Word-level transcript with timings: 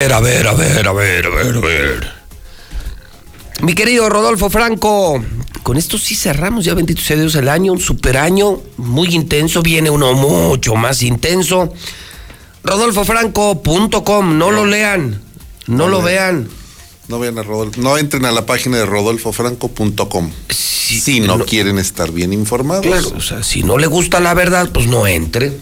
A 0.00 0.04
ver, 0.04 0.12
a 0.14 0.20
ver, 0.20 0.46
a 0.46 0.52
ver, 0.54 0.86
a 0.86 0.92
ver, 0.92 1.26
a 1.26 1.60
ver. 1.60 2.12
Mi 3.62 3.74
querido 3.74 4.08
Rodolfo 4.08 4.48
Franco, 4.48 5.20
con 5.64 5.76
esto 5.76 5.98
sí 5.98 6.14
cerramos 6.14 6.64
ya, 6.64 6.74
bendito 6.74 7.02
sea 7.02 7.16
Dios, 7.16 7.34
el 7.34 7.48
año, 7.48 7.72
un 7.72 7.80
super 7.80 8.16
año, 8.16 8.60
muy 8.76 9.12
intenso, 9.12 9.60
viene 9.60 9.90
uno 9.90 10.12
mucho 10.12 10.76
más 10.76 11.02
intenso. 11.02 11.72
RodolfoFranco.com, 12.62 14.38
no 14.38 14.52
lo 14.52 14.66
lean, 14.66 15.20
no 15.66 15.88
lo 15.88 16.00
vean. 16.00 16.48
No 17.08 17.18
vean 17.18 17.36
a 17.36 17.42
Rodolfo, 17.42 17.80
no 17.80 17.98
entren 17.98 18.24
a 18.24 18.30
la 18.30 18.46
página 18.46 18.76
de 18.76 18.86
rodolfofranco.com 18.86 20.30
Si, 20.48 21.00
si 21.00 21.18
no, 21.18 21.44
quieren 21.44 21.80
estar 21.80 22.12
bien 22.12 22.32
informados. 22.32 22.86
Claro, 22.86 23.14
o 23.16 23.20
sea, 23.20 23.42
si 23.42 23.64
no 23.64 23.78
le 23.78 23.88
gusta 23.88 24.20
la 24.20 24.32
verdad, 24.32 24.70
pues 24.72 24.86
no 24.86 25.08
entre. 25.08 25.58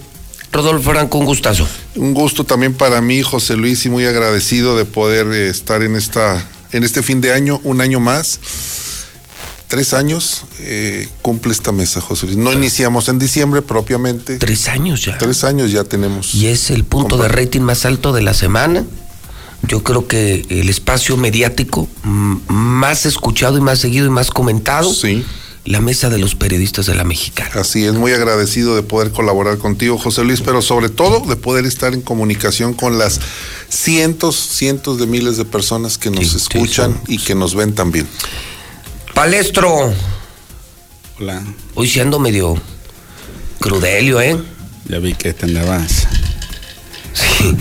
Rodolfo 0.52 0.90
Franco, 0.90 1.18
un 1.18 1.26
gustazo. 1.26 1.66
Un 1.96 2.14
gusto 2.14 2.44
también 2.44 2.74
para 2.74 3.00
mí, 3.00 3.22
José 3.22 3.56
Luis, 3.56 3.84
y 3.86 3.90
muy 3.90 4.04
agradecido 4.06 4.76
de 4.76 4.84
poder 4.84 5.26
eh, 5.28 5.48
estar 5.48 5.82
en 5.82 5.96
esta, 5.96 6.44
en 6.72 6.84
este 6.84 7.02
fin 7.02 7.20
de 7.20 7.32
año, 7.32 7.60
un 7.64 7.80
año 7.80 8.00
más. 8.00 8.40
Tres 9.68 9.94
años 9.94 10.44
eh, 10.60 11.08
cumple 11.22 11.52
esta 11.52 11.72
mesa, 11.72 12.00
José 12.00 12.26
Luis. 12.26 12.38
No 12.38 12.52
iniciamos 12.52 13.08
en 13.08 13.18
diciembre 13.18 13.62
propiamente. 13.62 14.38
Tres 14.38 14.68
años 14.68 15.04
ya. 15.04 15.18
Tres 15.18 15.42
años 15.42 15.72
ya 15.72 15.82
tenemos. 15.82 16.34
Y 16.34 16.46
es 16.46 16.70
el 16.70 16.84
punto 16.84 17.16
de 17.16 17.26
rating 17.26 17.62
más 17.62 17.84
alto 17.84 18.12
de 18.12 18.22
la 18.22 18.32
semana. 18.32 18.84
Yo 19.62 19.82
creo 19.82 20.06
que 20.06 20.46
el 20.48 20.68
espacio 20.68 21.16
mediático 21.16 21.88
más 22.04 23.06
escuchado 23.06 23.58
y 23.58 23.60
más 23.60 23.80
seguido 23.80 24.06
y 24.06 24.10
más 24.10 24.30
comentado. 24.30 24.92
Sí. 24.92 25.24
La 25.66 25.80
mesa 25.80 26.10
de 26.10 26.18
los 26.18 26.36
periodistas 26.36 26.86
de 26.86 26.94
la 26.94 27.02
mexicana. 27.02 27.62
Así 27.62 27.84
es, 27.84 27.92
muy 27.94 28.12
agradecido 28.12 28.76
de 28.76 28.82
poder 28.84 29.10
colaborar 29.10 29.58
contigo, 29.58 29.98
José 29.98 30.22
Luis, 30.22 30.40
pero 30.40 30.62
sobre 30.62 30.88
todo 30.88 31.26
de 31.26 31.34
poder 31.34 31.66
estar 31.66 31.92
en 31.92 32.02
comunicación 32.02 32.72
con 32.72 32.98
las 32.98 33.20
cientos, 33.68 34.36
cientos 34.36 34.98
de 34.98 35.06
miles 35.06 35.36
de 35.36 35.44
personas 35.44 35.98
que 35.98 36.10
nos 36.10 36.20
Sí, 36.20 36.30
sí, 36.30 36.36
escuchan 36.36 37.00
y 37.08 37.18
que 37.18 37.34
nos 37.34 37.56
ven 37.56 37.74
también. 37.74 38.06
Palestro, 39.12 39.92
Hola, 41.18 41.42
hoy 41.74 41.88
siendo 41.88 42.20
medio 42.20 42.60
crudelio, 43.58 44.20
¿eh? 44.20 44.38
ya 44.88 44.98
vi 44.98 45.14
que 45.14 45.32
te 45.32 45.46
andabas. 45.46 46.06
Sí, 47.12 47.56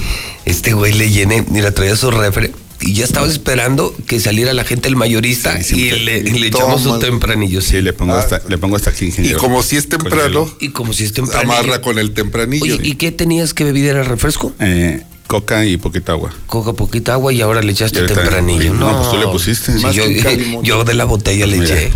este 0.45 0.73
güey 0.73 0.94
le 0.94 1.09
llené, 1.09 1.44
mira, 1.50 1.72
traía 1.72 1.95
su 1.95 2.12
refre. 2.12 2.52
Y 2.86 2.94
ya 2.94 3.03
estaba 3.03 3.28
esperando 3.28 3.95
que 4.08 4.19
saliera 4.19 4.53
la 4.53 4.64
gente 4.64 4.83
del 4.88 4.95
mayorista 4.95 5.61
Sí, 5.64 5.88
y 5.88 5.91
le, 6.00 6.19
y 6.19 6.39
le 6.39 6.47
echamos 6.47 6.86
un 6.86 7.00
tempranillo. 7.00 7.59
Sí, 7.61 7.81
le 7.81 7.94
pongo, 7.94 8.14
Ah. 8.14 8.19
hasta, 8.19 8.41
le 8.47 8.58
pongo 8.59 8.75
hasta 8.75 8.91
aquí, 8.91 9.05
Y 9.05 9.08
ingeniero. 9.09 9.39
como 9.39 9.64
si 9.64 9.75
es 9.75 9.89
temprano, 9.89 10.50
Y 10.59 10.69
como 10.69 10.94
si 10.94 11.03
es 11.03 11.11
tempranillo. 11.13 11.52
amarra 11.53 11.81
con 11.81 11.97
el 11.97 12.13
tempranillo. 12.13 12.63
Oye, 12.75 12.80
¿y 12.88 12.95
qué 12.95 13.11
tenías 13.11 13.53
que 13.56 13.63
beber? 13.63 13.86
¿Era 13.86 14.03
refresco? 14.03 14.53
Eh, 14.59 15.02
coca 15.28 15.66
y 15.66 15.78
poquita 15.78 16.11
agua. 16.11 16.31
Coca 16.45 16.73
poquita 16.73 17.13
agua 17.13 17.33
y 17.33 17.41
ahora 17.41 17.61
le 17.63 17.72
echaste 17.72 18.03
Y 18.03 18.06
tempranillo. 18.06 18.73
no, 18.75 18.91
No, 18.91 18.97
pues 19.00 19.09
tú 19.11 19.17
le 19.17 19.28
pusiste. 19.28 19.73
Sí, 19.73 19.81
yo, 19.91 20.03
mucho. 20.50 20.83
de 20.83 20.94
la 20.94 21.06
botella 21.06 21.47
le 21.47 21.58
Pues 21.58 21.69
mira. 21.72 21.81
eché. 21.81 21.94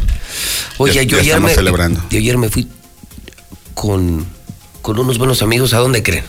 Oye, 0.80 0.94
Ya- 0.94 1.04
yo 1.04 1.10
ya 1.18 1.22
ayer 1.22 1.32
estamos 1.34 1.52
me, 1.52 1.56
celebrando. 1.56 2.04
yo 2.10 2.18
ayer 2.18 2.38
me 2.40 2.50
fui 2.50 2.68
con, 3.74 4.26
con 4.82 4.98
unos 5.00 5.18
buenos 5.18 5.42
amigos. 5.42 5.74
¿A 5.74 5.78
dónde 5.78 6.02
creen? 6.04 6.24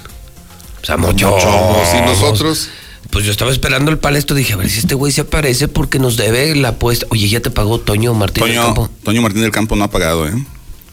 Pues 0.81 0.91
a 0.91 0.97
Mochomos. 0.97 1.43
Mochomos. 1.45 1.89
¿Y 1.97 2.01
nosotros? 2.03 2.69
Pues 3.11 3.25
yo 3.25 3.33
estaba 3.33 3.51
esperando 3.51 3.91
el 3.91 3.99
palesto. 3.99 4.35
Dije, 4.35 4.53
a 4.53 4.57
ver 4.57 4.71
si 4.71 4.79
este 4.81 4.95
güey 4.95 5.13
se 5.13 5.23
aparece 5.23 5.67
porque 5.69 5.99
nos 5.99 6.17
debe 6.17 6.55
la 6.55 6.69
apuesta. 6.69 7.07
Oye, 7.11 7.29
¿ya 7.29 7.41
te 7.41 7.51
pagó 7.51 7.81
Toño 7.81 8.15
Martín 8.15 8.45
del 8.45 8.53
Toño, 8.55 8.67
Campo? 8.67 8.91
Toño 9.03 9.23
Martín 9.23 9.43
del 9.43 9.51
Campo 9.51 9.75
no 9.77 9.85
ha 9.85 9.91
pagado, 9.91 10.29
¿eh? 10.29 10.33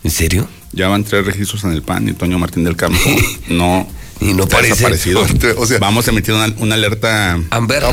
¿En 0.04 0.12
serio? 0.12 0.48
Ya 0.72 0.88
van 0.88 1.04
tres 1.04 1.26
registros 1.26 1.64
en 1.64 1.72
el 1.74 1.82
PAN 1.82 2.08
y 2.10 2.14
Toño 2.14 2.40
Martín 2.40 2.64
del 2.64 2.76
Campo 2.76 3.00
no, 3.50 3.88
Y 4.20 4.34
no 4.34 4.48
parece. 4.48 4.70
desaparecido. 4.76 5.26
O 5.58 5.66
sea- 5.66 5.80
Vamos 5.80 6.08
a 6.08 6.12
emitir 6.12 6.34
una, 6.34 6.54
una 6.58 6.76
alerta, 6.76 7.40
Amber. 7.52 7.84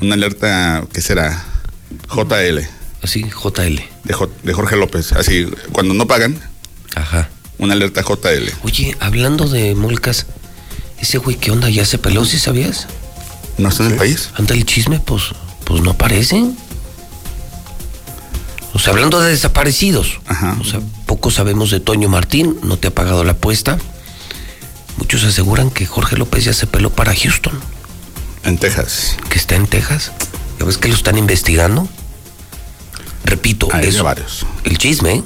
una 0.00 0.14
alerta, 0.14 0.84
¿qué 0.92 1.00
será? 1.00 1.44
JL, 2.08 2.60
Así, 3.02 3.22
JL. 3.24 3.80
de, 4.04 4.14
Jo- 4.14 4.30
de 4.42 4.52
Jorge 4.52 4.76
López. 4.76 5.12
Así, 5.12 5.46
cuando 5.72 5.94
no 5.94 6.06
pagan, 6.06 6.38
Ajá. 6.94 7.28
una 7.58 7.72
alerta 7.74 8.02
JL. 8.02 8.50
Oye, 8.64 8.96
hablando 9.00 9.48
de 9.48 9.74
molcas, 9.74 10.26
ese 11.00 11.18
güey, 11.18 11.36
¿qué 11.36 11.50
onda? 11.50 11.68
¿Ya 11.70 11.84
se 11.84 11.98
peló, 11.98 12.24
si 12.24 12.38
sabías? 12.38 12.86
¿No 13.58 13.68
está 13.68 13.84
en 13.84 13.92
el 13.92 13.96
país? 13.98 14.30
Anda 14.34 14.54
el 14.54 14.64
chisme, 14.66 14.98
pues, 15.00 15.24
pues 15.64 15.82
no 15.82 15.90
aparece. 15.90 16.44
O 18.74 18.78
sea, 18.78 18.92
hablando 18.92 19.20
de 19.20 19.30
desaparecidos. 19.30 20.20
Ajá. 20.26 20.56
O 20.60 20.64
sea, 20.64 20.80
poco 21.06 21.30
sabemos 21.30 21.70
de 21.70 21.80
Toño 21.80 22.08
Martín, 22.08 22.56
no 22.62 22.78
te 22.78 22.88
ha 22.88 22.94
pagado 22.94 23.22
la 23.24 23.32
apuesta. 23.32 23.78
Muchos 24.96 25.24
aseguran 25.24 25.70
que 25.70 25.86
Jorge 25.86 26.16
López 26.16 26.44
ya 26.44 26.52
se 26.54 26.66
peló 26.66 26.90
para 26.90 27.14
Houston, 27.14 27.58
En 28.44 28.58
Texas. 28.58 29.16
que 29.28 29.38
está 29.38 29.56
en 29.56 29.66
Texas. 29.66 30.12
¿Ya 30.58 30.64
ves 30.66 30.78
que 30.78 30.88
lo 30.88 30.94
están 30.94 31.18
investigando? 31.18 31.88
Repito, 33.24 33.68
Hay 33.72 33.86
eso, 33.88 34.04
varios. 34.04 34.46
el 34.64 34.78
chisme, 34.78 35.12
¿eh? 35.16 35.22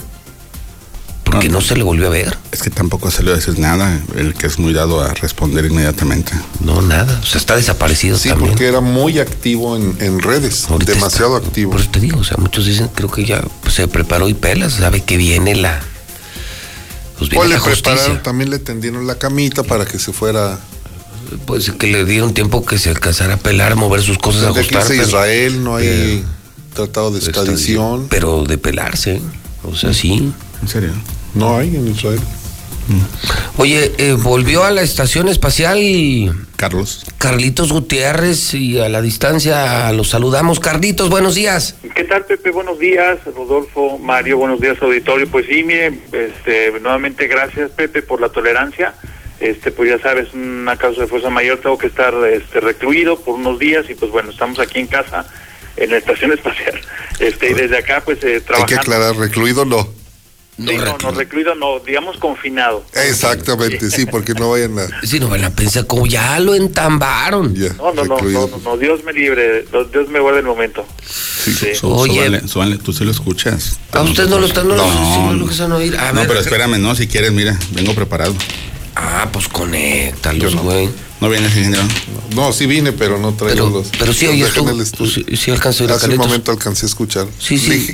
Porque 1.36 1.48
No, 1.48 1.60
se 1.60 1.76
le 1.76 1.82
volvió 1.82 2.06
a 2.06 2.10
ver. 2.10 2.36
Es 2.52 2.62
que 2.62 2.70
tampoco 2.70 3.10
salió 3.10 3.32
a 3.32 3.36
decir 3.36 3.58
nada, 3.58 4.00
el 4.16 4.34
que 4.34 4.46
es 4.46 4.58
muy 4.58 4.72
dado 4.72 5.00
a 5.00 5.14
responder 5.14 5.64
inmediatamente. 5.66 6.32
No, 6.60 6.82
nada. 6.82 7.18
O 7.22 7.26
sea, 7.26 7.38
está 7.40 7.56
desaparecido 7.56 8.18
Sí, 8.18 8.28
también. 8.28 8.50
porque 8.50 8.66
era 8.68 8.80
muy 8.80 9.18
activo 9.18 9.76
en, 9.76 9.96
en 10.00 10.20
redes, 10.20 10.66
Ahorita 10.68 10.92
demasiado 10.92 11.36
está- 11.36 11.48
activo. 11.48 11.72
Por 11.72 11.80
eso 11.80 11.90
te 11.90 12.00
digo, 12.00 12.18
o 12.18 12.24
sea, 12.24 12.36
muchos 12.38 12.66
dicen, 12.66 12.88
creo 12.94 13.10
que 13.10 13.24
ya 13.24 13.42
pues, 13.62 13.74
se 13.74 13.88
preparó 13.88 14.28
y 14.28 14.34
pelas, 14.34 14.74
sabe 14.74 15.02
que 15.02 15.16
viene 15.16 15.54
la. 15.54 15.80
Pues 17.18 17.30
viene 17.30 17.44
O 17.46 17.48
le 17.48 17.54
la 17.56 17.62
prepararon, 17.64 18.22
también 18.22 18.50
le 18.50 18.58
tendieron 18.58 19.06
la 19.06 19.14
camita 19.16 19.62
para 19.62 19.86
que 19.86 19.98
se 19.98 20.12
fuera 20.12 20.58
Pues 21.46 21.70
que 21.70 21.86
le 21.86 22.04
dieron 22.04 22.34
tiempo 22.34 22.64
que 22.66 22.78
se 22.78 22.90
alcanzara 22.90 23.34
a 23.34 23.36
pelar, 23.38 23.74
mover 23.74 24.02
sus 24.02 24.18
cosas, 24.18 24.42
que 24.52 24.60
ajustar. 24.60 24.82
a 24.82 24.86
pero- 24.86 25.02
Israel, 25.02 25.64
no 25.64 25.76
hay 25.76 26.24
tratado 26.74 27.10
de 27.10 27.18
extradición. 27.20 28.06
Pero 28.10 28.44
de 28.44 28.58
pelarse, 28.58 29.22
o 29.64 29.74
sea, 29.74 29.94
sí. 29.94 30.30
¿En 30.62 30.68
serio? 30.68 30.90
No 31.36 31.58
hay 31.58 31.76
en 31.76 31.86
Israel. 31.86 32.20
Oye, 33.58 33.92
eh, 33.98 34.12
volvió 34.12 34.64
a 34.64 34.70
la 34.70 34.80
estación 34.82 35.28
espacial 35.28 35.78
Carlos. 36.56 37.04
Carlitos 37.18 37.72
Gutiérrez 37.72 38.54
y 38.54 38.78
a 38.78 38.88
la 38.88 39.02
distancia 39.02 39.92
los 39.92 40.08
saludamos. 40.08 40.60
Carlitos, 40.60 41.10
buenos 41.10 41.34
días. 41.34 41.76
¿Qué 41.94 42.04
tal, 42.04 42.24
Pepe? 42.24 42.50
Buenos 42.52 42.78
días, 42.78 43.18
Rodolfo, 43.26 43.98
Mario, 43.98 44.38
buenos 44.38 44.60
días, 44.60 44.80
auditorio. 44.80 45.28
Pues 45.28 45.46
sí, 45.46 45.62
mire, 45.62 45.98
este, 46.12 46.72
nuevamente 46.80 47.26
gracias, 47.26 47.70
Pepe, 47.72 48.02
por 48.02 48.20
la 48.20 48.30
tolerancia. 48.30 48.94
Este, 49.38 49.70
pues 49.70 49.90
ya 49.90 49.98
sabes, 49.98 50.32
una 50.32 50.76
causa 50.78 51.02
de 51.02 51.06
fuerza 51.08 51.28
mayor, 51.28 51.58
tengo 51.58 51.76
que 51.76 51.88
estar 51.88 52.14
este, 52.32 52.60
recluido 52.60 53.18
por 53.20 53.34
unos 53.34 53.58
días 53.58 53.84
y 53.90 53.94
pues 53.94 54.10
bueno, 54.10 54.30
estamos 54.30 54.58
aquí 54.60 54.78
en 54.78 54.86
casa, 54.86 55.26
en 55.76 55.90
la 55.90 55.98
estación 55.98 56.32
espacial. 56.32 56.80
Este, 57.18 57.50
y 57.50 57.54
desde 57.54 57.76
acá, 57.78 58.00
pues 58.04 58.22
eh, 58.22 58.26
Hay 58.26 58.40
que 58.40 58.46
trabajando. 58.46 58.80
aclarar, 58.80 59.16
recluido 59.16 59.64
no. 59.66 59.86
Sí, 60.58 60.64
no, 60.64 60.96
no, 61.02 61.10
recluido 61.10 61.54
no, 61.54 61.80
digamos 61.80 62.16
confinado. 62.16 62.82
Exactamente, 62.94 63.90
sí, 63.90 64.06
porque 64.06 64.32
no 64.32 64.50
vayan 64.50 64.78
a. 64.78 64.86
Si 65.06 65.20
no 65.20 65.28
van 65.28 65.44
a 65.44 65.50
pensar 65.50 65.86
como 65.86 66.06
ya 66.06 66.40
lo 66.40 66.54
entambaron. 66.54 67.54
Ya, 67.54 67.74
No, 67.74 67.92
no, 67.92 68.04
no, 68.04 68.18
no, 68.18 68.48
no, 68.48 68.58
no, 68.64 68.76
Dios 68.78 69.04
me 69.04 69.12
libre, 69.12 69.66
Dios 69.92 70.08
me 70.08 70.18
guarde 70.18 70.40
el 70.40 70.46
momento. 70.46 70.86
Sí. 71.06 71.52
Sí. 71.52 71.66
Sú- 71.74 71.92
Oye. 71.92 72.14
súbale, 72.14 72.48
súbale, 72.48 72.78
tú 72.78 72.92
sí 72.94 73.04
lo 73.04 73.10
escuchas. 73.10 73.78
A 73.92 74.00
usted 74.00 74.28
no 74.28 74.38
lo 74.38 74.46
están, 74.46 74.66
no, 74.66 74.76
lo- 74.76 74.86
No, 74.86 74.92
sí, 74.92 74.98
no 75.60 75.68
no. 75.68 75.76
oír. 75.76 75.94
A 75.98 76.12
No, 76.12 76.20
ver. 76.20 76.28
pero 76.28 76.40
espérame, 76.40 76.78
no, 76.80 76.94
si 76.94 77.06
quieres, 77.06 77.32
mira, 77.32 77.58
vengo 77.72 77.94
preparado. 77.94 78.34
Ah, 78.94 79.28
pues 79.30 79.48
conéctalos, 79.48 80.52
Yo 80.52 80.56
no. 80.56 80.62
güey. 80.62 80.88
¿No 81.20 81.28
vienes, 81.28 81.54
ingeniero? 81.54 81.84
No, 82.34 82.52
sí 82.52 82.64
vine, 82.66 82.92
pero 82.92 83.18
no 83.18 83.34
traigo 83.34 83.66
Pero, 83.66 83.70
los. 83.78 83.88
pero 83.98 84.12
sí 84.14 84.26
el 84.26 84.80
estudio. 84.80 85.10
Sí, 85.10 85.24
sí 85.36 85.50
alcanzó 85.50 85.84
a 85.84 85.86
Hace 85.88 85.94
un 85.94 86.00
Carlitos. 86.00 86.26
momento 86.26 86.50
alcancé 86.50 86.86
a 86.86 86.88
escuchar. 86.88 87.26
Sí, 87.38 87.58
sí. 87.58 87.92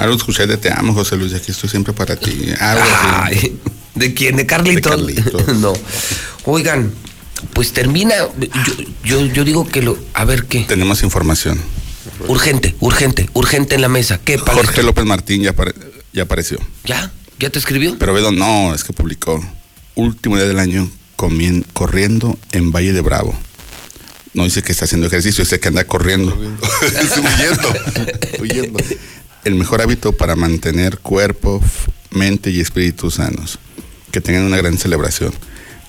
Algo 0.00 0.16
escuché 0.16 0.46
de 0.46 0.56
Te 0.56 0.72
amo, 0.72 0.94
José 0.94 1.16
Luis, 1.16 1.34
aquí 1.34 1.50
estoy 1.52 1.68
siempre 1.68 1.92
para 1.92 2.16
ti. 2.16 2.52
Algo 2.58 2.82
así. 2.82 3.40
Ay, 3.44 3.58
¿De 3.94 4.14
quién? 4.14 4.36
¿De 4.36 4.46
Carlitos? 4.46 5.06
De 5.06 5.14
Carlitos. 5.14 5.58
no. 5.60 5.72
Oigan, 6.44 6.92
pues 7.52 7.72
termina. 7.72 8.14
Yo, 8.38 8.84
yo, 9.04 9.26
yo 9.26 9.44
digo 9.44 9.68
que 9.68 9.82
lo. 9.82 9.98
A 10.14 10.24
ver 10.24 10.44
qué. 10.46 10.60
Tenemos 10.60 11.02
información. 11.02 11.60
Urgente, 12.28 12.74
urgente, 12.80 13.28
urgente 13.34 13.74
en 13.74 13.82
la 13.82 13.88
mesa. 13.88 14.18
¿Qué, 14.24 14.38
Palestro? 14.38 14.64
Jorge 14.64 14.82
López 14.82 15.04
Martín 15.04 15.42
ya, 15.42 15.54
apare- 15.54 15.74
ya 16.12 16.22
apareció. 16.22 16.58
¿Ya? 16.84 17.10
¿Ya 17.38 17.50
te 17.50 17.58
escribió? 17.58 17.96
Pero 17.98 18.14
Bedo 18.14 18.32
no, 18.32 18.74
es 18.74 18.84
que 18.84 18.92
publicó 18.92 19.42
último 19.96 20.36
día 20.36 20.46
del 20.46 20.58
año 20.58 20.90
comien- 21.16 21.64
corriendo 21.72 22.38
en 22.52 22.72
Valle 22.72 22.92
de 22.92 23.00
Bravo. 23.02 23.38
No 24.32 24.44
dice 24.44 24.62
que 24.62 24.72
está 24.72 24.84
haciendo 24.84 25.06
ejercicio, 25.08 25.44
dice 25.44 25.60
que 25.60 25.68
anda 25.68 25.84
corriendo. 25.84 26.34
Huyendo. 26.38 27.72
huyendo. 28.40 28.78
El 29.44 29.54
mejor 29.54 29.80
hábito 29.82 30.12
para 30.12 30.36
mantener 30.36 30.98
cuerpo, 30.98 31.62
mente 32.10 32.50
y 32.50 32.60
espíritu 32.60 33.10
sanos. 33.10 33.58
Que 34.12 34.20
tengan 34.20 34.42
una 34.44 34.56
gran 34.56 34.76
celebración. 34.76 35.32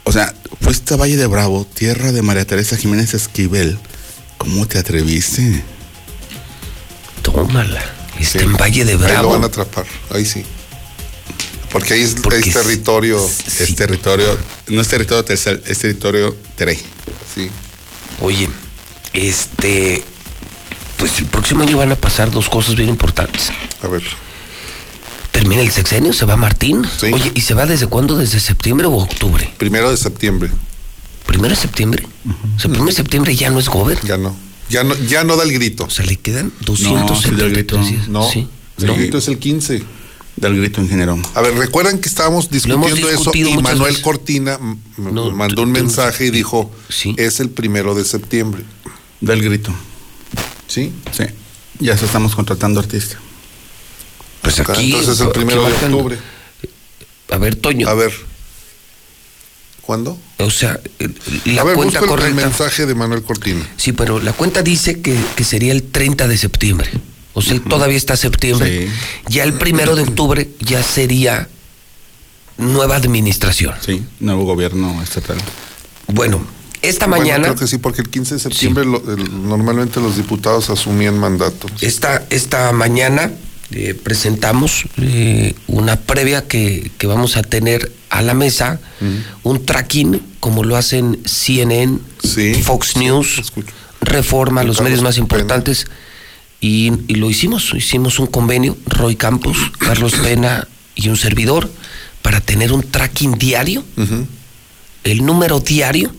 O 0.04 0.12
sea, 0.12 0.34
fuiste 0.62 0.94
a 0.94 0.98
Valle 0.98 1.18
de 1.18 1.28
Bravo, 1.28 1.66
tierra 1.74 2.12
de 2.12 2.22
María 2.22 2.46
Teresa 2.46 2.78
Jiménez 2.78 3.14
Esquivel. 3.14 3.78
¿Cómo 4.38 4.68
te 4.68 4.78
atreviste? 4.80 5.64
Tómala. 7.22 7.82
Está 8.20 8.40
Sí. 8.40 8.46
en 8.46 8.54
Valle 8.54 8.86
de 8.86 8.92
Ahí 8.94 8.98
lo 9.00 9.04
Bravo. 9.06 9.30
van 9.32 9.44
a 9.44 9.48
atrapar, 9.48 9.86
ahí 10.12 10.26
sí. 10.26 10.44
Porque 11.72 11.94
ahí 11.94 12.02
es, 12.02 12.16
Porque 12.22 12.40
es 12.40 12.48
es- 12.48 12.54
territorio. 12.54 13.26
Es 13.60 13.76
territorio, 13.76 14.38
no 14.68 14.82
es 14.82 14.88
territorio 14.88 15.24
tercer, 15.24 15.64
es 15.66 15.78
territorio 15.80 16.36
Tere. 16.56 16.78
Sí. 17.34 17.50
Oye, 18.22 18.50
este, 19.14 20.04
pues 21.02 21.18
el 21.18 21.26
próximo 21.26 21.64
año 21.64 21.78
van 21.78 21.92
a 21.92 21.96
pasar 21.96 22.30
dos 22.30 22.48
cosas 22.48 22.76
bien 22.76 22.88
importantes. 22.88 23.52
A 23.82 23.88
ver. 23.88 24.04
Termina 25.32 25.62
el 25.64 25.72
sexenio, 25.72 26.14
se 26.14 26.26
va 26.26 26.36
Martín. 26.38 26.86
Sí. 27.00 27.08
Oye, 27.12 27.32
¿y 27.34 27.42
se 27.42 27.56
va 27.56 27.66
desde 27.66 27.88
cuándo? 27.88 28.16
¿Desde 28.18 28.40
septiembre 28.40 28.86
o 28.86 28.94
octubre? 28.94 29.52
Primero 29.58 29.90
de 29.90 29.98
septiembre. 29.98 30.52
¿Primero 31.26 31.56
de 31.56 31.60
septiembre? 31.60 32.06
O 32.56 32.60
sea, 32.60 32.70
primero 32.70 32.86
de 32.86 32.92
septiembre 32.92 33.36
ya 33.36 33.50
no 33.50 33.58
es 33.58 33.68
gober. 33.68 33.98
Ya 34.04 34.18
no. 34.18 34.36
Ya 34.70 34.84
no, 34.84 34.96
ya 35.08 35.24
no 35.24 35.38
da 35.38 35.44
el 35.44 35.52
grito. 35.54 35.86
O 35.86 35.90
sea, 35.90 36.06
le 36.06 36.18
quedan 36.18 36.54
No, 36.68 36.76
sí 36.76 36.84
da 36.84 37.02
el 37.02 37.08
273 37.08 37.52
grito. 37.54 37.78
días. 37.84 38.08
No. 38.08 38.30
Sí. 38.30 38.48
El 38.78 38.86
¿No? 38.86 38.96
grito 38.96 39.18
es 39.18 39.28
el 39.28 39.40
15. 39.40 39.84
Del 40.36 40.58
grito 40.58 40.82
ingeniero. 40.82 41.20
A 41.34 41.42
ver, 41.42 41.56
recuerdan 41.56 42.00
que 42.00 42.08
estábamos 42.10 42.50
discutiendo 42.50 43.10
eso 43.10 43.32
y 43.34 43.58
Manuel 43.58 43.90
veces. 43.90 44.02
Cortina 44.04 44.60
No, 44.98 45.32
mandó 45.32 45.64
un 45.64 45.72
mensaje 45.72 46.28
y 46.28 46.30
dijo, 46.32 46.72
Sí. 46.90 47.16
es 47.18 47.40
el 47.40 47.50
primero 47.50 47.96
de 47.96 48.06
septiembre. 48.06 48.64
Del 49.20 49.42
grito. 49.42 49.74
¿Sí? 50.72 50.94
Sí. 51.12 51.26
Ya 51.80 51.98
se 51.98 52.06
estamos 52.06 52.34
contratando 52.36 52.80
artista. 52.80 53.18
Pues 54.42 54.58
Acá, 54.60 54.74
aquí. 54.74 54.86
Entonces 54.92 55.16
es 55.16 55.22
el 55.22 55.32
primero 55.32 55.66
de 55.66 55.74
octubre. 55.74 56.18
A 57.30 57.38
ver, 57.38 57.56
Toño. 57.56 57.90
A 57.90 57.94
ver. 57.94 58.12
¿Cuándo? 59.82 60.18
O 60.38 60.50
sea, 60.50 60.80
la 61.46 61.62
a 61.62 61.66
ver, 61.66 61.76
cuenta 61.76 62.00
busca 62.00 62.00
el- 62.00 62.04
el 62.04 62.10
correcta. 62.10 62.46
mensaje 62.48 62.86
de 62.86 62.96
Manuel 62.96 63.24
Cortina. 63.24 63.68
Sí, 63.78 63.92
pero 63.92 64.20
la 64.20 64.32
cuenta 64.32 64.62
dice 64.62 65.02
que, 65.02 65.18
que 65.36 65.44
sería 65.44 65.74
el 65.74 65.84
30 65.84 66.28
de 66.28 66.38
septiembre. 66.38 66.90
O 67.34 67.42
sea, 67.42 67.60
todavía 67.62 67.98
está 67.98 68.16
septiembre. 68.16 68.88
Sí. 68.88 68.94
Ya 69.28 69.44
el 69.44 69.54
primero 69.54 69.96
de 69.96 70.04
octubre 70.04 70.50
ya 70.60 70.84
sería 70.84 71.50
nueva 72.58 72.96
administración. 72.96 73.74
Sí. 73.86 74.04
Nuevo 74.20 74.46
gobierno 74.46 75.02
estatal. 75.02 75.38
Bueno, 76.08 76.46
esta 76.82 77.06
Bueno, 77.08 77.24
mañana, 77.24 77.44
creo 77.46 77.56
que 77.56 77.68
sí, 77.68 77.78
porque 77.78 78.02
el 78.02 78.10
15 78.10 78.36
de 78.36 78.40
septiembre 78.40 78.86
lo- 78.86 79.04
el- 79.14 79.48
normalmente 79.48 80.00
los 80.00 80.18
diputados 80.18 80.70
asumían 80.70 81.18
mandato. 81.20 81.68
esta, 81.82 82.24
esta 82.30 82.72
mañana 82.72 83.32
eh, 83.72 83.94
presentamos 83.94 84.84
eh, 84.98 85.54
una 85.68 85.96
previa 85.96 86.48
que, 86.48 86.92
que 86.98 87.08
vamos 87.08 87.38
a 87.38 87.42
tener 87.44 87.92
a 88.10 88.22
la 88.22 88.34
mesa, 88.34 88.82
un 89.44 89.66
tracking, 89.66 90.22
como 90.42 90.64
lo 90.66 90.76
hacen 90.76 91.20
CNN, 91.26 92.00
Sí, 92.22 92.54
Fox 92.56 92.98
News. 92.98 93.42
Reforma, 94.02 94.64
los 94.64 94.82
medios 94.82 95.02
más 95.02 95.16
Pena. 95.16 95.24
importantes. 95.24 95.86
Y, 96.60 96.92
y 97.08 97.16
lo 97.16 97.30
hicimos, 97.30 97.72
hicimos 97.74 98.20
un 98.20 98.28
convenio, 98.28 98.76
Roy 98.86 99.16
Campos, 99.16 99.58
Carlos 99.80 100.14
Pena 100.16 100.68
y 100.96 101.08
un 101.10 101.16
servidor, 101.18 101.72
para 102.22 102.42
tener 102.42 102.74
un 102.74 102.84
tracking 102.84 103.38
diario, 103.38 103.84
el 105.04 105.26
número 105.26 105.60
diario, 105.62 106.12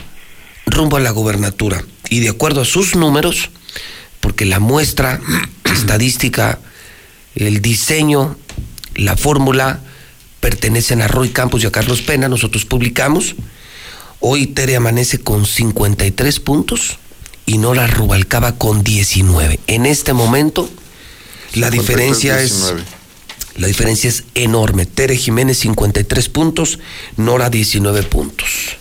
rumbo 0.73 0.97
a 0.97 1.01
la 1.01 1.11
gobernatura. 1.11 1.85
Y 2.11 2.21
de 2.21 2.31
acuerdo 2.31 2.63
a 2.63 2.65
sus 2.65 2.97
números, 2.97 3.51
porque 4.21 4.45
la 4.45 4.59
muestra 4.59 5.21
estadística, 5.73 6.59
el 7.35 7.63
diseño, 7.63 8.37
la 8.97 9.17
fórmula, 9.17 9.81
pertenecen 10.41 11.03
a 11.03 11.09
Roy 11.09 11.31
Campos 11.31 11.63
y 11.63 11.67
a 11.67 11.73
Carlos 11.73 12.03
Pena, 12.03 12.29
nosotros 12.29 12.65
publicamos. 12.65 13.37
Hoy 14.19 14.49
Tere 14.49 14.77
amanece 14.77 15.19
con 15.19 15.47
53 15.47 16.41
puntos 16.41 16.99
y 17.47 17.59
Nora 17.59 17.87
Rubalcaba 17.87 18.57
con 18.57 18.83
19. 18.83 19.61
En 19.67 19.87
este 19.87 20.13
momento, 20.13 20.69
la 21.55 21.71
53, 21.71 21.73
diferencia 21.73 22.41
es 22.41 22.53
19. 22.53 22.85
la 23.57 23.67
diferencia 23.67 24.09
es 24.09 24.25
enorme. 24.35 24.87
Tere 24.87 25.17
Jiménez 25.17 25.59
53 25.59 26.29
puntos, 26.29 26.79
Nora 27.17 27.51
19 27.51 28.03
puntos. 28.05 28.77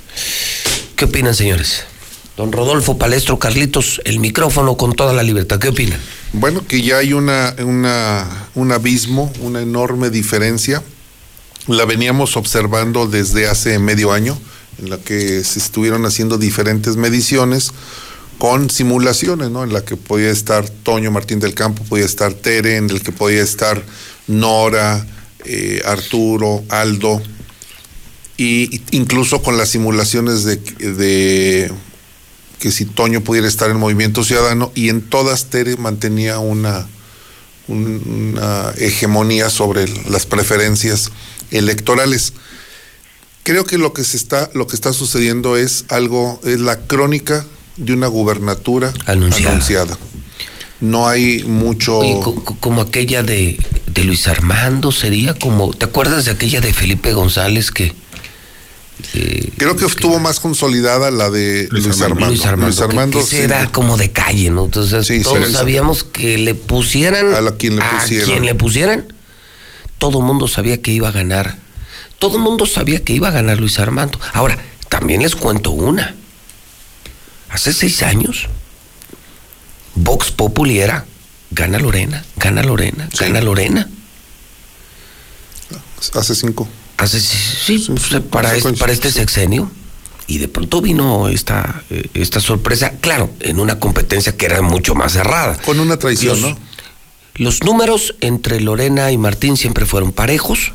¿Qué 1.01 1.05
opinan, 1.05 1.33
señores? 1.33 1.85
Don 2.37 2.51
Rodolfo 2.51 2.99
Palestro 2.99 3.39
Carlitos, 3.39 3.99
el 4.05 4.19
micrófono 4.19 4.77
con 4.77 4.93
toda 4.93 5.13
la 5.13 5.23
libertad. 5.23 5.57
¿Qué 5.57 5.69
opinan? 5.69 5.99
Bueno, 6.31 6.63
que 6.67 6.83
ya 6.83 6.97
hay 6.97 7.13
una, 7.13 7.55
una, 7.57 8.27
un 8.53 8.71
abismo, 8.71 9.33
una 9.39 9.63
enorme 9.63 10.11
diferencia. 10.11 10.83
La 11.65 11.85
veníamos 11.85 12.37
observando 12.37 13.07
desde 13.07 13.47
hace 13.47 13.79
medio 13.79 14.11
año, 14.11 14.37
en 14.77 14.91
la 14.91 14.99
que 14.99 15.43
se 15.43 15.57
estuvieron 15.57 16.05
haciendo 16.05 16.37
diferentes 16.37 16.97
mediciones 16.97 17.71
con 18.37 18.69
simulaciones, 18.69 19.49
¿no? 19.49 19.63
En 19.63 19.73
la 19.73 19.83
que 19.83 19.97
podía 19.97 20.29
estar 20.29 20.69
Toño 20.69 21.09
Martín 21.09 21.39
del 21.39 21.55
Campo, 21.55 21.83
podía 21.85 22.05
estar 22.05 22.31
Tere, 22.35 22.75
en 22.75 22.91
el 22.91 23.01
que 23.01 23.11
podía 23.11 23.41
estar 23.41 23.81
Nora, 24.27 25.03
eh, 25.45 25.81
Arturo, 25.83 26.63
Aldo, 26.69 27.23
y 28.43 28.81
incluso 28.91 29.41
con 29.43 29.57
las 29.57 29.69
simulaciones 29.69 30.43
de, 30.43 30.55
de 30.57 31.71
que 32.59 32.71
si 32.71 32.85
Toño 32.85 33.21
pudiera 33.21 33.47
estar 33.47 33.69
en 33.69 33.77
Movimiento 33.77 34.23
Ciudadano 34.23 34.71
y 34.75 34.89
en 34.89 35.01
todas 35.01 35.45
Tere 35.45 35.77
mantenía 35.77 36.39
una, 36.39 36.87
un- 37.67 38.33
una 38.39 38.71
hegemonía 38.77 39.49
sobre 39.49 39.87
las 40.09 40.25
preferencias 40.25 41.11
electorales. 41.51 42.33
Creo 43.43 43.65
que 43.65 43.77
lo 43.77 43.93
que 43.93 44.03
se 44.03 44.17
está 44.17 44.49
lo 44.53 44.67
que 44.67 44.75
está 44.75 44.93
sucediendo 44.93 45.57
es 45.57 45.85
algo 45.89 46.39
es 46.43 46.59
la 46.59 46.79
crónica 46.79 47.45
de 47.77 47.93
una 47.93 48.07
gubernatura 48.07 48.93
Anunciada. 49.05 49.51
anunciada. 49.51 49.97
No 50.79 51.07
hay 51.07 51.43
mucho 51.43 51.97
Oye, 51.99 52.19
como 52.59 52.81
aquella 52.81 53.21
de, 53.23 53.57
de 53.87 54.03
Luis 54.03 54.27
Armando, 54.27 54.91
sería 54.91 55.33
como. 55.35 55.73
¿Te 55.73 55.85
acuerdas 55.85 56.25
de 56.25 56.31
aquella 56.31 56.59
de 56.61 56.73
Felipe 56.73 57.13
González 57.13 57.69
que. 57.71 57.93
Eh, 59.13 59.51
Creo 59.57 59.75
que 59.75 59.85
estuvo 59.85 60.19
más 60.19 60.39
consolidada 60.39 61.11
la 61.11 61.29
de 61.29 61.67
Luis 61.71 62.01
Armando. 62.01 62.27
Luis 62.27 62.45
Armando, 62.45 62.65
Luis 62.67 62.77
que- 62.77 62.83
Armando, 62.83 63.19
que, 63.19 63.25
sí. 63.25 63.37
era 63.37 63.71
como 63.71 63.97
de 63.97 64.11
calle, 64.11 64.49
¿no? 64.49 64.65
Entonces 64.65 65.05
Sí, 65.07 65.21
todos 65.21 65.47
sí, 65.47 65.53
sabíamos 65.53 66.03
que 66.03 66.37
le 66.37 66.55
pusieran 66.55 67.33
A 67.33 67.41
la 67.41 67.55
quien 67.55 67.75
le 67.77 67.81
pusieran. 67.83 68.25
quien 68.29 68.45
le 68.45 68.55
pusieran, 68.55 69.13
todo 69.97 70.19
el 70.19 70.25
mundo 70.25 70.47
sabía 70.47 70.81
que 70.81 70.91
iba 70.91 71.09
a 71.09 71.11
ganar. 71.11 71.57
Todo 72.19 72.37
el 72.37 72.43
mundo 72.43 72.65
sabía 72.65 73.03
que 73.03 73.13
iba 73.13 73.27
a 73.29 73.31
ganar 73.31 73.59
Luis 73.59 73.79
Armando. 73.79 74.19
Ahora, 74.33 74.57
también 74.89 75.21
les 75.23 75.35
cuento 75.35 75.71
una. 75.71 76.15
Hace 77.49 77.73
seis 77.73 78.01
años, 78.03 78.47
Vox 79.95 80.31
Populi 80.31 80.79
era 80.79 81.05
gana 81.51 81.79
Lorena, 81.79 82.23
gana 82.37 82.63
Lorena, 82.63 83.09
Sí. 83.11 83.25
gana 83.25 83.41
Lorena. 83.41 83.89
hace 86.15 86.35
cinco. 86.35 86.67
Hace, 87.01 87.19
sí, 87.19 87.83
pues, 87.87 88.21
para, 88.29 88.55
este, 88.55 88.73
para 88.73 88.91
este 88.93 89.11
sexenio. 89.11 89.71
Y 90.27 90.37
de 90.37 90.47
pronto 90.47 90.81
vino 90.81 91.27
esta, 91.27 91.83
eh, 91.89 92.07
esta 92.13 92.39
sorpresa, 92.39 92.91
claro, 93.01 93.31
en 93.39 93.59
una 93.59 93.79
competencia 93.79 94.37
que 94.37 94.45
era 94.45 94.61
mucho 94.61 94.93
más 94.95 95.13
cerrada. 95.13 95.57
Con 95.57 95.79
una 95.79 95.97
traición, 95.97 96.39
Los- 96.41 96.51
¿no? 96.51 96.57
Los 97.35 97.63
números 97.63 98.15
entre 98.21 98.61
Lorena 98.61 99.11
y 99.11 99.17
Martín 99.17 99.57
siempre 99.57 99.85
fueron 99.85 100.11
parejos. 100.11 100.73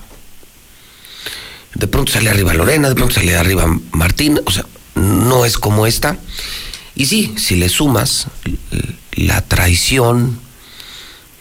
De 1.75 1.87
pronto 1.87 2.11
sale 2.13 2.31
arriba 2.31 2.55
Lorena, 2.55 2.89
de 2.89 2.95
pronto 2.95 3.15
sale 3.15 3.37
arriba 3.37 3.67
Martín. 3.93 4.41
O 4.47 4.51
sea, 4.51 4.65
no 4.95 5.45
es 5.45 5.59
como 5.59 5.87
esta. 5.87 6.17
Y 6.95 7.07
sí, 7.07 7.35
si 7.39 7.57
le 7.57 7.69
sumas 7.69 8.27
eh, 8.47 8.81
la 9.13 9.43
traición, 9.43 10.41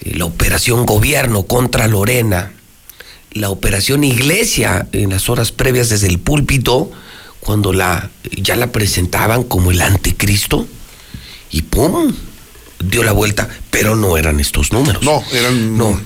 eh, 0.01 0.15
la 0.17 0.25
operación 0.25 0.85
gobierno 0.85 1.43
contra 1.43 1.87
Lorena, 1.87 2.51
la 3.35 3.49
operación 3.51 4.03
iglesia 4.03 4.87
en 4.93 5.11
las 5.11 5.29
horas 5.29 5.51
previas 5.51 5.89
desde 5.89 6.07
el 6.07 6.19
púlpito, 6.19 6.89
cuando 7.41 7.73
la 7.73 8.09
ya 8.31 8.55
la 8.55 8.71
presentaban 8.71 9.43
como 9.43 9.69
el 9.71 9.81
anticristo, 9.81 10.67
y 11.51 11.61
¡pum! 11.61 12.13
dio 12.79 13.03
la 13.03 13.11
vuelta, 13.11 13.47
pero 13.71 13.95
no 13.95 14.17
eran 14.17 14.39
estos 14.39 14.71
números. 14.71 15.03
No, 15.03 15.21
eran 15.33 15.77
No. 15.77 15.99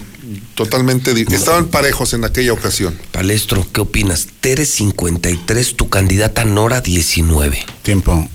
totalmente 0.56 1.14
di- 1.14 1.26
estaban 1.32 1.68
parejos 1.68 2.14
en 2.14 2.26
aquella 2.26 2.52
ocasión. 2.52 2.98
Palestro, 3.12 3.66
¿qué 3.72 3.82
opinas? 3.82 4.28
Tere 4.42 4.66
53, 4.66 5.76
tu 5.76 5.88
candidata 5.88 6.46
Nora 6.46 6.82
19. 6.82 7.64
Tiempo. 7.84 8.28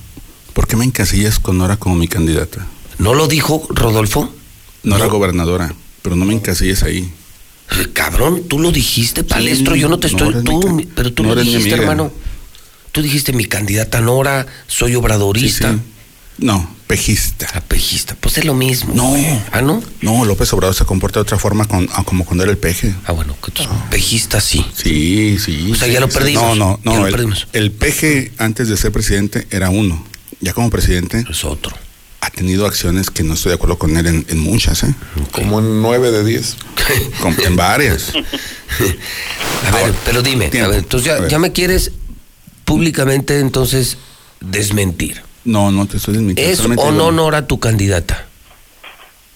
¿Por 0.53 0.67
qué 0.69 0.77
me 0.77 0.85
encasillas 0.85 1.39
con 1.41 1.59
Nora 1.59 1.77
como 1.79 1.97
mi 1.97 2.07
candidata? 2.07 2.65
¿No 2.99 3.15
lo 3.15 3.27
dijo 3.27 3.67
Rodolfo? 3.71 4.33
Nora 4.85 5.07
No. 5.07 5.11
gobernadora, 5.11 5.75
pero 6.03 6.15
no 6.15 6.25
me 6.25 6.35
encasilles 6.35 6.85
ahí. 6.85 7.13
Cabrón, 7.93 8.45
tú 8.49 8.59
lo 8.59 8.71
dijiste, 8.71 9.25
Palestro, 9.25 9.75
yo 9.75 9.89
no 9.89 9.99
te 9.99 10.07
estoy... 10.09 10.35
tú, 10.45 10.69
mi- 10.71 10.87
pero 10.87 11.13
tú 11.13 11.23
no 11.23 11.35
lo 11.35 11.41
dijiste, 11.41 11.71
amiga. 11.71 11.77
hermano. 11.79 12.13
Tú 12.93 13.03
dijiste 13.03 13.33
mi 13.33 13.47
candidata 13.47 14.01
Nora, 14.01 14.47
soy 14.67 14.95
obradorista. 14.95 15.73
sí. 15.73 15.79
No, 16.37 16.69
pejista. 16.89 17.47
Apejista, 17.55 18.17
pues 18.21 18.39
es 18.39 18.45
lo 18.45 18.55
mismo. 18.55 18.93
No. 18.95 19.11
güey. 19.11 19.25
¿Ah, 19.53 19.63
no? 19.63 19.81
No, 20.01 20.25
López 20.25 20.53
Obrador 20.53 20.75
se 20.75 20.85
comporta 20.85 21.21
de 21.21 21.23
otra 21.23 21.39
forma 21.39 21.65
con, 21.67 21.89
ah, 21.93 22.03
como 22.05 22.25
cuando 22.25 22.43
era 22.43 22.51
el 22.51 22.59
peje. 22.59 22.93
Ah, 23.05 23.13
bueno, 23.13 23.37
que 23.41 23.53
pejista 23.91 24.41
sí. 24.41 24.65
Sí, 24.77 25.39
sí. 25.39 25.71
O 25.71 25.77
sea, 25.77 25.87
ya 25.87 26.01
lo 26.01 26.09
perdimos. 26.09 26.43
No, 26.43 26.55
no, 26.57 26.81
no. 26.83 26.97
lo 27.01 27.07
el, 27.07 27.13
perdimos. 27.13 27.47
el 27.53 27.71
peje 27.71 28.33
antes 28.39 28.69
de 28.69 28.77
ser 28.77 28.91
presidente 28.91 29.47
era 29.51 29.71
uno. 29.71 30.05
Ya 30.41 30.53
como 30.53 30.71
presidente 30.71 31.25
Es 31.31 31.45
otro. 31.45 31.77
Ha 32.25 32.31
tenido 32.31 32.67
acciones 32.67 33.11
que 33.11 33.23
no 33.23 33.35
estoy 33.35 33.51
de 33.51 33.57
acuerdo 33.57 33.79
con 33.79 33.97
él 33.97 34.07
en, 34.07 34.27
en 34.29 34.39
muchas, 34.39 34.83
¿eh? 34.83 34.95
Como 35.33 35.59
en 35.61 35.83
nueve 35.83 36.11
de 36.11 36.25
diez. 36.25 36.57
Con- 37.21 37.37
en 37.45 37.57
varias. 37.57 38.13
A 38.15 39.71
ver, 39.71 39.85
Ahora, 39.85 39.95
pero 40.05 40.23
dime, 40.23 40.47
a 40.61 40.69
ver, 40.69 40.79
entonces 40.81 41.11
A 41.11 41.15
ya, 41.17 41.21
ver. 41.23 41.31
ya 41.31 41.39
me 41.39 41.53
quieres 41.53 41.93
públicamente 42.65 43.39
entonces 43.39 43.97
desmentir. 44.41 45.23
No, 45.45 45.71
no 45.71 45.87
te 45.87 45.97
estoy 45.99 46.15
desmintiendo. 46.15 46.51
¿Es 46.53 46.59
solamente 46.59 46.85
o 46.85 46.91
no 46.93 47.13
Nora 47.13 47.47
tu 47.47 47.61
candidata? 47.61 48.27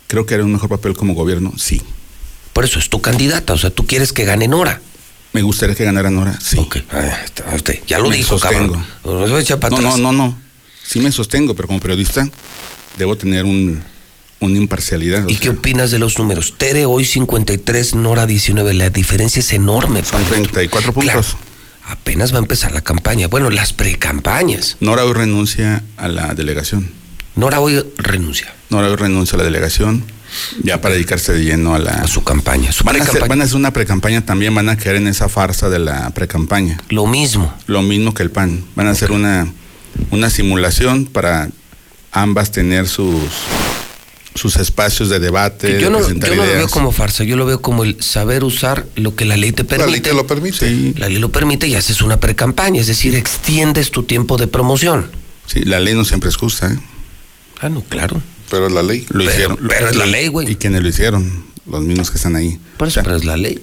Creo 0.06 0.26
que 0.26 0.34
haré 0.34 0.42
un 0.42 0.52
mejor 0.52 0.68
papel 0.70 0.94
como 0.96 1.14
gobierno, 1.14 1.52
sí. 1.56 1.80
Por 2.52 2.64
eso 2.64 2.78
es 2.78 2.88
tu 2.88 3.00
candidata, 3.00 3.52
o 3.52 3.58
sea, 3.58 3.70
tú 3.70 3.86
quieres 3.86 4.12
que 4.12 4.24
gane 4.24 4.48
Nora. 4.48 4.80
Me 5.32 5.42
gustaría 5.42 5.74
que 5.76 5.84
ganara 5.84 6.10
Nora, 6.10 6.38
sí. 6.40 6.58
Ok, 6.58 6.78
ah, 6.90 7.20
está, 7.24 7.44
usted 7.54 7.80
ya 7.86 7.98
lo 7.98 8.08
Me 8.10 8.16
dijo, 8.16 8.38
sostengo. 8.38 8.82
cabrón. 9.02 9.30
No, 9.70 9.80
No, 9.80 9.96
no, 9.98 10.12
no. 10.12 10.38
Sí 10.88 11.00
me 11.00 11.12
sostengo, 11.12 11.54
pero 11.54 11.68
como 11.68 11.80
periodista 11.80 12.26
debo 12.96 13.14
tener 13.14 13.44
un, 13.44 13.82
una 14.40 14.56
imparcialidad. 14.56 15.28
¿Y 15.28 15.34
sea, 15.34 15.40
qué 15.42 15.50
opinas 15.50 15.90
de 15.90 15.98
los 15.98 16.18
números? 16.18 16.54
Tere 16.56 16.86
hoy 16.86 17.04
53, 17.04 17.94
Nora 17.94 18.24
19. 18.24 18.72
La 18.72 18.88
diferencia 18.88 19.40
es 19.40 19.52
enorme. 19.52 20.02
Son 20.02 20.22
Pablo. 20.22 20.44
34 20.44 20.94
puntos. 20.94 21.12
Claro, 21.12 21.26
apenas 21.84 22.32
va 22.32 22.36
a 22.36 22.40
empezar 22.40 22.72
la 22.72 22.80
campaña. 22.80 23.28
Bueno, 23.28 23.50
las 23.50 23.74
precampañas. 23.74 24.78
Nora 24.80 25.04
hoy 25.04 25.12
renuncia 25.12 25.84
a 25.98 26.08
la 26.08 26.32
delegación. 26.32 26.90
Nora 27.36 27.60
hoy 27.60 27.84
renuncia 27.98 28.52
Nora 28.70 28.88
hoy 28.88 28.96
renuncia 28.96 29.36
a 29.36 29.38
la 29.38 29.44
delegación 29.44 30.02
ya 30.62 30.80
para 30.80 30.94
dedicarse 30.94 31.34
de 31.34 31.44
lleno 31.44 31.74
a 31.74 31.78
la... 31.78 31.90
a 31.90 32.06
su 32.06 32.24
campaña. 32.24 32.72
Su 32.72 32.84
Van 32.84 32.96
a, 32.96 33.02
hacer, 33.04 33.28
van 33.28 33.42
a 33.42 33.44
hacer 33.44 33.56
una 33.56 33.74
precampaña 33.74 34.24
también, 34.24 34.54
van 34.54 34.70
a 34.70 34.76
caer 34.78 34.96
en 34.96 35.06
esa 35.06 35.28
farsa 35.28 35.68
de 35.68 35.80
la 35.80 36.08
precampaña. 36.10 36.78
Lo 36.88 37.06
mismo. 37.06 37.54
Lo 37.66 37.82
mismo 37.82 38.14
que 38.14 38.22
el 38.22 38.30
PAN. 38.30 38.64
Van 38.74 38.86
a 38.86 38.90
hacer 38.90 39.12
una, 39.12 39.52
una 40.10 40.30
simulación 40.30 41.06
para 41.06 41.48
ambas 42.12 42.50
tener 42.52 42.88
sus, 42.88 43.16
sus 44.34 44.56
espacios 44.56 45.08
de 45.08 45.18
debate, 45.18 45.72
yo 45.80 45.86
de 45.86 45.90
no, 45.90 45.98
presentar 45.98 46.30
yo 46.30 46.36
no 46.36 46.44
lo 46.46 46.52
veo 46.52 46.68
como 46.68 46.92
farsa, 46.92 47.24
yo 47.24 47.36
lo 47.36 47.44
veo 47.46 47.60
como 47.60 47.84
el 47.84 48.02
saber 48.02 48.44
usar 48.44 48.86
lo 48.96 49.14
que 49.16 49.24
la 49.24 49.36
ley 49.36 49.52
te 49.52 49.62
La 49.64 49.68
permite. 49.68 49.90
ley 49.92 50.00
te 50.00 50.14
lo 50.14 50.26
permite. 50.26 50.58
Sí, 50.68 50.94
La 50.96 51.08
ley 51.08 51.18
lo 51.18 51.30
permite 51.30 51.66
y 51.66 51.74
haces 51.74 52.00
una 52.02 52.18
precampaña, 52.20 52.80
es 52.80 52.86
decir, 52.86 53.14
extiendes 53.14 53.90
tu 53.90 54.04
tiempo 54.04 54.36
de 54.36 54.46
promoción. 54.46 55.10
sí, 55.46 55.60
la 55.64 55.80
ley 55.80 55.94
no 55.94 56.04
siempre 56.04 56.28
es 56.30 56.36
justa. 56.36 56.72
¿eh? 56.72 56.78
Ah, 57.60 57.68
no, 57.68 57.82
claro. 57.82 58.20
Pero 58.50 58.66
es 58.68 58.72
la 58.72 58.82
ley. 58.82 59.04
Lo 59.10 59.18
Pero- 59.18 59.30
hicieron. 59.30 59.58
pero 59.68 59.88
es 59.90 59.96
la 59.96 60.06
ley, 60.06 60.28
güey. 60.28 60.50
Y 60.50 60.56
quienes 60.56 60.82
lo 60.82 60.88
hicieron, 60.88 61.44
los 61.66 61.82
mismos 61.82 62.10
que 62.10 62.16
están 62.16 62.34
ahí. 62.36 62.58
Por 62.78 62.86
O 62.86 62.88
eso, 62.88 62.94
sea, 62.94 63.02
pero 63.02 63.16
es 63.16 63.24
la 63.24 63.36
ley. 63.36 63.60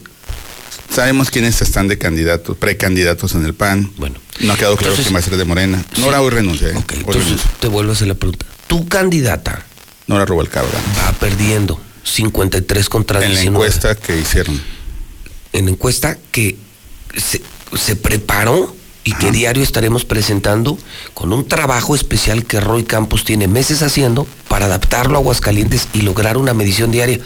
Sabemos 0.94 1.30
quiénes 1.32 1.62
están 1.62 1.88
de 1.88 1.98
candidatos, 1.98 2.58
precandidatos 2.58 3.34
en 3.36 3.46
el 3.46 3.54
PAN. 3.54 3.92
Bueno. 3.98 4.16
No 4.42 4.54
ha 4.54 4.58
quedado 4.58 4.76
claro 4.78 4.92
Entonces- 4.94 5.06
quién 5.06 5.16
va 5.16 5.20
a 5.20 5.24
ser 5.24 5.38
de 5.38 5.46
Morena. 5.46 5.84
Sí. 5.96 6.02
Nora 6.02 6.22
hoy 6.22 6.30
renuncia. 6.30 6.70
¿eh? 6.70 6.74
Ok, 6.76 6.92
Hoy 6.92 6.98
entonces 7.00 7.24
renuncia. 7.26 7.52
te 7.60 7.68
vuelvo 7.68 7.92
a 7.92 7.96
hacer 7.96 8.08
la 8.08 8.16
pregunta. 8.16 8.46
Tu 8.68 8.88
candidata 8.88 9.66
Nora 10.08 10.26
Rubalcaba. 10.26 10.68
va 11.00 11.12
perdiendo 11.14 11.80
53 12.04 12.90
contra 12.90 13.20
En 13.24 13.34
la 13.34 13.40
19. 13.40 13.66
encuesta 13.66 13.96
que 13.96 14.20
hicieron. 14.20 14.62
En 15.54 15.66
la 15.66 15.72
encuesta 15.72 16.18
que 16.32 16.58
se, 17.16 17.42
se 17.78 17.96
preparó 17.96 18.76
y 19.06 19.14
que 19.14 19.32
diario 19.32 19.64
estaremos 19.64 20.04
presentando 20.04 20.78
con 21.14 21.32
un 21.32 21.48
trabajo 21.48 21.96
especial 21.96 22.44
que 22.46 22.60
Roy 22.60 22.84
Campos 22.84 23.24
tiene 23.24 23.48
meses 23.48 23.82
haciendo 23.84 24.28
para 24.48 24.66
adaptarlo 24.66 25.16
a 25.16 25.20
Aguascalientes 25.22 25.88
y 25.94 26.02
lograr 26.02 26.38
una 26.38 26.54
medición 26.54 26.92
diaria. 26.92 27.20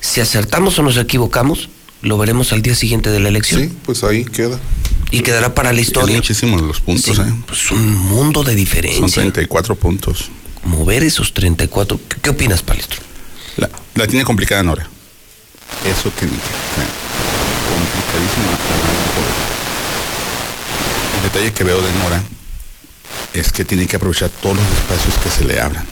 Si 0.00 0.20
acertamos 0.20 0.78
o 0.78 0.82
nos 0.82 0.96
equivocamos, 0.96 1.68
lo 2.04 2.16
veremos 2.18 2.52
al 2.52 2.62
día 2.62 2.74
siguiente 2.76 3.10
de 3.10 3.18
la 3.20 3.28
elección 3.30 3.62
Sí, 3.62 3.72
pues 3.84 4.04
ahí 4.04 4.24
queda. 4.24 4.60
y 5.10 5.20
quedará 5.20 5.54
para 5.54 5.70
la 5.72 5.78
Son 5.78 5.82
historia. 5.82 6.16
muchísimos 6.16 6.62
los 6.62 6.80
puntos. 6.80 7.16
Sí, 7.16 7.22
¿eh? 7.22 7.34
pues 7.46 7.70
un 7.72 7.94
mundo 7.96 8.42
de 8.44 8.52
Son 8.52 8.56
diferencia. 8.56 9.22
34 9.22 9.74
puntos. 9.74 10.30
Mover 10.64 11.02
esos 11.02 11.34
34. 11.34 12.00
¿Qué, 12.08 12.16
qué 12.22 12.30
opinas, 12.30 12.62
Palestro? 12.62 13.00
La, 13.56 13.68
la 13.94 14.06
tiene 14.06 14.24
complicada 14.24 14.62
Nora. 14.62 14.88
Eso 15.84 16.04
que 16.14 16.26
complicadísima. 16.26 16.84
El 21.16 21.22
detalle 21.32 21.52
que 21.52 21.64
veo 21.64 21.80
de 21.80 21.92
Nora 22.02 22.22
es 23.32 23.52
que 23.52 23.64
tiene 23.64 23.86
que 23.86 23.96
aprovechar 23.96 24.30
todos 24.30 24.56
los 24.56 24.66
espacios 24.66 25.14
que 25.22 25.30
se 25.30 25.44
le 25.44 25.60
abran. 25.60 25.84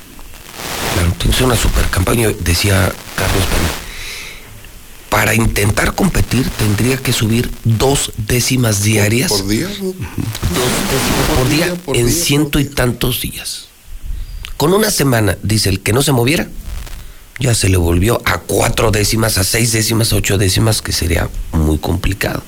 Claro, 0.95 1.13
tienes 1.19 1.41
una 1.41 1.57
super 1.57 1.85
campaña, 1.89 2.29
decía 2.41 2.93
Carlos 3.17 3.45
Pérez. 3.45 3.82
Para 5.13 5.35
intentar 5.35 5.95
competir 5.95 6.49
tendría 6.59 6.97
que 6.97 7.13
subir 7.13 7.51
dos 7.65 8.13
décimas 8.17 8.83
diarias. 8.83 9.31
Por 9.31 9.47
día. 9.47 9.69
dos 9.69 9.77
décimas 9.77 11.27
por, 11.29 11.37
por 11.37 11.49
día, 11.51 11.67
día, 11.67 11.75
por 11.77 11.97
en 11.99 12.07
día, 12.07 12.15
ciento 12.25 12.59
y 12.59 12.65
tantos 12.65 13.21
días. 13.21 13.67
Con 14.57 14.73
una 14.73 14.91
semana, 14.91 15.37
dice 15.43 15.69
el 15.69 15.81
que 15.81 15.93
no 15.93 16.03
se 16.03 16.13
moviera, 16.13 16.49
ya 17.39 17.55
se 17.55 17.69
le 17.69 17.77
volvió 17.77 18.23
a 18.25 18.39
cuatro 18.39 18.91
décimas, 18.91 19.37
a 19.37 19.45
seis 19.45 19.73
décimas, 19.73 20.13
a 20.13 20.17
ocho 20.17 20.39
décimas, 20.39 20.81
que 20.81 20.93
sería 20.93 21.29
muy 21.53 21.77
complicado. 21.77 22.43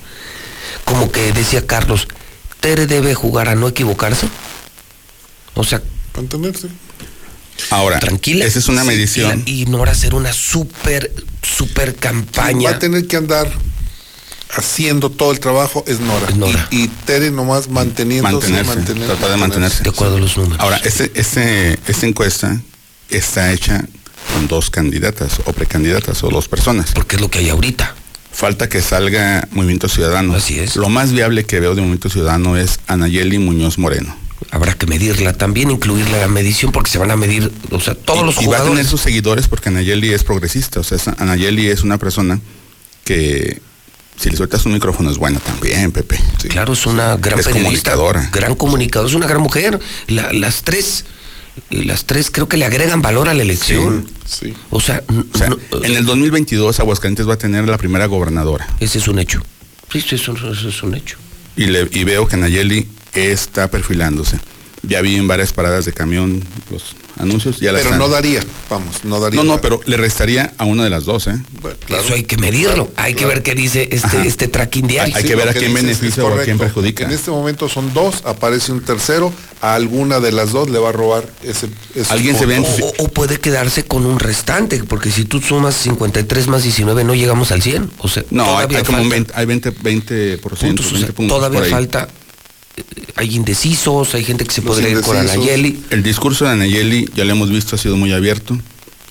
Como 0.87 1.13
que 1.13 1.33
decía 1.33 1.67
Carlos, 1.67 2.09
Tere 2.61 2.87
debe 2.87 3.15
jugar 3.15 3.49
a 3.51 3.55
no 3.57 3.69
equivocarse. 3.69 4.27
O 5.55 5.65
sea, 5.65 5.83
Mantenerse. 6.17 6.69
Ahora, 7.71 7.99
tranquila. 8.01 8.45
esa 8.47 8.59
es 8.59 8.69
una 8.69 8.85
medición. 8.85 9.43
Y, 9.45 9.53
la- 9.53 9.61
y 9.63 9.67
no 9.67 9.79
ahora 9.79 9.93
hacer 9.93 10.15
una 10.15 10.33
super, 11.57 11.89
super 11.93 11.97
Va 11.97 12.01
campaña. 12.01 12.71
a 12.71 12.79
tener 12.79 13.07
que 13.07 13.17
andar 13.17 13.51
haciendo 14.57 15.11
todo 15.11 15.33
el 15.33 15.41
trabajo 15.41 15.85
es 15.87 16.01
Nora. 16.01 16.29
Es 16.29 16.37
Nora. 16.37 16.69
Y, 16.71 16.85
y 16.85 16.89
Tere 16.89 17.31
nomás 17.31 17.69
manteniéndose. 17.69 18.51
Mantenerse, 18.53 18.77
mantener- 18.77 19.07
tratar 19.07 19.31
de 19.31 19.37
mantenerse. 19.37 19.83
De 19.83 19.91
acuerdo 19.91 20.17
a 20.17 20.21
los 20.21 20.37
números. 20.37 20.59
Ahora, 20.61 20.77
este, 20.85 21.11
este, 21.15 21.79
esta 21.87 22.07
encuesta 22.07 22.61
está 23.11 23.53
hecha 23.53 23.85
con 24.33 24.47
dos 24.49 24.71
candidatas 24.71 25.41
o 25.45 25.53
precandidatas 25.53 26.23
o 26.25 26.29
dos 26.29 26.49
personas. 26.49 26.93
Porque 26.93 27.17
es 27.17 27.23
lo 27.23 27.31
que 27.31 27.41
hay 27.41 27.49
ahorita. 27.51 27.95
Falta 28.33 28.69
que 28.69 28.81
salga 28.83 29.47
Movimiento 29.53 29.89
Ciudadano. 29.89 30.35
Así 30.35 30.59
es. 30.59 30.75
Lo 30.77 30.89
más 30.89 31.13
viable 31.13 31.45
que 31.45 31.61
veo 31.61 31.75
de 31.75 31.81
Movimiento 31.83 32.09
Ciudadano 32.11 32.57
es 32.57 32.81
Anayeli 32.89 33.39
Muñoz 33.39 33.79
Moreno. 33.79 34.17
Habrá 34.51 34.75
que 34.75 34.87
medirla 34.87 35.33
también, 35.33 35.71
incluirla 35.71 36.17
en 36.17 36.21
la 36.23 36.29
medición, 36.29 36.71
porque 36.73 36.91
se 36.91 36.99
van 36.99 37.11
a 37.11 37.17
medir, 37.17 37.51
o 37.71 37.81
sea, 37.81 37.95
todos 37.95 38.23
y, 38.23 38.25
los 38.27 38.35
y 38.37 38.39
va 38.39 38.43
a 38.43 38.45
tener 38.59 38.61
jugadores. 38.63 38.87
sus 38.87 39.01
seguidores 39.01 39.49
porque 39.49 39.69
Anayeli 39.69 40.13
es 40.13 40.23
progresista. 40.25 40.81
O 40.81 40.85
sea, 40.85 40.97
es- 40.97 41.09
Anayeli 41.09 41.67
es 41.69 41.83
una 41.83 41.99
persona 41.99 42.41
que 43.05 43.61
si 44.19 44.31
le 44.31 44.37
sueltas 44.37 44.65
un 44.65 44.73
micrófono 44.75 45.11
es 45.11 45.19
buena 45.19 45.41
también, 45.41 45.91
Pepe. 45.91 46.19
Sí. 46.41 46.49
Claro, 46.49 46.73
es 46.75 46.87
una 46.87 47.17
gran 47.17 47.41
Es 47.41 47.47
periodista, 47.47 47.93
comunicadora. 47.93 48.31
gran 48.33 48.55
comunicadora, 48.55 49.09
es 49.09 49.15
una 49.17 49.27
gran 49.27 49.43
mujer. 49.43 49.81
La- 50.07 50.33
las 50.33 50.63
tres, 50.63 51.05
las 51.71 52.05
tres 52.05 52.31
creo 52.31 52.49
que 52.49 52.57
le 52.57 52.65
agregan 52.65 53.03
valor 53.03 53.29
a 53.29 53.35
la 53.35 53.43
elección. 53.43 54.09
Sí. 54.25 54.55
O 54.71 54.81
sea, 54.81 55.03
n- 55.09 55.25
O 55.35 55.39
sea, 55.39 55.49
no, 55.49 55.59
en 55.83 55.97
el 55.97 56.07
2022 56.07 56.79
Aguascalientes 56.81 57.29
va 57.29 57.35
a 57.35 57.39
tener 57.39 57.69
la 57.69 57.77
primera 57.77 58.07
gobernadora. 58.07 58.69
ese 58.81 58.99
es 58.99 59.09
un 59.09 59.19
hecho. 59.19 59.43
Sí, 59.93 60.01
sí, 60.01 60.15
eso, 60.15 60.33
eso 60.33 60.69
es 60.69 60.83
un 60.83 60.95
hecho. 60.95 61.17
Y, 61.57 61.67
le, 61.67 61.89
y 61.93 62.05
veo 62.05 62.27
que 62.27 62.37
Nayeli 62.37 62.89
está 63.15 63.71
perfilándose. 63.71 64.39
Ya 64.87 65.01
vi 65.01 65.17
en 65.17 65.27
varias 65.27 65.55
paradas 65.55 65.87
de 65.87 65.95
camión 65.95 66.43
los 66.71 66.95
anuncios. 67.19 67.59
Ya 67.59 67.73
Pero 67.73 67.97
no 67.97 68.07
daría, 68.09 68.41
vamos, 68.69 69.03
no 69.05 69.19
daría. 69.19 69.43
No, 69.43 69.55
no, 69.55 69.59
pero 69.59 69.81
le 69.87 69.97
restaría 69.97 70.53
a 70.59 70.67
una 70.67 70.85
de 70.85 70.91
las 70.91 71.07
dos, 71.07 71.27
¿eh? 71.27 71.39
Bueno, 71.63 71.79
claro. 71.87 72.05
eso 72.05 72.13
hay 72.13 72.25
que 72.25 72.37
medirlo. 72.37 72.93
hay 72.97 73.15
que 73.15 73.25
ver 73.25 73.43
qué 73.43 73.55
dice 73.55 73.89
este, 73.91 74.07
Ajá. 74.09 74.25
este 74.27 74.47
tracking 74.49 74.87
diario. 74.87 75.17
Hay 75.17 75.23
Sí, 75.23 75.29
que 75.29 75.37
ver 75.37 75.49
a 75.49 75.55
quién 75.55 75.73
beneficia 75.73 76.23
o 76.23 76.27
a 76.27 76.43
quién 76.43 76.59
correcto. 76.59 76.59
perjudica. 76.59 77.05
En 77.05 77.13
este 77.13 77.31
momento 77.31 77.67
son 77.71 77.95
dos, 77.95 78.21
aparece 78.27 78.73
un 78.73 78.83
tercero, 78.83 79.33
a 79.63 79.75
alguna 79.75 80.21
de 80.21 80.33
las 80.33 80.53
dos 80.53 80.69
le 80.69 80.79
va 80.79 80.91
a 80.91 80.93
robar 80.93 81.25
ese. 81.43 81.71
esos 81.95 82.11
Alguien 82.13 82.37
se 82.37 82.45
ve 82.45 82.57
en 82.57 82.65
O, 82.67 83.05
o 83.05 83.09
puede 83.09 83.41
quedarse 83.41 83.87
con 83.87 84.05
un 84.05 84.21
restante, 84.21 84.85
porque 84.85 85.11
si 85.11 85.25
tú 85.25 85.41
sumas 85.41 85.77
53 85.77 86.47
más 86.49 86.63
19 86.63 87.05
no 87.05 87.15
llegamos 87.15 87.53
al 87.53 87.63
100. 87.63 87.91
O 88.01 88.09
sea, 88.09 88.23
No, 88.29 88.43
hay, 88.59 88.67
todavía 88.67 88.79
hay 88.81 88.85
como 88.85 88.99
un 88.99 89.05
falta 89.09 89.15
20, 89.17 89.33
hay 89.35 89.47
20, 89.47 89.71
20 89.83 90.39
puntos, 90.39 90.85
o 90.85 90.91
sea, 90.91 90.99
20 90.99 91.13
puntos 91.15 91.39
todavía 91.39 91.65
falta. 91.71 92.07
Hay 93.17 93.35
indecisos, 93.37 94.15
hay 94.15 94.25
gente 94.25 94.45
que 94.45 94.53
se 94.53 94.61
Los 94.63 94.75
podría 94.75 94.91
ir 94.91 95.01
con. 95.03 95.17
Anayeli. 95.17 95.85
El 95.91 96.03
discurso 96.03 96.45
de 96.45 96.51
Anayeli, 96.53 97.09
ya 97.15 97.25
lo 97.25 97.33
hemos 97.33 97.51
visto, 97.51 97.77
ha 97.77 97.79
sido 97.79 97.97
muy 97.97 98.13
abierto. 98.13 98.59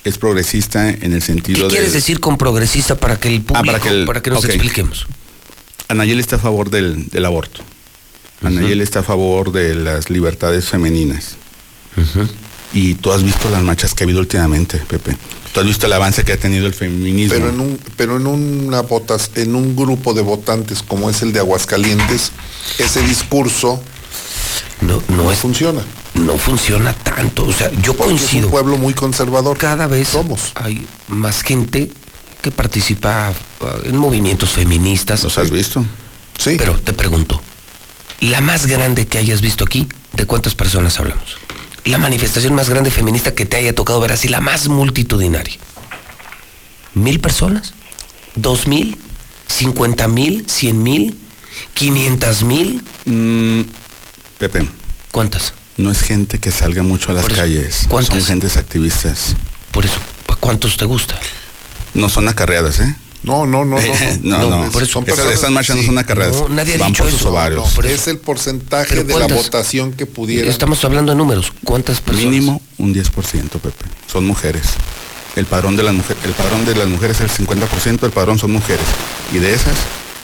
Es 0.03 0.17
progresista 0.17 0.89
en 0.89 1.13
el 1.13 1.19
¿Qué 1.19 1.21
sentido 1.21 1.67
de... 1.69 1.73
quieres 1.75 1.93
decir 1.93 2.19
con 2.19 2.37
progresista 2.37 2.95
para 2.95 3.17
que 3.19 3.29
el 3.29 3.41
público, 3.41 3.59
Ah, 3.77 3.79
para 4.05 4.21
que 4.21 4.29
el- 4.29 4.33
nos 4.35 4.43
expliquemos? 4.45 5.07
Anayeli 5.87 6.19
está 6.19 6.35
a 6.35 6.39
favor 6.39 6.69
del, 6.69 7.07
del 7.07 7.23
aborto. 7.25 7.61
Anayeli 8.41 8.81
está 8.83 8.99
a 8.99 9.03
favor 9.03 9.53
de 9.53 9.75
las 9.75 10.09
libertades 10.09 10.65
femeninas. 10.67 11.35
Y 12.73 12.95
tú 12.95 13.11
has 13.11 13.23
visto 13.23 13.49
las 13.49 13.61
marchas 13.61 13.93
que 13.93 14.03
ha 14.03 14.05
habido 14.05 14.19
últimamente, 14.19 14.77
Pepe. 14.79 15.15
Tú 15.53 15.59
has 15.59 15.65
visto 15.67 15.85
el 15.85 15.93
avance 15.93 16.23
que 16.23 16.33
ha 16.33 16.37
tenido 16.37 16.65
el 16.65 16.73
feminismo. 16.73 17.35
Pero 17.35 17.49
en 17.49 17.59
un, 17.59 17.79
pero 17.95 18.17
en 18.17 18.25
una 18.25 18.81
votas, 18.81 19.29
en 19.35 19.55
un 19.55 19.75
grupo 19.75 20.13
de 20.15 20.21
votantes 20.23 20.81
como 20.81 21.09
es 21.09 21.21
el 21.21 21.31
de 21.33 21.39
Aguascalientes, 21.39 22.31
ese 22.79 23.01
discurso 23.03 23.79
No, 24.81 25.03
no, 25.09 25.23
no 25.23 25.31
es, 25.31 25.37
funciona. 25.37 25.81
no 26.15 26.35
funciona 26.37 26.93
tanto. 26.93 27.45
O 27.45 27.53
sea, 27.53 27.69
yo 27.83 27.93
Porque 27.95 28.15
es 28.15 28.21
coincido. 28.21 28.47
un 28.47 28.51
pueblo 28.51 28.77
muy 28.77 28.95
conservador. 28.95 29.57
Cada 29.59 29.85
vez 29.85 30.07
somos. 30.07 30.51
hay 30.55 30.87
más 31.07 31.43
gente 31.43 31.91
que 32.41 32.49
participa 32.49 33.27
ah, 33.61 33.75
en 33.85 33.95
movimientos 33.95 34.49
feministas. 34.49 35.23
¿Los 35.23 35.37
has 35.37 35.51
visto? 35.51 35.85
Sí. 36.39 36.55
Pero 36.57 36.79
te 36.79 36.93
pregunto, 36.93 37.39
la 38.21 38.41
más 38.41 38.65
grande 38.65 39.05
que 39.05 39.19
hayas 39.19 39.41
visto 39.41 39.63
aquí, 39.63 39.87
¿de 40.13 40.25
cuántas 40.25 40.55
personas 40.55 40.99
hablamos? 40.99 41.37
La 41.85 41.97
manifestación 41.97 42.55
más 42.55 42.69
grande 42.69 42.91
feminista 42.91 43.35
que 43.35 43.45
te 43.45 43.57
haya 43.57 43.75
tocado 43.75 43.99
ver 43.99 44.13
así, 44.13 44.29
la 44.29 44.39
más 44.39 44.67
multitudinaria. 44.69 45.55
¿Mil 46.93 47.19
personas? 47.19 47.73
¿Dos 48.35 48.67
mil? 48.67 48.97
¿Cincuenta 49.47 50.07
mil? 50.07 50.45
¿Cien 50.49 50.81
mil? 50.81 51.17
¿Quinientas 51.73 52.43
mil? 52.43 52.83
Mm, 53.05 53.61
Pepe, 54.39 54.67
¿Cuántas? 55.11 55.53
no 55.77 55.91
es 55.91 56.01
gente 56.01 56.39
que 56.39 56.51
salga 56.51 56.83
mucho 56.83 57.11
a 57.11 57.15
las 57.15 57.25
eso, 57.25 57.35
calles. 57.35 57.85
¿cuántas? 57.89 58.15
Son 58.15 58.25
gentes 58.25 58.57
activistas. 58.57 59.35
Por 59.71 59.85
eso, 59.85 59.99
¿a 60.27 60.35
cuántos 60.35 60.77
te 60.77 60.85
gusta? 60.85 61.19
No 61.93 62.09
son 62.09 62.27
acarreadas, 62.27 62.79
¿eh? 62.79 62.95
No, 63.23 63.45
no, 63.45 63.63
no, 63.65 63.77
no. 63.77 63.81
no, 64.23 64.37
no, 64.49 64.63
no. 64.65 64.71
por 64.71 64.83
eso- 64.83 64.93
Son 64.93 65.03
Esas, 65.03 65.15
personas- 65.15 65.39
esas 65.39 65.51
marchas 65.51 65.75
no 65.77 65.81
sí. 65.81 65.87
son 65.87 65.97
acarreadas. 65.97 66.35
No, 66.35 66.49
nadie 66.49 66.75
ha 66.75 66.77
Van 66.77 66.89
dicho 66.91 67.03
por 67.03 67.11
sus 67.11 67.21
eso. 67.21 67.29
ovarios. 67.29 67.65
No, 67.69 67.73
Por 67.75 67.85
eso- 67.85 67.95
es 67.95 68.07
el 68.07 68.17
porcentaje 68.19 68.89
¿Pero 68.89 69.03
de 69.03 69.19
la 69.19 69.27
votación 69.33 69.93
que 69.93 70.05
pudiera. 70.05 70.49
Estamos 70.49 70.83
hablando 70.83 71.11
de 71.13 71.17
números. 71.17 71.51
¿Cuántas 71.63 72.01
personas? 72.01 72.29
Mínimo 72.31 72.61
un 72.77 72.93
10%, 72.93 73.59
Pepe. 73.59 73.85
Son 74.11 74.25
mujeres. 74.25 74.63
El 75.35 75.45
padrón 75.45 75.75
de 75.75 75.83
las 75.83 75.93
mujeres, 75.95 76.23
el 76.25 76.31
padrón 76.33 76.63
de 76.65 76.75
las 76.75 76.87
mujeres 76.87 77.19
es 77.21 77.39
el 77.39 77.47
50%, 77.47 78.03
el 78.05 78.11
padrón 78.11 78.37
son 78.37 78.51
mujeres. 78.51 78.85
Y 79.33 79.39
de 79.39 79.53
esas, 79.53 79.73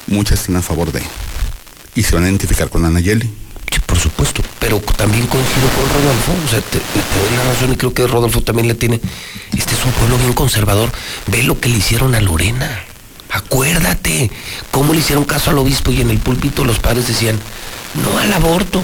muchas 0.07 0.41
están 0.41 0.57
a 0.57 0.61
favor 0.61 0.91
de. 0.91 1.01
Y 1.95 2.03
se 2.03 2.13
van 2.15 2.25
a 2.25 2.27
identificar 2.27 2.69
con 2.69 2.83
la 2.83 2.89
Nayeli. 2.89 3.27
Sí, 3.71 3.79
por 3.85 3.97
supuesto, 3.99 4.41
pero 4.59 4.79
también 4.79 5.25
coincido 5.27 5.67
con 5.69 5.89
Rodolfo, 6.01 6.31
o 6.45 6.49
sea, 6.49 6.59
te, 6.61 6.79
te 6.79 7.19
doy 7.29 7.37
la 7.37 7.43
razón 7.53 7.71
y 7.73 7.75
creo 7.75 7.93
que 7.93 8.05
Rodolfo 8.07 8.41
también 8.41 8.67
le 8.67 8.73
tiene. 8.75 8.99
Este 9.55 9.73
es 9.75 9.85
un 9.85 9.91
pueblo 9.91 10.17
bien 10.17 10.33
conservador. 10.33 10.91
Ve 11.27 11.43
lo 11.43 11.59
que 11.59 11.69
le 11.69 11.77
hicieron 11.77 12.13
a 12.15 12.19
Lorena. 12.21 12.83
Acuérdate 13.29 14.31
cómo 14.71 14.93
le 14.93 14.99
hicieron 14.99 15.23
caso 15.23 15.51
al 15.51 15.59
obispo 15.59 15.91
y 15.91 16.01
en 16.01 16.09
el 16.09 16.17
púlpito 16.17 16.65
los 16.65 16.79
padres 16.79 17.07
decían 17.07 17.39
no 18.03 18.17
al 18.17 18.33
aborto. 18.33 18.83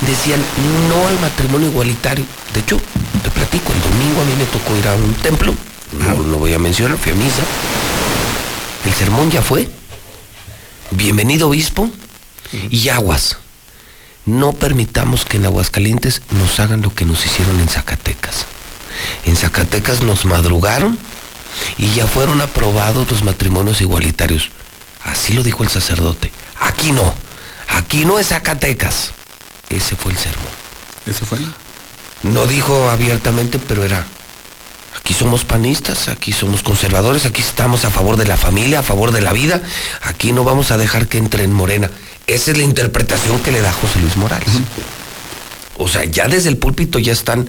Decían 0.00 0.40
no 0.88 1.08
al 1.08 1.18
matrimonio 1.20 1.68
igualitario. 1.68 2.24
De 2.54 2.60
hecho, 2.60 2.80
te 3.22 3.30
platico, 3.30 3.72
el 3.72 3.80
domingo 3.82 4.22
a 4.22 4.24
mí 4.24 4.34
me 4.36 4.44
tocó 4.46 4.76
ir 4.76 4.86
a 4.88 4.94
un 4.94 5.14
templo, 5.14 5.54
no 5.92 6.22
lo 6.22 6.38
voy 6.38 6.52
a 6.54 6.58
mencionar, 6.58 6.98
fui 6.98 7.12
a 7.12 7.14
misa. 7.14 7.42
El 8.84 8.94
sermón 8.94 9.30
ya 9.30 9.42
fue. 9.42 9.68
Bienvenido 10.90 11.48
obispo 11.48 11.90
y 12.70 12.88
aguas. 12.88 13.38
No 14.26 14.52
permitamos 14.52 15.24
que 15.24 15.38
en 15.38 15.46
Aguascalientes 15.46 16.22
nos 16.32 16.60
hagan 16.60 16.82
lo 16.82 16.94
que 16.94 17.04
nos 17.04 17.24
hicieron 17.24 17.60
en 17.60 17.68
Zacatecas. 17.68 18.46
En 19.24 19.36
Zacatecas 19.36 20.02
nos 20.02 20.24
madrugaron 20.24 20.98
y 21.76 21.92
ya 21.94 22.06
fueron 22.06 22.40
aprobados 22.40 23.10
los 23.10 23.22
matrimonios 23.22 23.80
igualitarios. 23.80 24.50
Así 25.04 25.32
lo 25.32 25.42
dijo 25.42 25.62
el 25.62 25.70
sacerdote. 25.70 26.32
Aquí 26.60 26.92
no. 26.92 27.14
Aquí 27.68 28.04
no 28.04 28.18
es 28.18 28.28
Zacatecas. 28.28 29.12
Ese 29.68 29.96
fue 29.96 30.12
el 30.12 30.18
sermón. 30.18 30.48
¿Eso 31.06 31.24
fue? 31.26 31.38
No 32.22 32.46
dijo 32.46 32.90
abiertamente, 32.90 33.58
pero 33.58 33.84
era. 33.84 34.06
Aquí 34.96 35.14
somos 35.14 35.44
panistas, 35.44 36.08
aquí 36.08 36.32
somos 36.32 36.62
conservadores, 36.62 37.24
aquí 37.24 37.40
estamos 37.40 37.84
a 37.84 37.90
favor 37.90 38.16
de 38.16 38.26
la 38.26 38.36
familia, 38.36 38.80
a 38.80 38.82
favor 38.82 39.12
de 39.12 39.20
la 39.20 39.32
vida. 39.32 39.62
Aquí 40.02 40.32
no 40.32 40.44
vamos 40.44 40.70
a 40.70 40.76
dejar 40.76 41.08
que 41.08 41.18
entre 41.18 41.44
en 41.44 41.52
Morena. 41.52 41.90
Esa 42.26 42.50
es 42.50 42.58
la 42.58 42.64
interpretación 42.64 43.40
que 43.40 43.52
le 43.52 43.62
da 43.62 43.72
José 43.72 44.00
Luis 44.00 44.16
Morales. 44.16 44.48
O 45.78 45.88
sea, 45.88 46.04
ya 46.04 46.28
desde 46.28 46.50
el 46.50 46.58
púlpito 46.58 46.98
ya 46.98 47.12
están. 47.12 47.48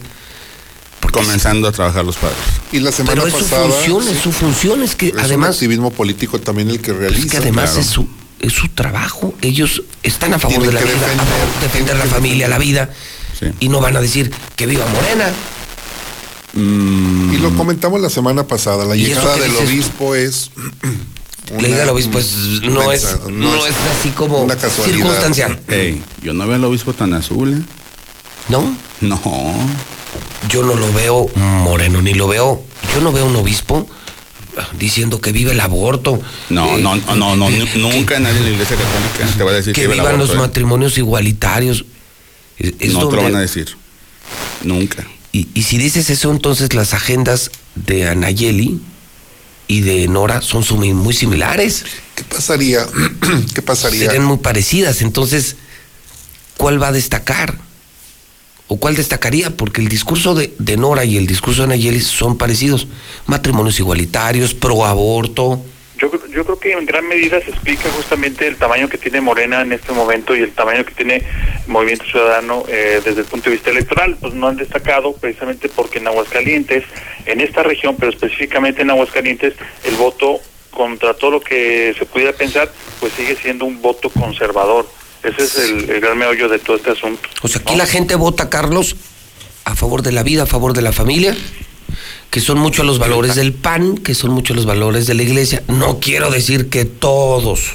Comenzando 1.11 1.67
a 1.67 1.71
trabajar 1.71 2.05
los 2.05 2.17
padres. 2.17 2.37
Y 2.71 2.79
la 2.79 2.91
semana 2.91 3.15
pero 3.23 3.27
es 3.27 3.33
su 3.33 3.49
pasada. 3.49 3.69
función, 3.69 4.07
es 4.07 4.17
sí, 4.17 4.23
su 4.23 4.31
función, 4.31 4.83
es 4.83 4.95
que 4.95 5.07
es 5.07 5.13
un 5.13 5.19
además, 5.21 5.49
activismo 5.55 5.91
político 5.91 6.39
también 6.39 6.69
el 6.69 6.79
que 6.81 6.93
realiza. 6.93 7.25
es 7.25 7.31
que 7.31 7.37
además 7.37 7.71
claro. 7.71 7.81
es 7.81 7.87
su 7.87 8.07
es 8.39 8.53
su 8.53 8.67
trabajo. 8.69 9.33
Ellos 9.41 9.83
están 10.03 10.33
a 10.33 10.39
favor 10.39 10.59
Tienen 10.59 10.75
de 10.75 10.79
la 10.79 10.85
vida, 10.85 10.95
a 10.95 11.09
defender, 11.09 11.25
favor 11.25 11.47
de 11.55 11.67
defender 11.67 11.97
la 11.97 12.05
familia, 12.05 12.47
la 12.47 12.57
vida, 12.57 12.89
Sí. 13.37 13.47
y 13.59 13.69
no 13.69 13.81
van 13.81 13.97
a 13.97 14.01
decir 14.01 14.31
que 14.55 14.65
viva 14.65 14.85
Morena. 14.93 15.29
Mm, 16.53 17.33
Y 17.33 17.37
lo 17.37 17.55
comentamos 17.55 18.01
la 18.01 18.09
semana 18.09 18.45
pasada. 18.47 18.85
La 18.85 18.95
¿Y 18.95 19.05
eso 19.11 19.19
llegada 19.21 19.37
del 19.37 19.51
dices 19.51 19.67
obispo 19.69 20.15
es. 20.15 20.51
Le 21.59 21.67
diga 21.67 21.83
al 21.83 21.89
obispo, 21.89 22.11
pues 22.13 22.31
no 22.61 22.91
es, 22.91 23.03
mensa- 23.03 23.19
no 23.29 23.65
es 23.65 23.73
así 23.99 24.09
como 24.11 24.39
una 24.43 24.55
casualidad. 24.55 24.97
circunstancial. 24.97 25.59
Ey, 25.67 26.01
yo 26.21 26.33
no 26.33 26.45
veo 26.45 26.55
al 26.55 26.63
obispo 26.65 26.93
tan 26.93 27.13
azul, 27.13 27.53
¿eh? 27.53 27.61
No, 28.49 28.75
No. 29.01 29.19
Yo 30.47 30.63
no 30.63 30.75
lo 30.75 30.91
veo 30.93 31.27
moreno, 31.35 32.01
ni 32.01 32.13
lo 32.13 32.27
veo. 32.27 32.63
Yo 32.93 33.01
no 33.01 33.11
veo 33.11 33.25
un 33.25 33.35
obispo 33.35 33.87
diciendo 34.77 35.21
que 35.21 35.31
vive 35.31 35.51
el 35.51 35.59
aborto. 35.59 36.19
No, 36.49 36.77
eh, 36.77 36.81
no, 36.81 36.95
no, 36.95 37.15
no, 37.15 37.35
no, 37.35 37.47
que- 37.47 37.77
nunca 37.79 38.19
nadie 38.19 38.37
en 38.39 38.43
la 38.45 38.49
iglesia 38.51 38.75
católica 38.77 39.37
te 39.37 39.43
va 39.43 39.51
a 39.51 39.53
decir 39.55 39.73
Que, 39.73 39.81
que, 39.81 39.87
vive 39.87 39.95
el 39.95 40.01
vivan 40.01 40.17
los 40.17 40.29
aborto, 40.29 40.43
¿eh? 40.43 40.47
matrimonios 40.47 40.97
igualitarios. 40.97 41.85
Es- 42.57 42.73
es 42.79 42.93
No 42.93 43.07
te 43.09 43.15
lo 43.17 43.23
van 43.23 43.35
a 43.35 43.39
decir. 43.41 43.75
Nunca. 44.63 45.05
Y, 45.31 45.47
y 45.53 45.63
si 45.63 45.77
dices 45.77 46.09
eso, 46.09 46.31
entonces 46.31 46.73
las 46.73 46.93
agendas 46.93 47.51
de 47.75 48.09
Anayeli 48.09 48.81
y 49.67 49.81
de 49.81 50.07
Nora 50.07 50.41
son 50.41 50.63
sumi- 50.63 50.93
muy 50.93 51.13
similares. 51.13 51.85
¿Qué 52.15 52.23
pasaría? 52.23 52.87
¿Qué 53.53 53.61
pasaría? 53.61 54.05
Serían 54.07 54.25
muy 54.25 54.37
parecidas. 54.37 55.01
Entonces, 55.01 55.55
¿cuál 56.57 56.81
va 56.81 56.87
a 56.87 56.91
destacar? 56.91 57.59
¿O 58.71 58.77
cuál 58.77 58.95
destacaría? 58.95 59.49
Porque 59.49 59.81
el 59.81 59.89
discurso 59.89 60.35
de, 60.35 60.53
Nora 60.77 61.03
y 61.03 61.17
el 61.17 61.25
discurso 61.25 61.61
de 61.63 61.73
Anayeli 61.73 61.99
son 61.99 62.37
parecidos. 62.37 62.87
Matrimonios 63.25 63.79
igualitarios, 63.79 64.53
pro 64.53 64.85
aborto. 64.85 65.59
Yo, 65.97 66.11
cre- 66.11 66.29
yo 66.31 66.45
creo 66.45 66.59
que 66.59 66.71
en 66.73 66.85
gran 66.85 67.07
medida 67.07 67.41
se 67.41 67.49
explica 67.49 67.89
justamente 67.89 68.47
el 68.47 68.57
tamaño 68.57 68.87
que 68.87 68.99
tiene 68.99 69.21
Morena 69.21 69.61
en 69.61 69.73
este 69.73 69.91
momento 69.91 70.35
y 70.35 70.41
el 70.41 70.51
tamaño 70.51 70.85
que 70.85 70.93
tiene 70.93 71.23
Movimiento 71.65 72.05
Ciudadano 72.05 72.63
eh, 72.69 73.01
desde 73.03 73.21
el 73.21 73.25
punto 73.25 73.49
de 73.49 73.55
vista 73.55 73.71
electoral. 73.71 74.15
Pues 74.21 74.35
no 74.35 74.47
han 74.47 74.55
destacado 74.57 75.13
precisamente 75.13 75.67
porque 75.67 75.97
en 75.97 76.07
Aguascalientes, 76.07 76.83
en 77.25 77.41
esta 77.41 77.63
región, 77.63 77.95
pero 77.99 78.11
específicamente 78.11 78.83
en 78.83 78.91
Aguascalientes, 78.91 79.55
el 79.83 79.95
voto 79.95 80.39
contra 80.69 81.15
todo 81.15 81.31
lo 81.31 81.41
que 81.41 81.95
se 81.97 82.05
pudiera 82.05 82.33
pensar, 82.33 82.71
pues 82.99 83.11
sigue 83.13 83.35
siendo 83.35 83.65
un 83.65 83.81
voto 83.81 84.11
conservador. 84.11 84.87
Ese 85.23 85.43
es 85.43 85.55
el, 85.57 85.89
el 85.89 85.99
gran 86.01 86.17
meollo 86.17 86.47
de 86.49 86.59
todo 86.59 86.77
este 86.77 86.91
asunto. 86.91 87.27
O 87.41 87.47
sea, 87.47 87.61
aquí 87.61 87.73
¿no? 87.73 87.79
la 87.79 87.85
gente 87.85 88.15
vota, 88.15 88.49
Carlos, 88.49 88.95
a 89.65 89.75
favor 89.75 90.01
de 90.01 90.11
la 90.11 90.23
vida, 90.23 90.43
a 90.43 90.45
favor 90.45 90.73
de 90.73 90.81
la 90.81 90.91
familia, 90.91 91.35
que 92.29 92.39
son 92.39 92.57
muchos 92.59 92.85
los 92.85 92.99
valores 92.99 93.35
del 93.35 93.53
PAN, 93.53 93.97
que 93.97 94.15
son 94.15 94.31
muchos 94.31 94.55
los 94.55 94.65
valores 94.65 95.07
de 95.07 95.13
la 95.15 95.23
iglesia. 95.23 95.63
No 95.67 95.99
quiero 95.99 96.29
decir 96.31 96.69
que 96.69 96.85
todos 96.85 97.71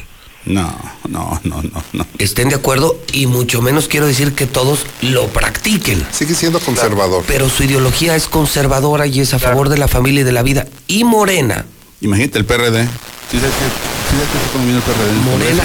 No, 0.46 0.74
no, 1.08 1.40
no, 1.44 1.62
no, 1.62 1.84
no. 1.92 2.06
estén 2.18 2.48
de 2.48 2.54
acuerdo 2.54 2.98
y 3.12 3.26
mucho 3.26 3.60
menos 3.62 3.88
quiero 3.88 4.06
decir 4.06 4.32
que 4.34 4.46
todos 4.46 4.86
lo 5.02 5.26
practiquen. 5.28 6.04
Sigue 6.12 6.34
siendo 6.34 6.60
conservador. 6.60 7.24
Pero 7.26 7.48
su 7.48 7.64
ideología 7.64 8.14
es 8.16 8.26
conservadora 8.28 9.06
y 9.06 9.20
es 9.20 9.34
a 9.34 9.38
favor 9.38 9.68
de 9.68 9.76
la 9.78 9.88
familia 9.88 10.20
y 10.20 10.24
de 10.24 10.32
la 10.32 10.42
vida. 10.42 10.66
Y 10.86 11.04
Morena, 11.04 11.66
Imagínate 12.00 12.38
el 12.38 12.44
PRD. 12.44 12.84
¿Sí 13.30 13.38
sabes 13.38 13.54
que, 13.54 13.64
sí 13.64 14.16
sabes 14.16 14.28
que 14.28 14.52
comiendo 14.52 14.76
el 14.78 14.82
PRD? 14.82 15.12
Morena, 15.30 15.64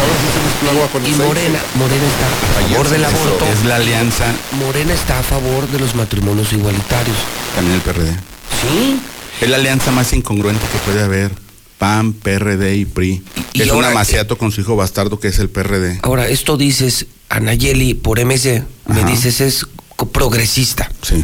Ahora 0.00 0.14
sí 0.20 0.26
se 0.32 0.44
mezcló 0.44 0.70
agua 0.70 0.88
con 0.92 1.02
y 1.02 1.06
aceite. 1.06 1.24
Morena, 1.26 1.58
Morena 1.74 2.06
está 2.06 2.26
a 2.26 2.62
favor 2.70 2.88
del 2.88 3.04
aborto. 3.04 3.44
Es 3.46 3.64
la 3.64 3.76
alianza, 3.76 4.24
Morena 4.58 4.92
está 4.94 5.18
a 5.18 5.22
favor 5.22 5.68
de 5.68 5.78
los 5.80 5.94
matrimonios 5.94 6.52
igualitarios. 6.52 7.16
también 7.54 7.76
el 7.76 7.82
PRD. 7.82 8.12
Sí. 8.12 9.00
Es 9.40 9.48
la 9.50 9.56
alianza 9.56 9.90
más 9.90 10.12
incongruente 10.12 10.64
que 10.72 10.78
puede 10.78 11.02
haber. 11.02 11.32
PAN, 11.78 12.12
PRD 12.12 12.74
y 12.76 12.84
PRI. 12.86 13.22
Y- 13.52 13.58
y 13.60 13.62
es 13.62 13.68
un 13.68 13.76
ahora- 13.76 13.90
amaciato 13.92 14.36
con 14.36 14.50
su 14.50 14.60
hijo 14.62 14.74
bastardo 14.74 15.20
que 15.20 15.28
es 15.28 15.38
el 15.38 15.48
PRD. 15.48 16.00
Ahora, 16.02 16.26
esto 16.26 16.56
dices, 16.56 17.06
Anayeli, 17.28 17.94
por 17.94 18.18
MC, 18.18 18.64
me 18.86 19.00
Ajá. 19.02 19.08
dices 19.10 19.40
es 19.40 19.66
progresista. 20.12 20.90
Sí, 21.02 21.14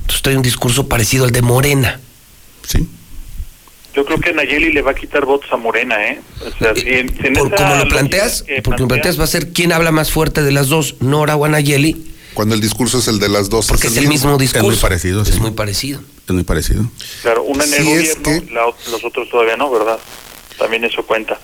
Entonces 0.00 0.22
trae 0.22 0.36
un 0.36 0.42
discurso 0.42 0.88
parecido 0.88 1.24
al 1.24 1.30
de 1.30 1.42
Morena. 1.42 2.00
sí. 2.66 2.88
Yo 3.98 4.04
creo 4.04 4.20
que 4.20 4.32
Nayeli 4.32 4.70
le 4.72 4.80
va 4.80 4.92
a 4.92 4.94
quitar 4.94 5.24
votos 5.24 5.50
a 5.52 5.56
Morena, 5.56 5.96
¿eh? 6.06 6.20
O 6.46 6.56
sea, 6.56 6.72
si 6.76 6.88
en- 6.88 7.08
si 7.20 7.26
en 7.26 7.32
Por 7.34 7.52
como 7.52 7.74
lo 7.74 7.88
planteas, 7.88 8.42
que 8.44 8.62
porque 8.62 8.82
lo 8.82 8.86
plantea- 8.86 9.02
planteas 9.02 9.18
va 9.18 9.24
a 9.24 9.26
ser 9.26 9.52
quién 9.52 9.72
habla 9.72 9.90
más 9.90 10.12
fuerte 10.12 10.44
de 10.44 10.52
las 10.52 10.68
dos, 10.68 10.94
Nora 11.00 11.34
o 11.34 11.44
Anayeli, 11.44 12.12
Cuando 12.32 12.54
el 12.54 12.60
discurso 12.60 13.00
es 13.00 13.08
el 13.08 13.18
de 13.18 13.28
las 13.28 13.50
dos. 13.50 13.66
porque 13.66 13.88
es 13.88 13.96
el 13.96 14.06
mismo 14.06 14.38
discurso. 14.38 14.68
muy 14.68 14.76
parecido, 14.76 15.22
Es 15.22 15.30
sí. 15.30 15.40
muy 15.40 15.50
parecido. 15.50 16.00
Es 16.28 16.32
muy 16.32 16.44
parecido. 16.44 16.84
Claro, 17.22 17.42
una 17.42 17.64
en 17.64 17.72
el 17.74 17.78
es 17.80 17.84
gobierno, 17.86 18.22
que- 18.46 18.52
la 18.54 18.66
los 18.92 19.02
otros 19.04 19.28
todavía 19.30 19.56
no, 19.56 19.68
¿verdad? 19.68 19.98
También 20.58 20.84
eso 20.84 21.06
cuenta. 21.06 21.38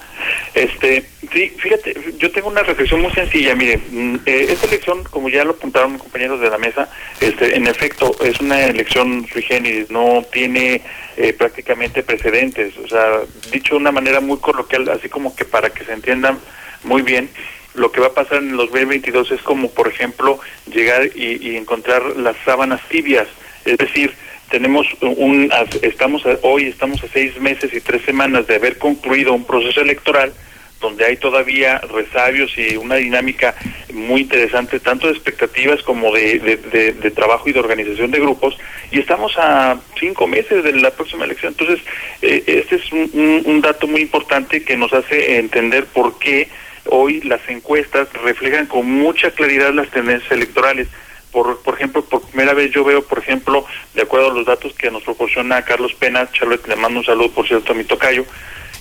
Este, 0.54 1.04
sí, 1.32 1.52
fíjate, 1.56 1.94
yo 2.18 2.30
tengo 2.32 2.48
una 2.48 2.62
reflexión 2.62 3.00
muy 3.00 3.12
sencilla. 3.12 3.54
Mire, 3.54 3.78
mm, 3.78 4.16
eh, 4.26 4.46
esta 4.50 4.66
elección, 4.66 5.04
como 5.04 5.28
ya 5.28 5.44
lo 5.44 5.52
apuntaron 5.52 5.98
compañeros 5.98 6.40
de 6.40 6.50
la 6.50 6.58
mesa, 6.58 6.88
este, 7.20 7.56
en 7.56 7.66
efecto 7.66 8.14
es 8.22 8.40
una 8.40 8.64
elección 8.64 9.26
sui 9.32 9.42
generis, 9.42 9.90
no 9.90 10.24
tiene 10.32 10.82
eh, 11.16 11.32
prácticamente 11.32 12.02
precedentes. 12.02 12.76
O 12.78 12.88
sea, 12.88 13.20
dicho 13.52 13.74
de 13.74 13.80
una 13.80 13.92
manera 13.92 14.20
muy 14.20 14.38
coloquial, 14.38 14.88
así 14.88 15.08
como 15.08 15.34
que 15.34 15.44
para 15.44 15.70
que 15.70 15.84
se 15.84 15.92
entiendan 15.92 16.38
muy 16.82 17.02
bien, 17.02 17.30
lo 17.74 17.90
que 17.90 18.00
va 18.00 18.08
a 18.08 18.14
pasar 18.14 18.38
en 18.38 18.50
el 18.50 18.56
2022 18.56 19.32
es 19.32 19.42
como, 19.42 19.70
por 19.70 19.88
ejemplo, 19.88 20.38
llegar 20.66 21.06
y, 21.14 21.48
y 21.48 21.56
encontrar 21.56 22.02
las 22.16 22.36
sábanas 22.44 22.80
tibias, 22.88 23.26
es 23.64 23.78
decir, 23.78 24.14
tenemos 24.54 24.86
un 25.00 25.50
estamos 25.82 26.22
hoy 26.42 26.66
estamos 26.68 27.02
a 27.02 27.08
seis 27.08 27.36
meses 27.40 27.74
y 27.74 27.80
tres 27.80 28.02
semanas 28.02 28.46
de 28.46 28.54
haber 28.54 28.78
concluido 28.78 29.32
un 29.32 29.44
proceso 29.44 29.80
electoral 29.80 30.32
donde 30.80 31.04
hay 31.06 31.16
todavía 31.16 31.78
resabios 31.92 32.56
y 32.56 32.76
una 32.76 32.94
dinámica 32.94 33.56
muy 33.92 34.20
interesante 34.20 34.78
tanto 34.78 35.08
de 35.08 35.14
expectativas 35.14 35.82
como 35.82 36.12
de 36.14 37.12
trabajo 37.16 37.48
y 37.48 37.52
de 37.52 37.58
organización 37.58 38.12
de 38.12 38.20
grupos 38.20 38.56
y 38.92 39.00
estamos 39.00 39.32
a 39.38 39.76
cinco 39.98 40.28
meses 40.28 40.62
de 40.62 40.72
la 40.74 40.92
próxima 40.92 41.24
elección 41.24 41.52
entonces 41.58 41.84
eh, 42.22 42.44
este 42.46 42.76
es 42.76 42.92
un, 42.92 43.10
un- 43.12 43.42
un 43.46 43.60
dato 43.60 43.88
muy 43.88 44.02
importante 44.02 44.62
que 44.62 44.76
nos 44.76 44.92
hace 44.92 45.38
entender 45.38 45.86
por 45.86 46.16
qué 46.20 46.46
hoy 46.86 47.22
las 47.22 47.40
encuestas 47.48 48.06
reflejan 48.22 48.66
con 48.66 48.86
mucha 48.88 49.32
claridad 49.32 49.72
las 49.74 49.90
tendencias 49.90 50.30
electorales. 50.30 50.86
Por, 51.34 51.60
por 51.62 51.74
ejemplo, 51.74 52.04
por 52.04 52.22
primera 52.22 52.54
vez 52.54 52.70
yo 52.70 52.84
veo, 52.84 53.02
por 53.02 53.18
ejemplo, 53.18 53.66
de 53.92 54.02
acuerdo 54.02 54.30
a 54.30 54.34
los 54.34 54.46
datos 54.46 54.72
que 54.74 54.88
nos 54.88 55.02
proporciona 55.02 55.64
Carlos 55.64 55.92
Pena, 55.94 56.30
Charlotte, 56.30 56.68
le 56.68 56.76
mando 56.76 57.00
un 57.00 57.04
saludo, 57.04 57.32
por 57.32 57.46
cierto, 57.48 57.72
a 57.72 57.74
mi 57.74 57.82
tocayo, 57.82 58.24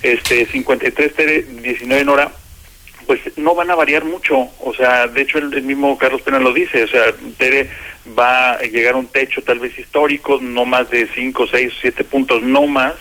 este 0.03 0.45
53 0.45 1.15
Tere, 1.15 1.41
19 1.41 2.05
Nora, 2.05 2.31
pues 3.07 3.19
no 3.37 3.55
van 3.55 3.71
a 3.71 3.75
variar 3.75 4.05
mucho. 4.05 4.49
O 4.59 4.71
sea, 4.75 5.07
de 5.07 5.23
hecho 5.23 5.39
el, 5.39 5.51
el, 5.51 5.63
mismo 5.63 5.97
Carlos 5.97 6.21
Pena 6.21 6.37
lo 6.37 6.53
dice, 6.53 6.83
o 6.83 6.87
sea, 6.87 7.11
Tere 7.39 7.71
va 8.17 8.51
a 8.51 8.61
llegar 8.61 8.93
a 8.93 8.97
un 8.97 9.07
techo 9.07 9.41
tal 9.41 9.57
vez 9.57 9.77
histórico, 9.79 10.39
no 10.39 10.65
más 10.65 10.91
de 10.91 11.07
5, 11.07 11.47
6, 11.47 11.73
7 11.81 12.03
puntos, 12.03 12.43
no 12.43 12.67
más. 12.67 12.93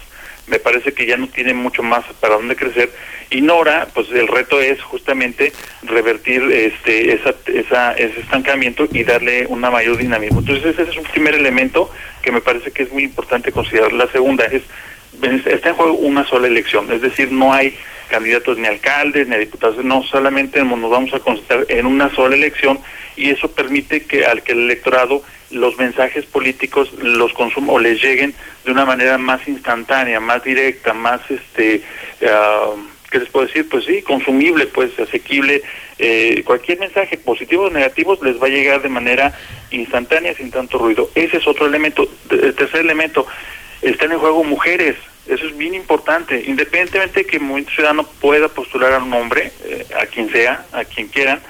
Me 0.47 0.59
parece 0.59 0.93
que 0.93 1.07
ya 1.07 1.17
no 1.17 1.29
tiene 1.29 1.55
mucho 1.55 1.83
más 1.83 2.05
para 2.21 2.35
dónde 2.35 2.57
crecer. 2.57 2.91
Y 3.31 3.41
Nora, 3.41 3.89
pues 3.95 4.11
el 4.11 4.29
reto 4.29 4.61
es 4.61 4.83
justamente 4.83 5.53
revertir 5.83 6.43
este 6.53 7.15
esa, 7.15 7.35
esa, 7.47 7.93
ese 7.95 8.21
estancamiento 8.21 8.87
y 8.91 9.05
darle 9.05 9.47
una 9.47 9.71
mayor 9.71 9.97
dinamismo. 9.97 10.41
Entonces 10.41 10.79
ese 10.79 10.91
es 10.91 10.97
un 10.97 11.05
primer 11.05 11.35
elemento 11.35 11.91
que 12.23 12.33
me 12.33 12.41
parece 12.41 12.73
que 12.73 12.83
es 12.83 12.93
muy 12.93 13.05
importante 13.05 13.53
considerar. 13.53 13.93
La 13.93 14.09
segunda 14.09 14.45
es, 14.45 14.63
está 15.47 15.71
en 15.71 15.75
juego 15.77 15.95
una 15.95 16.25
sola 16.27 16.47
elección, 16.47 16.91
es 16.93 17.01
decir, 17.01 17.33
no 17.33 17.53
hay 17.53 17.77
candidatos 18.13 18.59
ni 18.59 18.67
alcaldes 18.67 19.27
ni 19.27 19.37
diputados, 19.39 19.83
no 19.83 20.03
solamente 20.03 20.63
nos 20.63 20.91
vamos 20.91 21.15
a 21.15 21.21
concentrar 21.21 21.65
en 21.71 21.87
una 21.87 22.15
sola 22.15 22.37
elección 22.37 22.79
y 23.17 23.31
eso 23.31 23.51
permite 23.51 24.05
que 24.05 24.27
al 24.27 24.43
que 24.43 24.53
el 24.53 24.61
electorado 24.61 25.23
los 25.51 25.79
mensajes 25.79 26.27
políticos 26.27 26.93
los 27.01 27.33
consuma 27.33 27.73
o 27.73 27.79
les 27.79 28.03
lleguen 28.03 28.35
de 28.67 28.73
una 28.73 28.85
manera 28.85 29.17
más 29.17 29.49
instantánea, 29.49 30.21
más 30.21 30.45
directa, 30.45 30.93
más 30.93 31.23
este 31.31 31.83
uh, 32.21 32.79
¿qué 33.11 33.19
les 33.19 33.29
puedo 33.31 33.47
decir? 33.47 33.67
Pues 33.71 33.85
sí, 33.87 34.03
consumible, 34.03 34.67
pues 34.67 34.99
asequible. 34.99 35.63
Eh, 35.99 36.43
cualquier 36.45 36.81
mensaje 36.81 37.17
positivo 37.17 37.65
o 37.65 37.71
negativo 37.71 38.19
les 38.23 38.41
va 38.43 38.47
a 38.47 38.51
llegar 38.51 38.83
de 38.83 38.89
manera 38.89 39.33
instantánea, 39.71 40.35
sin 40.35 40.51
tanto 40.51 40.79
ruido. 40.79 41.11
Ese 41.15 41.37
es 41.39 41.47
otro 41.47 41.67
elemento. 41.67 42.09
El 42.31 42.55
tercer 42.55 42.81
elemento, 42.81 43.27
están 43.83 44.13
en 44.13 44.19
juego 44.19 44.45
mujeres. 44.45 44.97
Eso 45.27 45.47
es 45.47 45.57
bien 45.57 45.75
importante. 45.75 46.43
Independientemente 46.47 47.21
de 47.21 47.27
que 47.27 47.37
el 47.37 47.43
movimiento 47.43 47.73
ciudadano 47.73 48.05
pueda 48.21 48.49
postular 48.49 48.93
a 48.93 48.99
un 48.99 49.13
hombre, 49.13 49.53
eh, 49.65 49.87
a 50.01 50.07
quien 50.07 50.31
sea, 50.31 50.67
a 50.73 50.85
quien 50.85 51.09
quieran, 51.09 51.41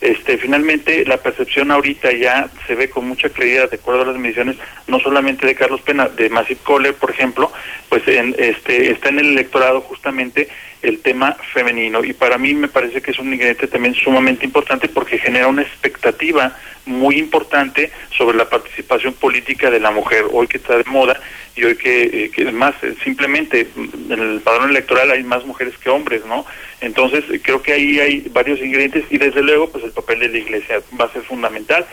este, 0.00 0.38
finalmente 0.38 1.04
la 1.04 1.18
percepción 1.18 1.70
ahorita 1.70 2.10
ya 2.12 2.48
se 2.66 2.74
ve 2.74 2.88
con 2.88 3.06
mucha 3.06 3.28
claridad, 3.28 3.70
de 3.70 3.76
acuerdo 3.76 4.02
a 4.02 4.06
las 4.06 4.16
mediciones, 4.16 4.56
no 4.86 4.98
solamente 4.98 5.46
de 5.46 5.54
Carlos 5.54 5.82
Pena, 5.82 6.08
de 6.08 6.30
Massive 6.30 6.60
Kohler, 6.64 6.94
por 6.94 7.10
ejemplo, 7.10 7.52
pues 7.90 8.08
en, 8.08 8.34
este, 8.38 8.90
está 8.90 9.10
en 9.10 9.18
el 9.18 9.26
electorado 9.32 9.82
justamente 9.82 10.48
el 10.82 11.00
tema 11.00 11.36
femenino. 11.52 12.04
Y 12.04 12.12
para 12.12 12.38
mí 12.38 12.54
me 12.54 12.68
parece 12.68 13.02
que 13.02 13.10
es 13.10 13.18
un 13.18 13.32
ingrediente 13.32 13.66
también 13.66 13.94
sumamente 13.94 14.44
importante 14.44 14.88
porque 14.88 15.18
genera 15.18 15.48
una 15.48 15.62
expectativa 15.62 16.56
muy 16.86 17.18
importante 17.18 17.90
sobre 18.16 18.36
la 18.36 18.48
participación 18.48 19.14
política 19.14 19.70
de 19.70 19.80
la 19.80 19.90
mujer. 19.90 20.24
Hoy 20.32 20.46
que 20.46 20.56
está 20.56 20.76
de 20.76 20.84
moda 20.84 21.20
y 21.56 21.64
hoy 21.64 21.76
que, 21.76 22.02
eh, 22.02 22.30
que 22.30 22.50
más 22.52 22.74
eh, 22.82 22.94
simplemente 23.04 23.68
en 23.76 24.18
el 24.18 24.40
padrón 24.40 24.70
electoral 24.70 25.10
hay 25.10 25.22
más 25.24 25.44
mujeres 25.44 25.76
que 25.78 25.90
hombres 25.90 26.24
no 26.24 26.46
entonces 26.80 27.24
creo 27.42 27.62
que 27.62 27.72
ahí 27.72 28.00
hay 28.00 28.20
varios 28.32 28.60
ingredientes 28.60 29.04
y 29.10 29.18
desde 29.18 29.42
luego 29.42 29.68
pues 29.68 29.84
el 29.84 29.92
papel 29.92 30.20
de 30.20 30.28
la 30.28 30.38
iglesia 30.38 30.80
va 30.98 31.06
a 31.06 31.12
ser 31.12 31.22
fundamental. 31.22 31.84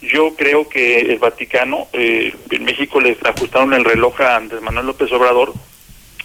Yo 0.00 0.34
creo 0.34 0.68
que 0.68 1.00
el 1.00 1.18
Vaticano 1.18 1.86
eh, 1.92 2.34
en 2.50 2.64
México 2.64 3.00
le 3.00 3.16
ajustaron 3.24 3.72
el 3.74 3.84
reloj 3.84 4.20
a 4.20 4.36
Andrés 4.36 4.62
Manuel 4.62 4.86
López 4.86 5.12
Obrador 5.12 5.52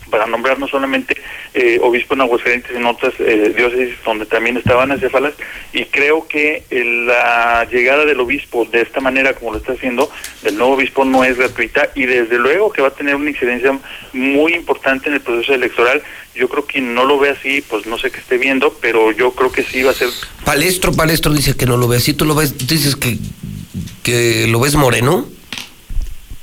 para 0.10 0.26
nombrar 0.26 0.60
no 0.60 0.67
solamente 0.67 1.17
eh, 1.54 1.80
obispo 1.82 2.13
en 2.13 2.22
Aguascalientes, 2.22 2.76
en 2.76 2.86
otras 2.86 3.13
eh, 3.20 3.54
diócesis 3.56 3.96
donde 4.04 4.26
también 4.26 4.58
estaban 4.58 4.91
acéfalas, 4.91 5.34
y 5.74 5.86
creo 5.86 6.28
que 6.28 6.63
la 6.72 7.67
llegada 7.72 8.06
del 8.06 8.20
obispo 8.20 8.65
de 8.65 8.82
esta 8.82 9.00
manera, 9.00 9.34
como 9.34 9.52
lo 9.52 9.58
está 9.58 9.74
haciendo, 9.74 10.12
del 10.43 10.58
nuevo 10.58 10.74
obispo 10.74 11.06
no 11.06 11.24
es 11.24 11.38
gratuita, 11.38 11.89
y 11.96 12.06
desde 12.06 12.38
luego 12.38 12.72
que 12.72 12.82
va 12.82 12.89
a 12.89 12.93
tener 12.93 13.15
una 13.15 13.30
incidencia 13.30 13.78
muy 14.13 14.54
importante 14.54 15.10
en 15.10 15.15
el 15.15 15.22
proceso 15.22 15.54
electoral. 15.54 16.02
Yo 16.36 16.48
creo 16.50 16.65
que 16.67 16.82
no 16.82 17.04
lo 17.06 17.17
ve 17.17 17.32
así, 17.32 17.63
pues 17.67 17.88
no 17.88 17.98
sé 17.98 18.12
qué 18.12 18.20
esté 18.20 18.38
viendo, 18.38 18.72
pero 18.80 19.12
yo 19.12 19.32
creo 19.32 19.52
que 19.52 19.63
sí 19.63 19.82
va 19.82 19.91
a 19.91 19.96
ser... 19.96 20.10
Palestro, 20.46 20.93
Palestro 20.93 21.34
dice 21.34 21.56
que 21.56 21.65
no 21.65 21.78
lo 21.78 21.88
ve 21.88 21.98
así, 21.98 22.13
tú 22.13 22.26
lo 22.26 22.36
ves, 22.36 22.67
dices 22.67 22.96
que, 22.96 23.17
que 24.04 24.46
lo 24.48 24.60
ves 24.60 24.76
moreno. 24.76 25.28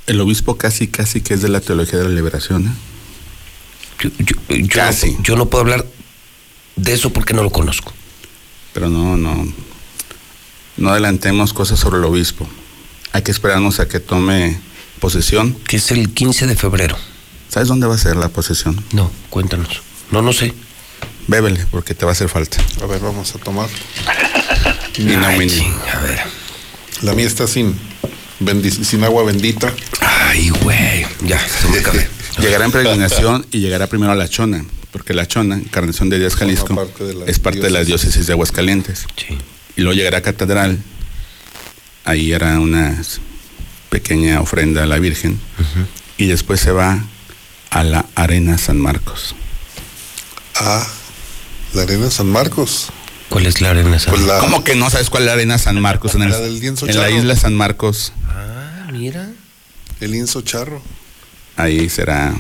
El 0.07 0.21
obispo 0.21 0.59
casi, 0.59 0.89
casi 0.89 1.21
que 1.21 1.35
es 1.35 1.43
de 1.43 1.49
la 1.49 1.61
teología 1.61 1.99
de 1.99 2.09
la 2.09 2.15
liberación, 2.15 2.67
¿eh? 2.67 2.94
Yo, 4.01 4.11
yo, 4.19 4.37
yo, 4.49 4.69
Casi. 4.69 5.13
No, 5.13 5.23
yo 5.23 5.37
no 5.37 5.47
puedo 5.47 5.63
hablar 5.63 5.87
de 6.77 6.93
eso 6.93 7.11
porque 7.13 7.35
no 7.35 7.43
lo 7.43 7.51
conozco. 7.51 7.93
Pero 8.73 8.89
no, 8.89 9.17
no. 9.17 9.47
No 10.77 10.91
adelantemos 10.91 11.53
cosas 11.53 11.79
sobre 11.79 11.99
el 11.99 12.05
obispo. 12.05 12.49
Hay 13.13 13.23
que 13.23 13.31
esperarnos 13.31 13.79
a 13.81 13.87
que 13.89 14.01
tome 14.01 14.59
posesión. 15.01 15.55
Que 15.69 15.77
es 15.77 15.91
el 15.93 16.13
15 16.13 16.47
de 16.49 16.57
febrero. 16.57 16.97
¿Sabes 17.49 17.69
dónde 17.69 17.87
va 17.87 17.95
a 17.95 17.99
ser 17.99 18.17
la 18.17 18.29
posesión? 18.29 18.83
No, 18.93 19.11
cuéntanos. 19.31 19.83
No, 20.11 20.21
no 20.23 20.33
sé. 20.33 20.53
Bébele, 21.29 21.65
porque 21.71 21.95
te 21.95 22.05
va 22.05 22.11
a 22.11 22.15
hacer 22.15 22.29
falta. 22.29 22.57
A 22.83 22.87
ver, 22.87 23.01
vamos 23.01 23.33
a 23.35 23.39
tomar. 23.39 23.69
Y 24.99 25.03
no, 25.05 25.27
Ay, 25.27 25.39
mini. 25.39 25.51
ching, 25.53 25.75
a 25.95 26.01
ver. 26.01 26.21
La 27.03 27.15
mía 27.15 27.27
está 27.27 27.47
sin, 27.47 27.79
bendi- 28.41 28.71
sin 28.85 29.05
agua 29.05 29.23
bendita. 29.25 29.73
Ay, 30.01 30.51
güey. 30.51 31.07
Ya, 31.25 31.39
se 31.39 31.69
me 31.69 31.79
acabé. 31.79 32.09
Llegará 32.41 32.65
en 32.67 32.73
peregrinación 32.73 33.47
y 33.51 33.61
llegará 33.61 33.87
primero 33.87 34.13
a 34.13 34.15
La 34.15 34.29
Chona, 34.29 34.65
porque 34.93 35.15
La 35.15 35.27
Chona, 35.27 35.57
Encarnación 35.57 36.09
de 36.11 36.19
Díaz 36.19 36.35
Jalisco, 36.37 36.75
parte 36.75 37.05
de 37.05 37.31
es 37.31 37.39
parte 37.39 37.61
de 37.61 37.71
la 37.71 37.85
diócesis. 37.85 38.27
de 38.27 38.33
Aguascalientes. 38.33 39.07
Sí. 39.17 39.39
Y 39.77 39.81
luego 39.83 39.97
llegará 39.97 40.19
a 40.19 40.23
Catedral, 40.23 40.79
ahí 42.05 42.33
hará 42.33 42.59
una 42.61 43.01
pequeña 43.91 44.41
ofrenda 44.41 44.83
a 44.83 44.87
la 44.87 44.99
Virgen, 44.99 45.39
y 46.19 46.27
después 46.27 46.61
se 46.61 46.71
va 46.73 47.05
a 47.71 47.83
la 47.85 48.07
Arena 48.15 48.59
San 48.59 48.79
Marcos. 48.79 49.35
Ah, 50.57 50.87
la 51.75 51.83
arena 51.83 52.09
San 52.11 52.29
Marcos. 52.31 52.89
¿Cuál 53.29 53.47
es 53.47 53.61
la 53.61 53.71
arena 53.71 53.99
San 53.99 54.15
Pues 54.15 54.25
la, 54.27 54.39
¿Cómo 54.39 54.63
que 54.63 54.77
no 54.77 54.89
sabes 54.91 55.11
cuál 55.11 55.25
es 55.25 55.27
la 55.27 55.33
Arena 55.33 55.59
San 55.59 55.81
Marcos? 55.81 56.15
En, 56.15 56.23
el- 56.23 56.31
La 56.31 56.39
del 56.39 56.61
lienzo 56.61 56.87
en 56.89 56.97
la 56.97 57.11
isla 57.11 57.35
San 57.35 57.55
Marcos, 57.57 58.13
Ah, 58.29 58.89
mira. 58.93 59.31
el 60.01 60.13
lienzo 60.13 60.43
charro. 60.43 60.81
Ahí 61.57 61.89
será, 61.89 62.35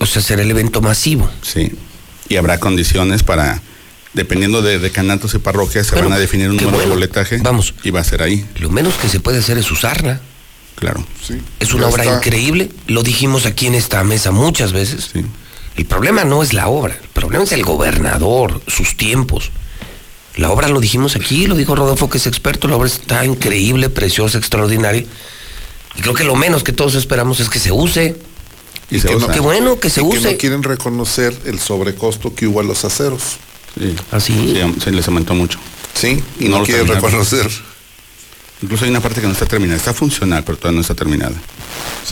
O 0.00 0.06
sea, 0.06 0.22
será 0.22 0.42
el 0.42 0.50
evento 0.50 0.80
masivo. 0.80 1.30
sí. 1.42 1.72
Y 2.30 2.36
habrá 2.36 2.60
condiciones 2.60 3.22
para, 3.22 3.62
dependiendo 4.12 4.60
de 4.60 4.78
decanatos 4.78 5.32
y 5.32 5.38
parroquias, 5.38 5.86
se 5.86 5.92
Bueno, 5.94 6.10
van 6.10 6.18
a 6.18 6.20
definir 6.20 6.50
un 6.50 6.56
número 6.58 6.78
de 6.80 6.86
boletaje. 6.86 7.38
Vamos. 7.38 7.72
Y 7.84 7.90
va 7.90 8.00
a 8.00 8.04
ser 8.04 8.20
ahí, 8.22 8.44
Lo 8.60 8.68
menos 8.68 8.94
que 8.96 9.08
se 9.08 9.18
puede 9.18 9.38
hacer 9.38 9.56
es 9.56 9.70
usarla. 9.70 10.20
claro. 10.76 11.06
Sí. 11.26 11.40
Es 11.58 11.72
una 11.72 11.84
Ya 11.84 11.88
obra 11.94 12.04
está. 12.04 12.16
increíble. 12.16 12.70
Lo 12.86 13.02
dijimos 13.02 13.46
aquí 13.46 13.66
en 13.66 13.74
esta 13.74 14.04
mesa 14.04 14.30
muchas 14.30 14.72
veces. 14.74 15.08
Sí. 15.14 15.24
El 15.78 15.86
problema 15.86 16.24
no 16.24 16.42
es 16.42 16.52
la 16.52 16.68
obra, 16.68 16.98
el 17.02 17.08
problema 17.14 17.44
es 17.44 17.52
el 17.52 17.62
gobernador, 17.62 18.60
sus 18.66 18.94
tiempos. 18.98 19.50
La 20.36 20.50
obra 20.50 20.68
lo 20.68 20.80
dijimos 20.80 21.16
aquí, 21.16 21.46
lo 21.46 21.54
dijo 21.56 21.74
Rodolfo 21.74 22.10
que 22.10 22.18
es 22.18 22.26
experto, 22.26 22.68
la 22.68 22.76
obra 22.76 22.88
está 22.88 23.24
increíble, 23.24 23.88
preciosa, 23.88 24.36
extraordinaria. 24.36 25.04
Y 25.98 26.00
creo 26.02 26.14
que 26.14 26.24
lo 26.24 26.36
menos 26.36 26.62
que 26.64 26.72
todos 26.72 26.94
esperamos 26.94 27.40
es 27.40 27.48
que 27.50 27.58
se 27.58 27.72
use. 27.72 28.16
Y 28.90 29.00
se 29.00 29.08
que 29.08 29.16
no-. 29.16 29.28
Qué 29.28 29.40
bueno 29.40 29.78
que 29.80 29.90
se 29.90 30.00
y 30.00 30.04
que 30.08 30.16
use. 30.18 30.32
no 30.32 30.38
quieren 30.38 30.62
reconocer 30.62 31.36
el 31.44 31.58
sobrecosto 31.58 32.34
que 32.34 32.46
hubo 32.46 32.60
a 32.60 32.62
los 32.62 32.84
aceros. 32.84 33.22
Sí. 33.78 33.94
¿Ah, 34.12 34.20
sí? 34.20 34.54
Sí, 34.54 34.80
se 34.80 34.90
les 34.92 35.06
aumentó 35.08 35.34
mucho. 35.34 35.58
Sí, 35.94 36.22
y 36.40 36.44
No 36.44 36.50
no, 36.50 36.58
lo 36.60 36.64
quieren 36.64 36.86
reconocer. 36.86 37.48
Incluso 38.60 38.84
hay 38.84 38.90
una 38.90 39.00
parte 39.00 39.20
que 39.20 39.26
no 39.26 39.32
está 39.32 39.46
terminada. 39.46 39.76
Está 39.76 39.94
funcional, 39.94 40.42
pero 40.44 40.58
todavía 40.58 40.76
no 40.76 40.80
está 40.80 40.94
terminada. 40.94 41.34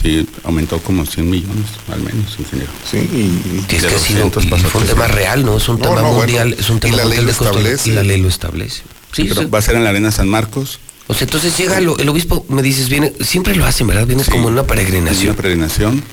Sí, 0.01 0.25
aumentó 0.43 0.79
como 0.79 1.05
100 1.05 1.29
millones, 1.29 1.65
al 1.91 1.99
menos, 2.01 2.37
ingeniero. 2.39 2.71
Sí, 2.89 2.97
y, 2.97 3.61
Que 3.67 3.77
es 3.77 3.83
que 3.85 3.95
ha 3.95 3.99
sido 3.99 4.21
200 4.29 4.45
y 4.45 4.47
pasó 4.47 4.67
a 4.67 4.69
fue 4.69 4.81
un 4.81 4.87
tema 4.87 5.05
300. 5.07 5.15
real, 5.15 5.45
¿no? 5.45 5.57
Es 5.57 5.67
un 5.67 5.79
No, 5.79 5.89
tema 5.89 6.01
no, 6.01 6.13
mundial, 6.13 6.47
bueno, 6.49 6.61
es 6.61 6.69
un 6.69 6.77
y 6.77 6.79
tema 6.79 6.97
la 6.97 7.05
ley 7.05 7.19
lo 7.19 7.25
de 7.25 7.31
establece. 7.31 7.89
Y 7.89 7.93
la 7.93 8.03
ley 8.03 8.21
lo 8.21 8.29
establece. 8.29 8.83
Sí, 9.11 9.23
Pero 9.27 9.41
sí. 9.41 9.47
va 9.47 9.59
a 9.59 9.61
ser 9.61 9.75
en 9.75 9.83
la 9.83 9.89
Arena 9.89 10.11
San 10.11 10.29
Marcos. 10.29 10.79
O 11.07 11.13
sea, 11.13 11.23
entonces 11.25 11.57
llega 11.57 11.77
el, 11.77 11.89
el 11.99 12.09
obispo, 12.09 12.45
me 12.49 12.61
dices, 12.61 12.89
viene, 12.89 13.13
siempre 13.21 13.55
lo 13.55 13.65
hacen, 13.65 13.87
¿verdad? 13.87 14.05
Viene 14.05 14.23
Sí. 14.23 14.31
como 14.31 14.47
en 14.49 14.53
una 14.53 14.61
Una 14.61 14.67
peregrinación. 14.67 15.35
peregrinación 15.35 16.03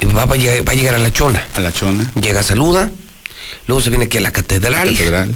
Y 0.00 0.06
Va, 0.06 0.24
va 0.24 0.34
a 0.34 0.38
llegar, 0.38 0.66
va 0.66 0.72
a 0.72 0.74
llegar 0.74 0.94
a 0.94 0.98
la 0.98 1.12
chona. 1.12 1.46
a 1.54 1.60
la 1.60 1.72
Chona, 1.72 2.10
Llega, 2.20 2.42
saluda. 2.42 2.90
Luego 3.66 3.80
se 3.82 3.90
viene 3.90 4.06
aquí 4.06 4.18
a 4.18 4.20
la 4.22 4.32
catedral. 4.32 4.88
catedral. 4.90 5.34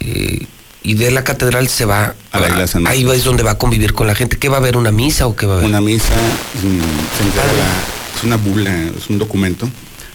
eh, 0.00 0.46
y 0.84 0.94
de 0.94 1.10
la 1.12 1.22
catedral 1.22 1.68
se 1.68 1.84
va 1.84 2.14
A 2.32 2.40
la 2.40 2.48
iglesia 2.48 2.80
Ahí 2.86 3.08
es 3.08 3.22
donde 3.24 3.42
va 3.44 3.52
a 3.52 3.58
convivir 3.58 3.92
con 3.94 4.06
la 4.08 4.14
gente. 4.16 4.36
¿Qué 4.36 4.48
va 4.48 4.56
a 4.56 4.60
haber? 4.60 4.76
¿Una 4.76 4.90
misa 4.90 5.26
o 5.28 5.36
qué 5.36 5.46
va 5.46 5.54
a 5.54 5.56
haber? 5.58 5.68
Una 5.68 5.80
misa, 5.80 6.08
mm, 6.54 6.58
se 6.60 7.24
la- 7.36 8.18
es 8.18 8.24
una 8.24 8.36
bula, 8.36 8.70
es 8.98 9.08
un 9.08 9.18
documento. 9.18 9.68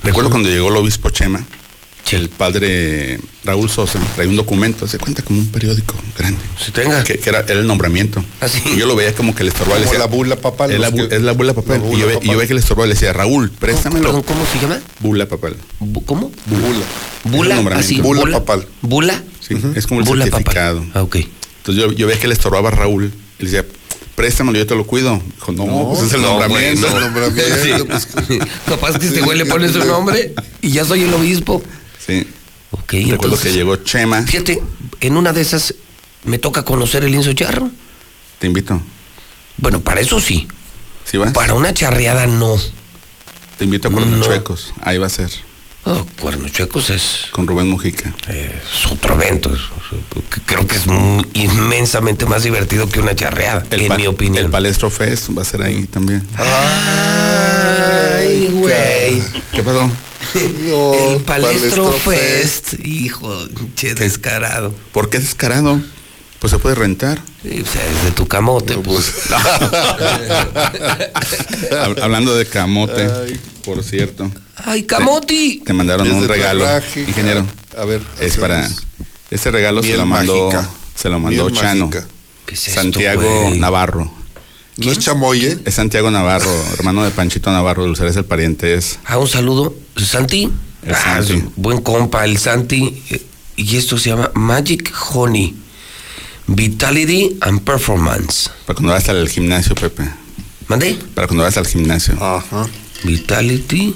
Recuerdo 0.03 0.27
Ajá. 0.29 0.33
cuando 0.35 0.49
llegó 0.49 0.67
el 0.69 0.77
obispo 0.77 1.09
Chema, 1.09 1.43
el 2.15 2.29
padre 2.29 3.19
Raúl 3.43 3.69
Sosa 3.69 3.99
trae 4.15 4.27
un 4.27 4.35
documento, 4.35 4.87
se 4.87 4.97
cuenta 4.97 5.21
como 5.23 5.39
un 5.39 5.47
periódico 5.47 5.95
grande. 6.17 6.39
Se 6.63 6.71
tenga. 6.71 7.03
Que, 7.03 7.17
que 7.19 7.29
era, 7.29 7.41
era 7.41 7.59
el 7.59 7.67
nombramiento. 7.67 8.23
Ah, 8.41 8.47
sí. 8.47 8.61
Y 8.73 8.77
yo 8.77 8.85
lo 8.85 8.95
veía 8.95 9.13
como 9.13 9.35
que 9.35 9.43
le 9.43 9.49
estorbaba. 9.49 9.77
le 9.79 9.85
decía, 9.85 9.99
la 9.99 10.05
bula 10.07 10.35
papal, 10.37 10.71
Es 10.71 10.79
la, 10.79 10.89
bu- 10.89 11.07
que- 11.09 11.15
es 11.15 11.21
la 11.21 11.33
bula 11.33 11.53
papal. 11.53 11.81
la 11.81 11.87
y, 11.93 11.99
yo, 11.99 12.07
ve- 12.07 12.13
y 12.13 12.15
yo 12.15 12.19
papal. 12.21 12.35
veía 12.37 12.47
que 12.47 12.53
le 12.53 12.59
estorbaba, 12.61 12.87
le 12.87 12.93
decía, 12.93 13.13
Raúl, 13.13 13.51
préstamelo. 13.51 14.05
Perdón, 14.05 14.23
¿cómo 14.23 14.45
se 14.51 14.59
llama? 14.59 14.79
Bula 14.99 15.27
papal. 15.27 15.57
Bu- 15.79 16.05
¿Cómo? 16.05 16.31
Bula. 16.45 16.85
Bula, 17.25 17.55
nombramiento. 17.55 17.93
así. 17.93 18.01
Bula 18.01 18.39
papal. 18.39 18.67
Bula. 18.81 19.21
Sí, 19.41 19.55
es 19.75 19.85
como 19.87 20.01
el 20.01 20.05
Bula 20.05 20.25
certificado. 20.25 20.79
papal. 20.79 20.91
Ah, 20.95 21.03
ok. 21.03 21.15
Entonces 21.17 21.83
yo, 21.83 21.91
yo 21.91 22.07
veía 22.07 22.19
que 22.19 22.27
le 22.27 22.33
estorbaba 22.33 22.69
a 22.69 22.71
Raúl. 22.71 23.11
Y 23.39 23.43
le 23.43 23.49
decía, 23.51 23.65
préstamelo, 24.15 24.57
yo 24.57 24.65
te 24.65 24.75
lo 24.75 24.85
cuido. 24.87 25.21
Dijo, 25.35 25.51
no, 25.51 25.89
pues 25.93 26.07
es 26.07 26.13
el 26.13 26.21
no, 26.21 26.29
nombramiento. 26.29 26.87
no. 26.89 27.27
Sí. 27.63 27.71
pues, 27.87 28.07
Capaz 28.65 28.97
que 28.99 29.07
este 29.07 29.21
güey 29.21 29.37
le 29.37 29.45
pone 29.45 29.67
su 29.71 29.83
nombre 29.85 30.33
y 30.61 30.71
ya 30.71 30.85
soy 30.85 31.03
el 31.03 31.13
obispo. 31.13 31.61
Sí. 32.07 32.25
Ok, 32.71 32.91
Recuerdo 32.93 33.13
entonces. 33.25 33.51
que 33.51 33.57
llegó 33.57 33.75
Chema. 33.77 34.21
Fíjate, 34.23 34.61
en 35.01 35.17
una 35.17 35.33
de 35.33 35.41
esas 35.41 35.75
me 36.23 36.39
toca 36.39 36.63
conocer 36.63 37.03
el 37.03 37.11
lienzo 37.11 37.33
charro. 37.33 37.69
Te 38.39 38.47
invito. 38.47 38.81
Bueno, 39.57 39.81
para 39.81 40.01
eso 40.01 40.19
sí. 40.19 40.47
¿Sí 41.05 41.17
vas? 41.17 41.31
Para 41.33 41.53
una 41.53 41.73
charreada 41.73 42.25
no. 42.27 42.55
Te 43.57 43.63
invito 43.65 43.87
a 43.87 43.91
Cuernos 43.91 44.19
No. 44.19 44.25
Chuecos. 44.25 44.73
Ahí 44.81 44.97
va 44.97 45.07
a 45.07 45.09
ser. 45.09 45.29
Oh, 45.85 46.05
Cuernos 46.19 46.51
Chuecos 46.51 46.89
es, 46.89 47.27
Con 47.31 47.47
Rubén 47.47 47.69
Mujica. 47.69 48.13
es 48.27 48.85
otro 48.91 49.13
evento. 49.15 49.55
creo 50.45 50.67
que 50.67 50.75
es 50.75 50.85
muy- 50.85 51.25
inmensamente 51.33 52.25
más 52.25 52.43
divertido 52.43 52.89
que 52.89 52.99
una 52.99 53.15
charreada, 53.15 53.65
en 53.71 53.95
mi 53.95 54.05
opinión. 54.05 54.43
El 54.45 54.51
Palestro 54.51 54.89
Fest 54.89 55.29
va 55.35 55.43
a 55.43 55.45
ser 55.45 55.61
ahí 55.61 55.85
también. 55.85 56.27
Ay, 56.37 56.47
güey. 58.51 59.23
¿Qué 59.53 59.63
pasó? 59.63 59.89
No, 60.35 60.93
el 61.15 61.21
Palestro 61.21 61.91
Palestro 61.91 61.91
Fest. 61.93 62.73
Hijo, 62.85 63.33
che, 63.75 63.93
descarado. 63.95 64.73
¿Por 64.91 65.09
qué 65.09 65.19
descarado? 65.19 65.79
Pues 66.39 66.51
se 66.51 66.59
puede 66.59 66.75
rentar. 66.75 67.19
Sí, 67.41 67.61
o 67.61 67.65
sea, 67.65 67.83
es 67.89 68.03
de 68.03 68.11
tu 68.11 68.27
camote, 68.27 68.75
pues. 68.77 69.11
Hab- 71.71 72.01
Hablando 72.01 72.35
de 72.35 72.45
camote, 72.45 73.07
por 73.63 73.83
cierto. 73.83 74.31
Ay, 74.55 74.83
camoti. 74.83 75.61
Te 75.65 75.73
mandaron 75.73 76.09
un 76.11 76.27
regalo, 76.27 76.65
ingeniero. 76.95 77.45
A 77.77 77.85
ver. 77.85 78.01
Es 78.19 78.37
para. 78.37 78.67
Ese 79.29 79.51
regalo 79.51 79.83
se 79.83 79.97
lo 79.97 80.05
mandó. 80.05 80.49
mágica. 80.51 80.69
Se 80.95 81.09
lo 81.09 81.19
mandó 81.19 81.45
Miel 81.45 81.55
Chano. 81.59 81.87
mágica. 81.87 82.07
¿Qué 82.45 82.53
es 82.55 82.67
esto, 82.67 82.81
Santiago? 82.81 83.51
Navarro. 83.55 84.11
¿No 84.77 84.91
es 84.91 84.99
chamoye? 84.99 85.57
Es 85.65 85.73
Santiago 85.75 86.11
Navarro, 86.11 86.51
hermano 86.77 87.03
de 87.03 87.11
Panchito 87.11 87.51
Navarro, 87.51 87.83
Dulceres 87.85 88.15
el 88.15 88.25
pariente 88.25 88.75
es. 88.75 88.99
Ah, 89.05 89.17
un 89.17 89.27
saludo. 89.27 89.75
¿Santi? 89.95 90.49
El 90.83 90.93
Ah, 90.93 91.21
Santi. 91.21 91.43
buen 91.55 91.81
compa, 91.81 92.25
el 92.25 92.37
Santi. 92.37 93.01
Eh, 93.09 93.21
Y 93.59 93.75
esto 93.77 93.97
se 93.97 94.09
llama 94.11 94.29
Magic 94.35 94.93
Honey. 95.13 95.55
Vitality 96.45 97.37
and 97.41 97.61
Performance. 97.61 98.49
Para 98.65 98.75
cuando 98.75 98.93
vayas 98.93 99.09
al 99.09 99.27
gimnasio, 99.27 99.73
Pepe. 99.75 100.03
¿Mandé? 100.67 100.95
Para 101.15 101.27
cuando 101.27 101.43
vayas 101.43 101.57
al 101.57 101.65
gimnasio. 101.67 102.13
Ajá. 102.23 102.67
Vitality 103.03 103.95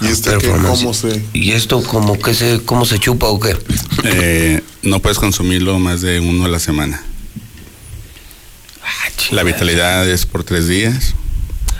¿Y 0.00 0.04
and 0.06 0.08
este. 0.12 0.36
¿Cómo 0.38 0.94
se...? 0.94 1.22
¿Y 1.32 1.52
esto 1.52 1.82
como 1.82 2.18
que 2.18 2.34
se, 2.34 2.60
cómo 2.64 2.84
se 2.84 2.98
chupa 3.00 3.26
o 3.26 3.40
qué? 3.40 3.56
Eh, 4.04 4.62
no 4.82 5.00
puedes 5.00 5.18
consumirlo 5.18 5.78
más 5.80 6.00
de 6.02 6.20
uno 6.20 6.44
a 6.44 6.48
la 6.48 6.58
semana. 6.60 7.02
Ah, 8.86 9.08
La 9.32 9.42
vitalidad 9.42 10.08
es 10.08 10.26
por 10.26 10.44
tres 10.44 10.68
días. 10.68 11.14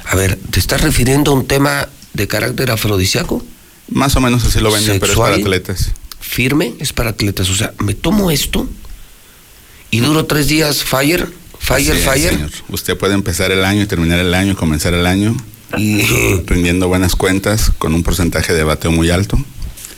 A 0.04 0.16
ver, 0.16 0.36
¿te 0.50 0.58
estás 0.60 0.80
refiriendo 0.82 1.30
a 1.30 1.34
un 1.34 1.46
tema 1.46 1.88
de 2.14 2.26
carácter 2.28 2.70
afrodisíaco? 2.70 3.44
Más 3.88 4.16
o 4.16 4.20
menos 4.20 4.44
así 4.44 4.58
lo 4.60 4.72
venden, 4.72 4.98
pero 4.98 5.12
es 5.12 5.18
para 5.18 5.36
atletas. 5.36 5.92
Firme, 6.20 6.74
es 6.80 6.92
para 6.92 7.10
atletas. 7.10 7.48
O 7.50 7.54
sea, 7.54 7.72
me 7.78 7.94
tomo 7.94 8.30
esto 8.30 8.68
y 9.90 10.00
duro 10.00 10.26
tres 10.26 10.48
días 10.48 10.82
fire, 10.82 11.28
fire, 11.60 11.92
Así 11.92 12.00
es, 12.00 12.04
fire. 12.04 12.30
señor. 12.30 12.50
Usted 12.68 12.96
puede 12.96 13.14
empezar 13.14 13.52
el 13.52 13.64
año 13.64 13.82
y 13.82 13.86
terminar 13.86 14.18
el 14.18 14.34
año, 14.34 14.56
comenzar 14.56 14.92
el 14.94 15.06
año 15.06 15.36
Y 15.76 16.02
rindiendo 16.46 16.88
buenas 16.88 17.14
cuentas 17.14 17.70
con 17.78 17.94
un 17.94 18.02
porcentaje 18.02 18.52
de 18.52 18.64
bateo 18.64 18.90
muy 18.90 19.10
alto. 19.10 19.38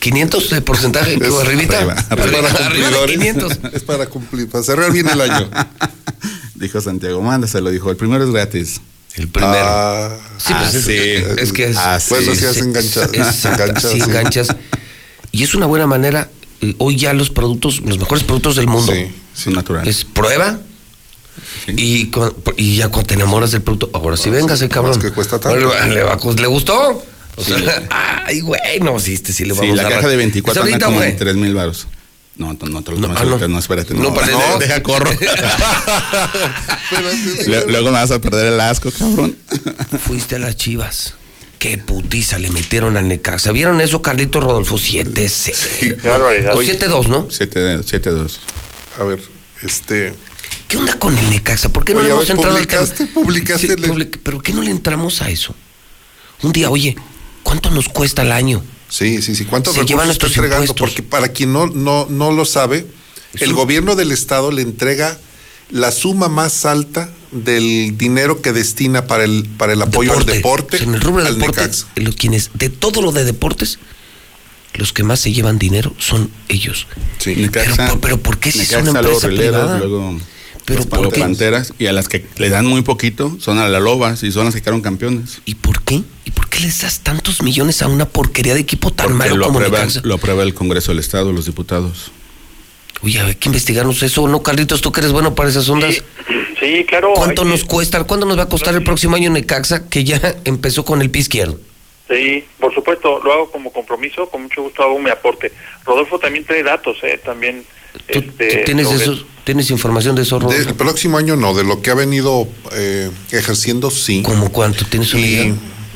500 0.01 0.51
de 0.51 0.61
porcentaje, 0.61 1.13
arribita. 1.43 1.79
arriba, 1.79 1.95
Arriba, 2.11 2.39
arriba 2.39 2.49
de 2.51 2.59
cumplidores. 2.65 3.17
500. 3.19 3.59
Es 3.73 3.83
para 3.83 4.07
cumplir, 4.07 4.49
para 4.49 4.63
cerrar 4.65 4.93
bien 4.93 5.09
el 5.09 5.21
año. 5.23 5.49
Dijo 6.59 6.81
Santiago, 6.81 7.21
mándaselo. 7.23 7.71
Dijo, 7.71 7.91
el 7.91 7.97
primero 7.97 8.25
es 8.25 8.31
gratis. 8.31 8.81
El 9.15 9.29
primero. 9.29 9.55
Ah, 9.61 10.17
sí, 10.39 10.53
pues 10.59 10.75
es, 10.75 10.85
sí. 10.85 10.93
es 11.39 11.53
que 11.53 11.67
es. 11.71 11.77
Ah, 11.77 11.99
sí. 12.01 12.07
Bueno, 12.11 12.33
sí, 12.35 12.39
es- 12.39 12.45
has 12.51 12.57
enganchado. 12.59 13.13
es- 13.13 13.45
enganchas, 13.45 13.83
sí, 13.93 14.01
sí. 14.01 14.07
enganchas. 14.09 14.49
Y 15.33 15.43
es 15.45 15.55
una 15.55 15.67
buena 15.67 15.87
manera. 15.87 16.29
eh, 16.61 16.75
Hoy 16.79 16.97
ya 16.97 17.13
los 17.13 17.31
productos, 17.31 17.81
los 17.83 17.99
mejores 17.99 18.25
productos 18.25 18.57
del 18.57 18.67
mundo, 18.67 18.93
Sí. 18.93 19.07
Es 19.37 19.47
natural. 19.55 19.87
es 19.87 20.05
prueba. 20.05 20.59
Sí. 21.67 21.73
Y, 21.77 22.11
con- 22.11 22.35
y 22.57 22.77
ya 22.79 22.89
cuando 22.89 23.07
te 23.09 23.15
enamoras 23.15 23.53
del 23.53 23.63
producto, 23.63 23.91
ahora 23.93 24.17
sí, 24.17 24.29
véngase, 24.31 24.69
cabrón. 24.69 24.93
es 24.93 24.99
que 24.99 25.13
cuesta 25.13 25.39
tanto. 25.39 25.69
Bueno, 25.69 25.95
¿Le, 25.95 26.03
va 26.03 26.15
a 26.15 26.19
cos- 26.19 26.41
¿le 26.41 26.47
gustó? 26.49 27.03
O 27.37 27.45
sea, 27.45 27.55
ay, 28.27 28.41
güey, 28.41 28.81
no, 28.83 28.99
sí, 28.99 29.15
este 29.15 29.33
sí 29.33 29.45
le 29.45 29.55
Sí, 29.55 29.61
vamos 29.61 29.77
la 29.77 29.83
a 29.83 29.89
caja 29.89 30.01
dar. 30.03 30.11
de 30.11 30.17
24 30.17 30.63
Es 30.63 30.65
anda 30.65 30.75
ahorita, 30.75 30.87
como 30.87 30.99
güey. 30.99 31.11
en 31.13 31.17
3 31.17 31.37
mil 31.37 31.55
baros. 31.55 31.87
No, 32.39 32.53
no, 32.53 32.67
no, 32.69 32.83
te 32.83 32.93
lo 32.93 32.99
No, 32.99 33.09
tomas 33.09 33.21
ah, 33.21 33.25
no. 33.25 33.31
ahorita, 33.33 33.49
no, 33.49 33.59
espérate. 33.59 33.95
No, 33.95 34.03
No, 34.05 34.15
para- 34.15 34.29
no, 34.29 34.59
deja 34.59 34.83
corro. 34.83 35.11
Le- 37.47 37.67
Luego 37.67 37.87
me 37.87 37.93
vas 37.93 38.11
a 38.11 38.21
perder 38.21 38.53
el 38.53 38.61
asco, 38.61 38.91
cabrón. 38.91 39.37
Fuiste 40.07 40.37
a 40.37 40.39
las 40.39 40.57
chivas. 40.57 41.15
Qué 41.59 41.77
putiza 41.79 42.39
le 42.39 42.51
metieron 42.51 42.97
al 42.97 43.09
Necaxa. 43.09 43.51
¿Vieron 43.51 43.81
eso, 43.81 44.01
Carlito 44.03 44.41
Rodolfo? 44.41 44.77
7-0. 44.77 45.97
Qué 46.01 46.09
barbaridad. 46.09 46.55
O 46.55 46.63
7-2, 46.63 47.09
¿no? 47.09 47.29
7-2. 47.29 48.39
a 49.01 49.05
ver, 49.05 49.21
este... 49.63 50.15
¿Qué 50.69 50.77
onda 50.77 50.97
con 50.99 51.17
el 51.19 51.31
Necaxa? 51.31 51.71
¿Por 51.71 51.85
qué 51.85 51.95
no 51.95 52.01
Oye, 52.01 52.09
le 52.09 52.13
a 52.13 52.17
hemos 52.17 52.29
ver, 52.29 52.37
entrado 52.37 52.57
al 52.57 52.67
tema? 52.67 52.83
publicaste, 52.83 53.07
publicaste 53.13 53.67
Sí, 53.67 53.73
el- 53.73 53.83
public- 53.91 54.21
¿Pero 54.23 54.41
qué 54.41 54.53
no 54.53 54.63
le 54.63 54.71
entramos 54.71 55.23
a 55.23 55.31
eso? 55.31 55.55
Un 56.43 56.53
día, 56.53 56.71
oye, 56.71 56.95
¿cuánto 57.43 57.71
nos 57.71 57.89
cuesta 57.89 58.23
el 58.23 58.31
año? 58.31 58.63
Sí, 58.89 59.21
sí, 59.23 59.35
sí. 59.35 59.45
¿Cuántos 59.45 59.75
Se 59.75 59.81
recursos 59.83 60.09
está 60.11 60.27
entregando? 60.27 60.65
impuestos. 60.65 60.77
Porque 60.79 61.03
para 61.03 61.29
quien 61.29 61.53
no, 61.53 61.67
no, 61.67 62.07
no 62.09 62.33
lo 62.33 62.45
sabe, 62.45 62.87
el 63.35 63.53
gobierno 63.53 63.95
del 63.97 64.11
estado 64.13 64.51
le 64.51 64.63
entrega 64.63 65.19
la 65.71 65.93
suma 65.93 66.29
más 66.29 66.65
alta 66.65 67.11
del 67.31 67.99
dinero 67.99 68.41
que 68.41 68.55
destina 68.55 69.07
para 69.07 69.25
el 69.25 69.45
para 69.59 69.75
el 69.75 69.83
apoyo 69.83 70.15
al 70.17 70.25
deporte 70.25 70.77
O 70.77 70.79
sea, 70.79 70.89
en 70.89 70.95
el 70.95 71.01
rubro 71.03 71.23
de 71.23 71.37
Necaxa. 71.37 71.87
los 71.97 72.17
quienes, 72.17 72.51
de 72.55 72.71
todo 72.71 73.03
lo 73.03 73.13
de 73.13 73.25
deportes, 73.25 73.79
los 74.73 74.95
que 74.95 75.03
más 75.03 75.21
se 75.21 75.33
llevan 75.33 75.59
dinero 75.59 75.93
son 75.99 76.31
ellos. 76.49 76.87
Sí. 77.19 77.35
Necaxa- 77.37 77.77
Pero, 77.77 78.01
pero 78.01 78.17
¿por 78.23 78.39
qué 78.39 78.51
si 78.51 78.61
es 78.61 78.71
una 78.73 78.79
Necaxa, 78.79 79.03
luego 79.03 79.17
empresa 79.17 79.29
Rieleros, 79.29 79.61
privada? 79.61 79.79
luego 79.81 80.21
Pero 80.69 81.03
los. 81.03 81.19
Panteras, 81.19 81.73
y 81.79 81.87
a 81.87 81.93
las 81.93 82.09
que 82.09 82.25
le 82.37 82.51
dan 82.51 82.67
muy 82.67 82.83
poquito 82.83 83.37
son 83.41 83.59
a 83.59 83.69
las 83.69 83.81
Lobas 83.83 84.23
y 84.23 84.31
son 84.31 84.45
las 84.45 84.55
que 84.55 84.61
quedaron 84.61 84.83
campeones. 84.83 85.41
¿Y 85.47 85.55
por 85.57 85.83
qué? 85.83 86.03
¿Y 86.25 86.31
por 86.31 86.49
qué 86.49 86.61
les 86.61 86.83
das 86.83 87.01
tantos 87.01 87.43
millones 87.43 87.81
a 87.83 87.89
una 87.89 88.05
porquería 88.07 88.55
de 88.55 88.61
equipo 88.61 88.93
tan 88.93 89.07
Porque 89.07 89.19
malo 89.19 89.37
lo 89.37 89.47
como 89.47 89.59
aprueba, 89.61 89.79
Necaxa? 89.79 90.01
lo 90.05 90.15
aprueba 90.15 90.43
el 90.43 90.55
Congreso 90.55 90.93
del 90.93 90.99
Estado, 90.99 91.33
los 91.33 91.47
diputados. 91.47 92.13
Oye, 93.03 93.21
hay 93.21 93.35
que 93.37 93.49
investigarnos 93.49 94.03
eso, 94.03 94.27
¿no, 94.29 94.43
Carlitos? 94.43 94.81
¿Tú 94.81 94.91
que 94.93 95.01
eres 95.01 95.13
bueno 95.13 95.35
para 95.35 95.49
esas 95.49 95.69
ondas? 95.69 95.95
Sí, 95.95 96.03
sí, 96.61 96.85
claro. 96.85 97.13
¿Cuánto 97.15 97.45
que- 97.45 97.49
nos 97.49 97.65
cuesta? 97.65 98.03
¿Cuánto 98.05 98.27
nos 98.27 98.37
va 98.39 98.43
a 98.43 98.49
costar 98.49 98.75
el 98.75 98.83
próximo 98.83 99.17
año 99.17 99.31
Necaxa 99.31 99.89
que 99.89 100.05
ya 100.05 100.37
empezó 100.45 100.85
con 100.85 101.01
el 101.01 101.11
pie 101.11 101.23
izquierdo? 101.23 101.59
Sí, 102.11 102.45
por 102.59 102.75
supuesto, 102.75 103.21
lo 103.23 103.33
hago 103.33 103.51
como 103.51 103.73
compromiso, 103.73 104.29
con 104.31 104.43
mucho 104.43 104.63
gusto 104.63 104.83
hago 104.83 104.99
mi 104.99 105.11
aporte. 105.11 105.53
Rodolfo 105.85 106.19
también 106.19 106.45
trae 106.45 106.63
datos, 106.63 106.97
¿eh? 107.03 107.21
También. 107.25 107.65
¿Tú, 108.13 108.19
este, 108.21 108.49
tú 108.49 108.65
tienes 108.65 108.87
sobre- 108.89 109.03
eso, 109.03 109.25
tienes 109.45 109.71
información 109.71 110.15
de 110.17 110.23
eso, 110.23 110.39
De- 110.39 110.45
Rodolfo? 110.47 110.69
el 110.69 110.75
próximo 110.75 111.19
año 111.19 111.37
no, 111.37 111.55
de 111.55 111.65
lo 111.65 111.81
que 111.83 111.91
ha 111.91 111.95
venido 111.95 112.47
eh, 112.73 113.11
ejerciendo 113.33 113.91
sí. 113.91 114.23
¿Cómo 114.25 114.51
cuánto? 114.51 114.85
¿Tienes 114.87 115.13
una 115.15 115.23
Y, 115.27 115.35
idea? 115.35 115.55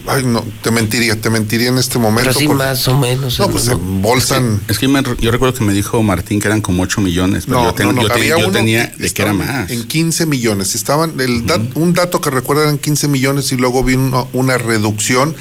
ay, 0.08 0.24
no, 0.24 0.44
te 0.62 0.70
mentiría, 0.70 1.20
te 1.20 1.30
mentiría 1.30 1.68
en 1.68 1.78
este 1.78 1.98
momento. 1.98 2.30
Pero 2.36 2.54
más 2.54 2.86
o 2.88 2.98
menos. 2.98 3.38
No, 3.38 3.48
pues 3.48 3.64
se 3.64 3.72
embolsan. 3.72 4.60
Es 4.68 4.78
que 4.78 4.88
me- 4.88 5.02
yo 5.20 5.30
recuerdo 5.30 5.56
que 5.58 5.64
me 5.64 5.72
dijo 5.72 6.02
Martín 6.02 6.40
que 6.40 6.48
eran 6.48 6.60
como 6.60 6.82
8 6.82 7.00
millones, 7.00 7.44
pero 7.46 7.58
No, 7.60 7.64
yo, 7.66 7.74
ten- 7.74 7.86
no, 7.86 7.92
no, 7.92 8.02
yo 8.02 8.08
te- 8.08 8.14
había 8.14 8.30
yo 8.38 8.38
uno 8.38 8.50
tenía 8.52 8.92
de 8.98 9.10
que 9.10 9.22
era 9.22 9.32
más. 9.32 9.70
En 9.70 9.84
15 9.86 10.26
millones. 10.26 10.74
Estaban, 10.74 11.18
el 11.20 11.46
dat- 11.46 11.70
un 11.76 11.92
dato 11.94 12.20
que 12.20 12.30
recuerdo 12.30 12.62
eran 12.64 12.78
15 12.78 13.06
millones 13.08 13.52
y 13.52 13.56
luego 13.56 13.84
vi 13.84 13.94
una, 13.94 14.24
una 14.32 14.58
reducción, 14.58 15.36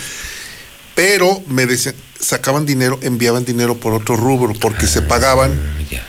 pero 0.95 1.41
me 1.47 1.65
decían, 1.65 1.95
sacaban 2.19 2.65
dinero, 2.65 3.00
enviaban 3.02 3.45
dinero 3.45 3.76
por 3.78 3.93
otro 3.93 4.15
rubro, 4.15 4.54
porque 4.60 4.86
se 4.86 5.02
pagaban. 5.02 5.54
Ya. 5.89 6.06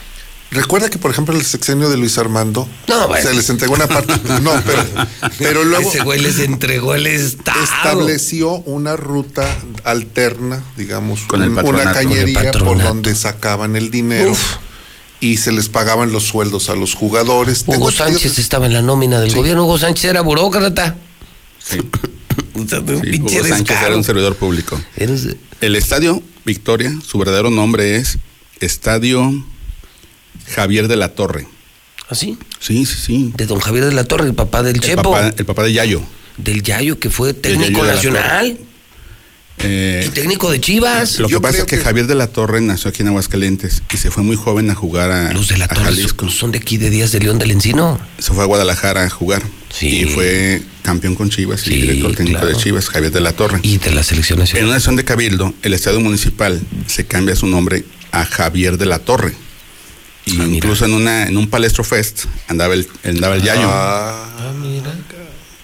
Recuerda 0.53 0.89
que, 0.89 0.97
por 0.99 1.09
ejemplo, 1.11 1.35
el 1.35 1.43
sexenio 1.43 1.89
de 1.89 1.97
Luis 1.97 2.17
Armando, 2.17 2.67
No, 2.87 3.07
bueno. 3.07 3.27
se 3.27 3.33
les 3.35 3.49
entregó 3.49 3.73
una 3.73 3.87
parte. 3.87 4.13
No, 4.41 4.51
pero, 4.65 4.83
pero 5.39 5.63
luego 5.63 5.89
Ese 5.89 6.01
güey 6.03 6.19
les 6.21 6.39
entregó 6.39 6.93
el 6.95 7.07
estado. 7.07 7.61
estableció 7.63 8.51
una 8.65 8.95
ruta 8.95 9.47
alterna, 9.83 10.63
digamos, 10.77 11.21
Con 11.21 11.41
un- 11.41 11.57
una 11.57 11.91
cañería 11.91 12.51
Con 12.51 12.61
el 12.61 12.65
por 12.67 12.81
donde 12.83 13.15
sacaban 13.15 13.75
el 13.75 13.89
dinero 13.91 14.31
Uf. 14.31 14.55
y 15.19 15.37
se 15.37 15.51
les 15.51 15.69
pagaban 15.69 16.11
los 16.11 16.23
sueldos 16.23 16.69
a 16.69 16.75
los 16.75 16.93
jugadores. 16.93 17.63
Hugo 17.65 17.91
Sánchez 17.91 18.37
estaba 18.39 18.67
en 18.67 18.73
la 18.73 18.81
nómina 18.81 19.19
del 19.19 19.33
gobierno. 19.33 19.63
Hugo 19.63 19.79
Sánchez 19.79 20.05
era 20.05 20.21
burócrata. 20.21 20.95
Sí, 21.59 21.79
O 22.55 22.67
sea, 22.67 22.79
un 22.81 23.01
sí, 23.01 23.09
pinche 23.11 23.39
Hugo 23.39 23.47
Sánchez 23.49 23.77
era 23.83 23.95
un 23.97 24.03
servidor 24.03 24.35
público. 24.35 24.79
Eres- 24.95 25.35
El 25.61 25.75
estadio 25.75 26.21
Victoria, 26.45 26.93
su 27.05 27.17
verdadero 27.17 27.49
nombre 27.49 27.95
es 27.95 28.17
Estadio 28.59 29.43
Javier 30.53 30.87
de 30.87 30.95
la 30.95 31.09
Torre. 31.09 31.47
¿Así? 32.09 32.37
Sí, 32.59 32.85
sí, 32.85 32.95
sí. 33.05 33.33
De 33.35 33.45
don 33.45 33.59
Javier 33.59 33.85
de 33.85 33.93
la 33.93 34.03
Torre, 34.03 34.25
el 34.27 34.33
papá 34.35 34.61
del 34.63 34.75
El 34.75 34.81
Chepo. 34.81 35.11
papá, 35.13 35.33
el 35.35 35.45
papá 35.45 35.63
de 35.63 35.73
Yayo. 35.73 36.01
Del 36.37 36.61
Yayo, 36.63 36.99
que 36.99 37.09
fue 37.09 37.33
técnico 37.33 37.83
nacional. 37.85 38.57
Eh, 39.59 40.05
Y 40.07 40.09
técnico 40.09 40.51
de 40.51 40.59
Chivas. 40.59 41.19
lo 41.19 41.27
que 41.27 41.33
Yo 41.33 41.41
pasa 41.41 41.59
es 41.59 41.63
que, 41.65 41.77
que- 41.77 41.83
Javier 41.83 42.07
de 42.07 42.15
la 42.15 42.27
Torre 42.27 42.59
nació 42.59 42.89
aquí 42.89 43.03
en 43.03 43.09
Aguascalientes 43.09 43.83
y 43.93 43.97
se 43.97 44.09
fue 44.11 44.23
muy 44.23 44.35
joven 44.35 44.69
a 44.71 44.75
jugar 44.75 45.11
a, 45.11 45.31
Los 45.31 45.47
de 45.47 45.57
la 45.57 45.67
Torre 45.67 45.85
Jalisco. 45.85 46.27
son 46.29 46.51
de 46.51 46.57
aquí 46.57 46.77
de 46.77 46.89
Díaz 46.89 47.11
de 47.11 47.19
León 47.19 47.37
del 47.39 47.51
Encino. 47.51 47.99
Se 48.17 48.33
fue 48.33 48.43
a 48.43 48.47
Guadalajara 48.47 49.03
a 49.03 49.09
jugar 49.09 49.43
Sí. 49.69 50.01
y 50.01 50.05
fue 50.05 50.61
campeón 50.81 51.15
con 51.15 51.29
Chivas 51.29 51.61
Sí, 51.61 51.75
y 51.75 51.81
director 51.81 52.15
técnico 52.15 52.39
claro. 52.41 52.57
de 52.57 52.61
Chivas, 52.61 52.89
Javier 52.89 53.11
de 53.11 53.21
la 53.21 53.31
Torre. 53.33 53.59
Y 53.63 53.77
de 53.77 53.91
la 53.91 54.03
selección 54.03 54.39
En 54.39 54.43
nacional. 54.43 54.65
una 54.65 54.75
acción 54.77 54.95
de 54.95 55.05
Cabildo, 55.05 55.53
el 55.61 55.73
Estadio 55.73 55.99
Municipal 56.01 56.59
se 56.87 57.05
cambia 57.05 57.35
su 57.35 57.45
nombre 57.47 57.85
a 58.11 58.25
Javier 58.25 58.77
de 58.77 58.85
la 58.87 58.99
Torre. 58.99 59.33
Y 60.25 60.39
Ah, 60.39 60.43
mira. 60.43 60.55
incluso 60.55 60.85
en 60.85 60.93
una 60.93 61.27
en 61.27 61.37
un 61.37 61.49
Palestro 61.49 61.83
Fest 61.83 62.25
andaba 62.47 62.73
el, 62.73 62.87
andaba 63.03 63.35
el 63.35 63.43
Yayo. 63.43 63.67
Ah, 63.69 64.25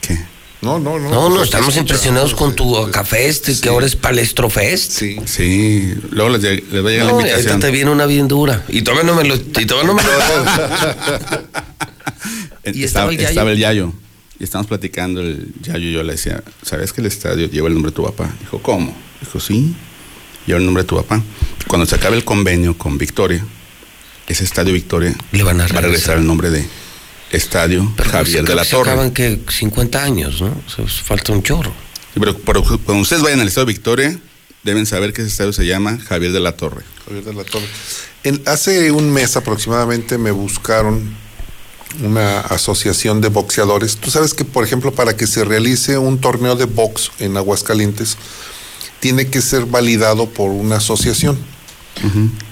¿Qué? 0.01 0.19
no, 0.61 0.77
no, 0.79 0.99
no. 0.99 1.09
No, 1.09 1.29
no, 1.29 1.43
estamos 1.43 1.69
escucha. 1.69 1.79
impresionados 1.79 2.35
con 2.35 2.55
tu. 2.55 2.89
Cafest, 2.91 3.45
Sí. 3.49 3.61
que 3.61 3.69
ahora 3.69 3.85
es 3.85 3.95
Palestro 3.95 4.49
Fest. 4.49 4.91
Sí. 4.91 5.15
Sí, 5.25 5.93
luego 6.11 6.31
les, 6.37 6.41
les 6.43 6.85
va 6.85 6.89
a 6.89 6.91
llegar 6.91 7.07
No, 7.07 7.21
la 7.21 7.27
y 7.27 7.31
ahorita 7.31 7.37
invitación. 7.37 7.59
te 7.61 7.71
viene 7.71 7.91
una 7.91 8.05
bien 8.05 8.27
dura. 8.27 8.65
Y 8.67 8.81
todavía 8.81 9.05
no 9.09 9.15
me 9.15 9.23
lo. 9.23 9.35
Y 9.35 9.65
todavía 9.65 9.87
no 9.87 9.93
me 9.93 10.03
lo. 10.03 10.09
¿Y 12.73 12.83
estaba 12.83 13.11
el 13.11 13.17
Yayo? 13.17 13.29
estaba 13.29 13.51
el 13.51 13.57
Yayo. 13.57 13.93
Y 14.39 14.43
estábamos 14.43 14.67
platicando 14.67 15.21
el 15.21 15.53
Yayo 15.61 15.89
y 15.89 15.93
yo 15.93 16.03
le 16.03 16.13
decía, 16.13 16.43
¿sabes 16.63 16.93
que 16.93 17.01
el 17.01 17.07
estadio 17.07 17.47
lleva 17.49 17.67
el 17.67 17.73
nombre 17.73 17.91
de 17.91 17.95
tu 17.95 18.03
papá? 18.03 18.29
Dijo, 18.39 18.61
¿cómo? 18.61 18.95
Dijo, 19.21 19.39
sí, 19.39 19.75
lleva 20.45 20.59
el 20.59 20.65
nombre 20.65 20.83
de 20.83 20.87
tu 20.87 20.95
papá. 20.95 21.21
Cuando 21.67 21.85
se 21.85 21.95
acabe 21.95 22.15
el 22.15 22.23
convenio 22.23 22.77
con 22.77 22.97
Victoria, 22.97 23.45
ese 24.29 24.43
estadio 24.45 24.73
Victoria 24.73 25.13
Le 25.33 25.43
van 25.43 25.59
a 25.59 25.63
va 25.63 25.65
a 25.65 25.67
regresar. 25.67 25.83
regresar 25.83 26.17
el 26.19 26.25
nombre 26.27 26.49
de 26.49 26.65
Estadio 27.31 27.91
Pero 27.97 28.09
Javier 28.09 28.41
se- 28.45 28.49
de 28.49 28.55
la 28.55 28.63
se 28.63 28.71
Torre. 28.71 28.91
acaban 28.91 29.11
que 29.11 29.39
50 29.49 30.03
años, 30.03 30.41
¿no? 30.41 30.47
O 30.47 30.69
sea, 30.69 30.85
falta 30.87 31.31
un 31.33 31.43
chorro. 31.43 31.71
Sí, 32.13 32.19
pero, 32.19 32.37
pero 32.39 32.63
cuando 32.63 33.01
ustedes 33.03 33.21
vayan 33.21 33.39
al 33.41 33.47
Estadio 33.47 33.67
Victoria, 33.67 34.17
deben 34.63 34.85
saber 34.85 35.13
que 35.13 35.21
ese 35.21 35.29
estadio 35.29 35.53
se 35.53 35.65
llama 35.65 35.99
Javier 36.07 36.31
de 36.31 36.39
la 36.39 36.53
Torre. 36.53 36.83
Javier 37.05 37.23
de 37.25 37.33
la 37.33 37.43
Torre. 37.43 37.67
En- 38.23 38.41
hace 38.45 38.91
un 38.91 39.11
mes 39.11 39.35
aproximadamente 39.37 40.17
me 40.17 40.31
buscaron 40.31 41.15
una 42.03 42.39
asociación 42.41 43.21
de 43.21 43.29
boxeadores. 43.29 43.97
Tú 43.97 44.11
sabes 44.11 44.33
que, 44.33 44.45
por 44.45 44.63
ejemplo, 44.63 44.91
para 44.93 45.15
que 45.15 45.25
se 45.27 45.43
realice 45.45 45.97
un 45.97 46.19
torneo 46.19 46.55
de 46.55 46.65
box 46.65 47.11
en 47.19 47.35
Aguascalientes, 47.37 48.17
tiene 48.99 49.27
que 49.27 49.41
ser 49.41 49.65
validado 49.65 50.29
por 50.29 50.49
una 50.51 50.77
asociación. 50.77 51.37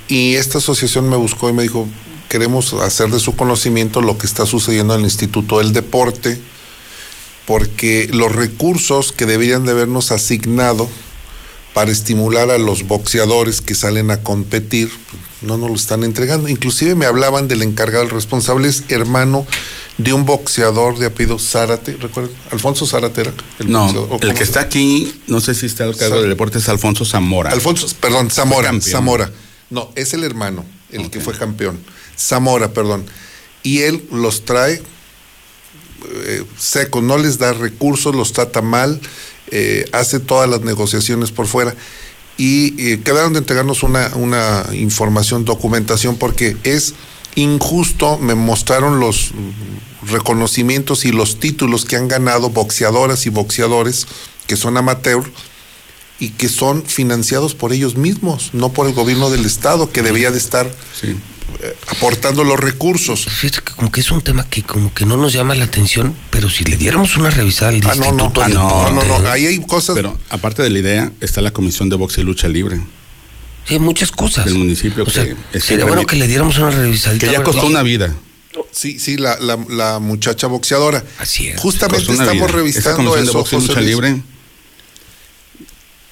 Y 0.07 0.35
esta 0.35 0.57
asociación 0.59 1.09
me 1.09 1.17
buscó 1.17 1.49
y 1.49 1.53
me 1.53 1.63
dijo, 1.63 1.87
queremos 2.29 2.73
hacer 2.73 3.09
de 3.09 3.19
su 3.19 3.35
conocimiento 3.35 4.01
lo 4.01 4.17
que 4.17 4.27
está 4.27 4.45
sucediendo 4.45 4.93
en 4.93 5.01
el 5.01 5.05
Instituto 5.05 5.59
del 5.59 5.73
Deporte, 5.73 6.39
porque 7.45 8.09
los 8.11 8.35
recursos 8.35 9.11
que 9.11 9.25
deberían 9.25 9.65
de 9.65 9.71
habernos 9.71 10.11
asignado 10.11 10.89
para 11.73 11.91
estimular 11.91 12.49
a 12.49 12.57
los 12.57 12.87
boxeadores 12.87 13.61
que 13.61 13.75
salen 13.75 14.11
a 14.11 14.23
competir, 14.23 14.89
no 15.41 15.57
nos 15.57 15.69
lo 15.69 15.75
están 15.75 16.03
entregando. 16.03 16.49
Inclusive 16.49 16.95
me 16.95 17.05
hablaban 17.05 17.47
del 17.47 17.61
encargado, 17.61 18.03
el 18.03 18.09
responsable 18.09 18.67
es 18.67 18.83
hermano 18.89 19.45
de 19.97 20.13
un 20.13 20.25
boxeador 20.25 20.99
de 20.99 21.07
apellido 21.07 21.39
Zárate, 21.39 21.93
¿recuerdan? 21.93 22.35
Alfonso 22.51 22.85
Zárate 22.85 23.21
era 23.21 23.33
el 23.59 23.71
No, 23.71 23.85
boxeador, 23.85 24.09
¿o 24.11 24.27
el 24.27 24.33
que 24.33 24.43
está 24.43 24.61
aquí, 24.61 25.21
no 25.27 25.41
sé 25.41 25.55
si 25.55 25.65
está 25.65 25.85
al 25.85 25.95
cargo 25.95 26.21
del 26.21 26.29
deporte, 26.29 26.59
es 26.59 26.69
Alfonso 26.69 27.03
Zamora. 27.03 27.51
Alfonso, 27.51 27.87
perdón, 27.99 28.29
Zamora. 28.29 28.71
Zamora. 28.81 29.31
No, 29.69 29.91
es 29.95 30.13
el 30.13 30.23
hermano, 30.23 30.65
el 30.91 31.09
que 31.09 31.19
fue 31.19 31.33
campeón. 31.33 31.79
Zamora, 32.17 32.71
perdón. 32.73 33.05
Y 33.63 33.79
él 33.79 34.07
los 34.11 34.45
trae 34.45 34.81
eh, 36.25 36.43
secos, 36.57 37.03
no 37.03 37.17
les 37.17 37.37
da 37.39 37.53
recursos, 37.53 38.15
los 38.15 38.31
trata 38.31 38.61
mal, 38.61 39.01
eh, 39.51 39.85
hace 39.91 40.19
todas 40.19 40.49
las 40.49 40.61
negociaciones 40.61 41.31
por 41.31 41.47
fuera. 41.47 41.75
Y 42.37 42.79
eh, 42.81 43.01
quedaron 43.03 43.33
de 43.33 43.39
entregarnos 43.39 43.81
una, 43.81 44.11
una 44.15 44.67
información, 44.73 45.43
documentación, 45.43 46.17
porque 46.17 46.55
es 46.63 46.93
injusto, 47.37 48.17
me 48.17 48.35
mostraron 48.35 48.99
los 48.99 49.31
reconocimientos 50.11 51.05
y 51.05 51.11
los 51.11 51.39
títulos 51.39 51.85
que 51.85 51.95
han 51.95 52.07
ganado 52.07 52.49
boxeadoras 52.49 53.25
y 53.25 53.29
boxeadores 53.29 54.07
que 54.47 54.55
son 54.55 54.77
amateur 54.77 55.23
y 56.19 56.29
que 56.29 56.49
son 56.49 56.83
financiados 56.83 57.53
por 57.53 57.73
ellos 57.73 57.95
mismos, 57.95 58.49
no 58.53 58.69
por 58.73 58.87
el 58.87 58.93
gobierno 58.93 59.29
del 59.29 59.45
estado 59.45 59.91
que 59.91 60.01
debía 60.01 60.31
de 60.31 60.37
estar 60.37 60.71
Sí. 60.99 61.15
eh, 61.61 61.75
aportando 61.89 62.43
los 62.43 62.59
recursos. 62.59 63.25
Fíjate 63.25 63.61
que 63.63 63.73
como 63.73 63.91
que 63.91 64.01
es 64.01 64.11
un 64.11 64.21
tema 64.21 64.43
que 64.49 64.63
como 64.63 64.93
que 64.93 65.05
no 65.05 65.15
nos 65.17 65.31
llama 65.33 65.53
la 65.55 65.65
atención, 65.65 66.15
pero 66.31 66.49
si 66.49 66.63
le 66.63 66.75
diéramos 66.75 67.15
una 67.17 67.29
revisada 67.29 67.69
al 67.71 67.81
Ah, 67.85 67.93
no, 67.95 68.03
no, 68.03 68.09
Instituto 68.09 68.41
ah, 68.41 68.47
del 68.47 68.53
no, 68.57 68.69
no, 68.91 69.01
Deporte, 69.01 69.23
no, 69.23 69.29
ahí 69.29 69.45
hay 69.45 69.59
cosas. 69.59 69.95
Pero 69.95 70.17
aparte 70.29 70.63
de 70.63 70.69
la 70.71 70.79
idea, 70.79 71.11
está 71.21 71.41
la 71.41 71.51
Comisión 71.51 71.89
de 71.89 71.95
Boxe 71.97 72.21
y 72.21 72.23
Lucha 72.23 72.47
Libre, 72.47 72.81
sí, 73.67 73.79
muchas 73.79 74.11
cosas. 74.11 74.45
Del 74.45 74.55
municipio 74.55 75.03
O 75.03 75.09
sea, 75.09 75.25
que 75.25 75.35
es 75.53 75.63
sería 75.63 75.85
bueno 75.85 76.05
que 76.05 76.15
le 76.15 76.27
diéramos 76.27 76.57
una 76.57 76.71
revisadita. 76.71 77.25
que 77.27 77.31
ya 77.33 77.43
costó 77.43 77.65
una 77.67 77.83
vida. 77.83 78.13
Sí, 78.71 78.97
sí, 78.99 79.17
la, 79.17 79.37
la, 79.39 79.57
la 79.69 79.99
muchacha 79.99 80.47
boxeadora. 80.47 81.03
Así 81.19 81.47
es. 81.47 81.59
Justamente 81.59 82.11
estamos 82.11 82.33
vida. 82.33 82.47
Revisando 82.47 83.15
de 83.15 83.23
eso. 83.23 83.33
Boxe 83.33 83.55
y 83.55 83.59
José 83.59 83.67
Lucha. 83.73 83.81
Libre 83.81 84.21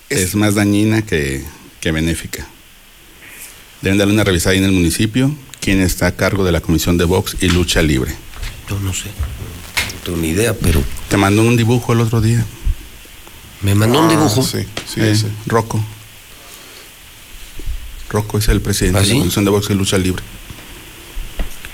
Es- 0.10 0.20
es 0.22 0.36
más 0.36 0.56
dañina 0.56 1.02
que, 1.04 1.44
que 1.82 1.92
benéfica. 1.92 2.46
Deben 3.82 3.98
darle 3.98 4.14
una 4.14 4.24
revisada 4.24 4.52
ahí 4.54 4.60
en 4.60 4.66
el 4.66 4.72
municipio, 4.72 5.36
quién 5.60 5.82
está 5.82 6.08
a 6.08 6.16
cargo 6.16 6.44
de 6.44 6.52
la 6.52 6.62
Comisión 6.62 6.98
de 6.98 7.06
Box 7.06 7.38
y 7.42 7.50
Lucha 7.50 7.82
Libre. 7.82 8.16
Yo 8.70 8.80
no 8.80 8.94
sé. 8.94 9.06
No 9.08 10.02
tengo 10.04 10.18
ni 10.20 10.30
idea, 10.30 10.54
pero 10.54 10.84
Te 11.10 11.18
mandó 11.18 11.42
un 11.44 11.58
dibujo 11.58 11.94
el 11.94 12.02
otro 12.02 12.22
día. 12.22 12.46
me 13.62 13.74
mandó 13.76 14.00
un 14.02 14.06
Ah, 14.08 14.10
dibujo. 14.10 14.44
Sí, 14.44 14.60
sí, 14.92 15.02
Eh, 15.02 15.16
sí. 15.16 15.26
Rocco. 15.48 15.84
Rocco 18.16 18.38
es 18.38 18.48
el 18.48 18.62
presidente 18.62 19.00
¿Ah, 19.00 19.02
de 19.04 19.10
la 19.10 19.20
Comisión 19.20 19.44
de 19.44 19.52
Box 19.52 19.70
y 19.70 19.74
Lucha 19.74 19.98
Libre. 19.98 20.24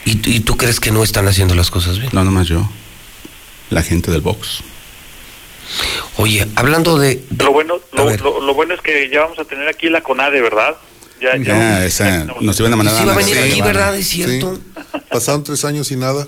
¿Y, 0.05 0.35
y 0.35 0.39
tú 0.39 0.57
crees 0.57 0.79
que 0.79 0.91
no 0.91 1.03
están 1.03 1.27
haciendo 1.27 1.53
las 1.53 1.69
cosas 1.69 1.99
bien? 1.99 2.09
No, 2.13 2.23
nomás 2.23 2.47
yo. 2.47 2.67
La 3.69 3.83
gente 3.83 4.09
del 4.09 4.21
box. 4.21 4.63
Oye, 6.17 6.47
hablando 6.55 6.97
de... 6.97 7.23
Lo 7.37 7.53
bueno, 7.53 7.79
lo, 7.93 8.05
ver. 8.05 8.19
lo, 8.21 8.41
lo 8.41 8.53
bueno 8.55 8.73
es 8.73 8.81
que 8.81 9.09
ya 9.09 9.21
vamos 9.21 9.37
a 9.39 9.45
tener 9.45 9.67
aquí 9.67 9.89
la 9.89 10.01
CONADE, 10.01 10.41
¿verdad? 10.41 10.75
Ya, 11.21 11.37
Ya, 11.37 11.85
esa, 11.85 12.25
nos 12.41 12.59
iban 12.59 12.73
a 12.73 12.75
mandar 12.75 12.97
Sí 12.97 13.05
va 13.05 13.13
a 13.13 13.17
venir 13.17 13.37
aquí. 13.37 13.61
¿verdad? 13.61 13.95
Es 13.95 14.07
cierto. 14.07 14.55
Sí. 14.55 14.99
Pasaron 15.11 15.43
tres 15.43 15.63
años 15.63 15.91
y 15.91 15.95
nada. 15.95 16.27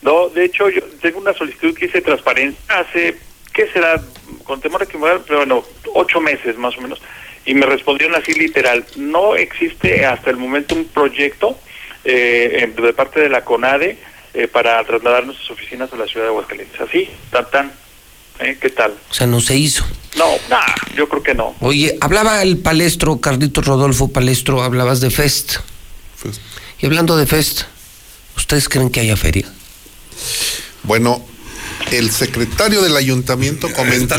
No, 0.00 0.28
de 0.28 0.44
hecho, 0.44 0.70
yo 0.70 0.80
tengo 1.02 1.18
una 1.18 1.34
solicitud 1.34 1.74
que 1.74 1.86
hice 1.86 2.00
transparencia 2.00 2.60
hace, 2.68 3.18
¿qué 3.52 3.68
será? 3.72 4.00
Con 4.44 4.60
temor 4.60 4.84
a 4.84 4.86
que 4.86 4.96
pero 5.26 5.38
bueno, 5.38 5.64
ocho 5.92 6.20
meses 6.20 6.56
más 6.56 6.76
o 6.78 6.80
menos. 6.80 7.00
Y 7.48 7.54
me 7.54 7.64
respondieron 7.64 8.14
así 8.14 8.34
literal, 8.34 8.84
no 8.96 9.34
existe 9.34 10.04
hasta 10.04 10.28
el 10.28 10.36
momento 10.36 10.74
un 10.74 10.84
proyecto 10.84 11.58
eh, 12.04 12.70
de 12.76 12.92
parte 12.92 13.20
de 13.20 13.30
la 13.30 13.42
CONADE 13.42 13.96
eh, 14.34 14.48
para 14.48 14.84
trasladar 14.84 15.24
nuestras 15.24 15.50
oficinas 15.52 15.90
a 15.90 15.96
la 15.96 16.06
ciudad 16.06 16.26
de 16.26 16.28
Aguascalientes. 16.28 16.78
Así, 16.78 17.08
tan 17.30 17.50
tan. 17.50 17.72
¿Eh? 18.40 18.58
¿Qué 18.60 18.68
tal? 18.68 18.92
O 19.10 19.14
sea, 19.14 19.26
no 19.26 19.40
se 19.40 19.56
hizo. 19.56 19.82
No, 20.18 20.26
nah, 20.50 20.60
yo 20.94 21.08
creo 21.08 21.22
que 21.22 21.32
no. 21.32 21.56
Oye, 21.60 21.96
hablaba 22.02 22.42
el 22.42 22.58
palestro, 22.58 23.18
Carlitos 23.18 23.64
Rodolfo 23.64 24.12
Palestro, 24.12 24.62
hablabas 24.62 25.00
de 25.00 25.08
Fest. 25.08 25.56
Y 26.80 26.84
hablando 26.84 27.16
de 27.16 27.24
Fest, 27.24 27.62
¿ustedes 28.36 28.68
creen 28.68 28.90
que 28.90 29.00
haya 29.00 29.16
feria? 29.16 29.50
bueno, 30.82 31.24
el 31.92 32.10
secretario 32.10 32.82
del 32.82 32.96
ayuntamiento 32.96 33.72
comentó. 33.72 34.16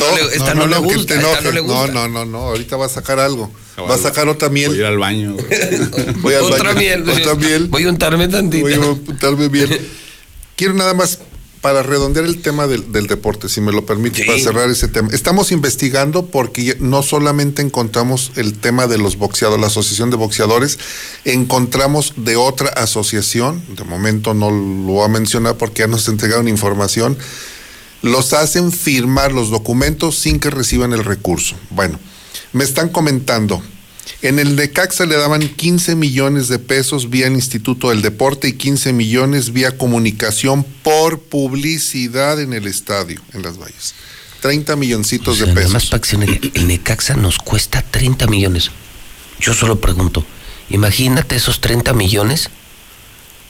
no 0.55 0.55
no 0.55 0.67
no. 0.67 1.87
No, 1.87 2.07
no, 2.07 2.25
no, 2.25 2.37
ahorita 2.39 2.77
va 2.77 2.85
a 2.85 2.89
sacar 2.89 3.19
algo. 3.19 3.51
Va 3.79 3.95
a 3.95 3.97
sacar 3.97 4.27
otra 4.27 4.49
Voy 4.49 4.59
a 4.59 4.63
ir 4.65 4.69
miel. 4.71 4.85
al 4.85 4.97
baño. 4.97 5.37
Voy 6.17 6.33
al 6.33 6.43
Otra 6.43 6.73
baño. 6.73 6.79
miel. 6.79 7.09
Otra 7.09 7.35
miel. 7.35 7.67
Voy 7.67 7.83
a 7.85 7.89
untarme 7.89 8.27
tantito. 8.27 8.63
Voy 8.65 8.73
a 8.73 8.77
apuntarme 8.77 9.47
bien. 9.47 9.69
Quiero 10.55 10.73
nada 10.73 10.93
más 10.93 11.19
para 11.61 11.83
redondear 11.83 12.25
el 12.25 12.41
tema 12.41 12.67
del, 12.67 12.91
del 12.91 13.07
deporte, 13.07 13.49
si 13.49 13.59
me 13.59 13.71
lo 13.71 13.85
permite, 13.85 14.21
Sí. 14.21 14.23
para 14.23 14.39
cerrar 14.39 14.69
ese 14.69 14.87
tema. 14.87 15.09
Estamos 15.11 15.51
investigando 15.51 16.25
porque 16.27 16.77
no 16.79 17.03
solamente 17.03 17.61
encontramos 17.61 18.31
el 18.35 18.57
tema 18.57 18.87
de 18.87 18.97
los 18.97 19.17
boxeadores, 19.17 19.59
la 19.61 19.67
Asociación 19.67 20.09
de 20.09 20.15
Boxeadores, 20.15 20.79
encontramos 21.25 22.13
de 22.15 22.35
otra 22.37 22.69
asociación, 22.69 23.62
de 23.75 23.83
momento 23.83 24.33
no 24.33 24.49
lo 24.51 24.93
voy 24.93 25.05
a 25.05 25.10
mencionar 25.10 25.55
porque 25.57 25.81
ya 25.81 25.87
nos 25.87 26.07
entregaron 26.07 26.47
información, 26.47 27.17
los 28.01 28.31
hacen 28.33 28.71
firmar 28.71 29.33
los 29.33 29.49
documentos 29.49 30.17
sin 30.17 30.39
que 30.39 30.49
reciban 30.49 30.93
el 30.93 31.03
recurso. 31.03 31.55
Bueno, 31.71 31.99
me 32.53 32.63
están 32.63 32.89
comentando, 32.89 33.62
en 34.21 34.39
el 34.39 34.55
Necaxa 34.55 35.05
le 35.05 35.15
daban 35.15 35.41
15 35.47 35.95
millones 35.95 36.47
de 36.47 36.60
pesos 36.60 37.10
vía 37.10 37.27
el 37.27 37.33
Instituto 37.33 37.89
del 37.89 38.01
Deporte 38.01 38.47
y 38.47 38.53
15 38.53 38.93
millones 38.93 39.51
vía 39.53 39.77
comunicación 39.77 40.63
por 40.83 41.19
publicidad 41.21 42.39
en 42.41 42.53
el 42.53 42.67
estadio, 42.67 43.21
en 43.33 43.41
las 43.43 43.57
valles. 43.57 43.93
30 44.41 44.75
milloncitos 44.75 45.35
O 45.35 45.37
sea, 45.37 45.47
de 45.47 45.53
nada 45.55 45.67
más 45.69 45.83
pesos. 45.83 45.89
para 45.89 46.01
que 46.01 46.10
se 46.10 46.17
me- 46.17 46.51
el 46.53 46.67
Necaxa 46.67 47.15
nos 47.15 47.37
cuesta 47.37 47.81
30 47.81 48.27
millones. 48.27 48.71
Yo 49.39 49.53
solo 49.53 49.79
pregunto, 49.81 50.25
imagínate 50.69 51.35
esos 51.35 51.60
30 51.62 51.93
millones 51.93 52.49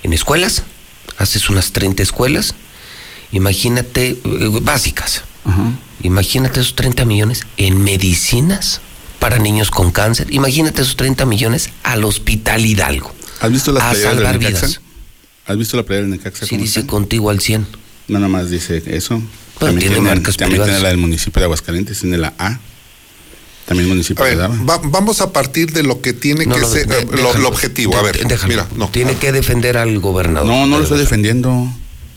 en 0.03 0.14
escuelas, 0.14 0.64
haces 1.18 1.49
unas 1.49 1.72
30 1.74 2.01
escuelas, 2.03 2.55
imagínate, 3.32 4.10
eh, 4.12 4.20
básicas, 4.62 5.24
imagínate 6.03 6.60
esos 6.62 6.76
30 6.76 7.05
millones 7.05 7.41
en 7.57 7.84
medicinas 7.84 8.82
para 9.20 9.38
niños 9.39 9.70
con 9.72 9.91
cáncer, 9.91 10.28
imagínate 10.34 10.82
esos 10.82 10.95
30 10.95 11.26
millones 11.26 11.70
al 11.84 12.03
Hospital 12.05 12.65
Hidalgo. 12.65 13.13
¿Has 13.41 13.51
visto 13.51 13.72
las 13.72 13.84
a 13.84 13.89
playeras 13.91 14.13
salvar 14.15 14.39
del 14.39 14.47
vidas. 14.53 14.82
¿Has 15.45 15.57
visto 15.57 15.78
la 15.78 15.84
playera 15.84 16.07
del 16.07 16.17
Necaxa? 16.17 16.45
Sí, 16.45 16.57
dice 16.57 16.82
está? 16.82 16.91
contigo 16.91 17.30
al 17.30 17.39
100. 17.39 17.65
No, 18.07 18.20
nada 18.20 18.30
más 18.30 18.49
dice 18.49 18.82
eso. 18.88 19.22
tiene 19.59 19.80
tiene, 19.80 19.99
marcas 20.01 20.38
también 20.38 20.51
privadas. 20.61 20.67
tiene 20.74 20.84
la 20.84 20.89
del 20.89 20.97
municipio 20.97 21.39
de 21.39 21.45
Aguascalientes, 21.45 21.99
tiene 21.99 22.17
la 22.17 22.34
A. 22.38 22.59
También 23.65 23.86
el 23.88 23.89
municipio 23.93 24.24
A 24.24 24.28
ver, 24.28 24.38
daba. 24.38 24.55
va- 24.63 24.82
vamos 24.84 25.22
a 25.22 25.32
partir 25.32 25.72
de 25.74 25.84
lo 25.84 26.01
que 26.01 26.13
tiene 26.13 26.45
No, 26.45 26.55
que 26.55 26.65
ser 26.65 26.88
de- 26.88 26.99
eh, 27.01 27.05
lo, 27.05 27.17
déjalo. 27.17 27.39
lo 27.39 27.47
objetivo. 27.49 27.93
A 27.95 27.97
De- 28.01 28.03
ver, 28.11 28.28
déjalo. 28.28 28.47
mira, 28.49 28.67
no. 28.76 28.89
Tiene 28.89 29.15
que 29.15 29.32
defender 29.32 29.78
al 29.78 29.99
gobernador. 29.99 30.47
No, 30.47 30.65
no 30.65 30.78
lo 30.78 30.84
estoy 30.84 30.97
defendiendo. 30.99 31.72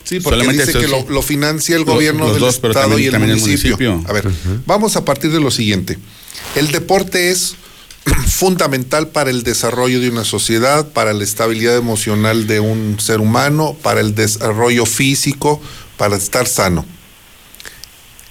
Sí, 0.05 0.20
porque 0.20 0.40
Solamente 0.40 0.66
dice 0.66 0.78
que 0.80 0.88
lo, 0.88 1.09
lo 1.11 1.22
financia 1.22 1.76
el 1.76 1.84
gobierno 1.84 2.24
los 2.24 2.32
del 2.34 2.40
dos, 2.40 2.59
pero 2.59 2.72
estado 2.72 2.88
también- 2.88 3.03
y 3.05 3.07
el 3.07 3.12
también 3.12 3.30
el 3.32 3.40
municipio. 3.40 3.76
municipio. 3.76 4.11
A 4.11 4.12
ver, 4.14 4.30
vamos 4.66 4.96
a 4.96 5.05
partir 5.05 5.30
de 5.30 5.40
lo 5.40 5.50
siguiente. 5.50 5.98
El 6.55 6.70
deporte 6.70 7.30
es 7.30 7.55
fundamental 8.26 9.09
para 9.09 9.30
el 9.30 9.43
desarrollo 9.43 10.01
de 10.01 10.11
una 10.11 10.24
sociedad, 10.24 10.89
para 10.89 11.12
la 11.12 11.24
estabilidad 11.24 11.76
emocional 11.76 12.47
de 12.47 12.61
un 12.61 12.99
ser 13.01 13.20
humano, 13.20 13.76
para 13.83 14.01
el 14.01 14.14
desarrollo 14.14 14.87
físico, 14.87 15.61
para 15.97 16.16
estar 16.16 16.47
sano. 16.47 16.85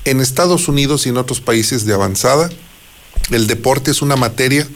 En 0.04 0.20
Estados 0.20 0.68
Unidos 0.68 1.06
y 1.06 1.10
en 1.10 1.18
otros 1.18 1.42
países 1.42 1.86
de 1.86 1.94
avanzada, 1.94 2.50
el 3.30 3.48
deporte 3.48 3.92
es 3.92 4.02
una 4.02 4.16
materia 4.16 4.68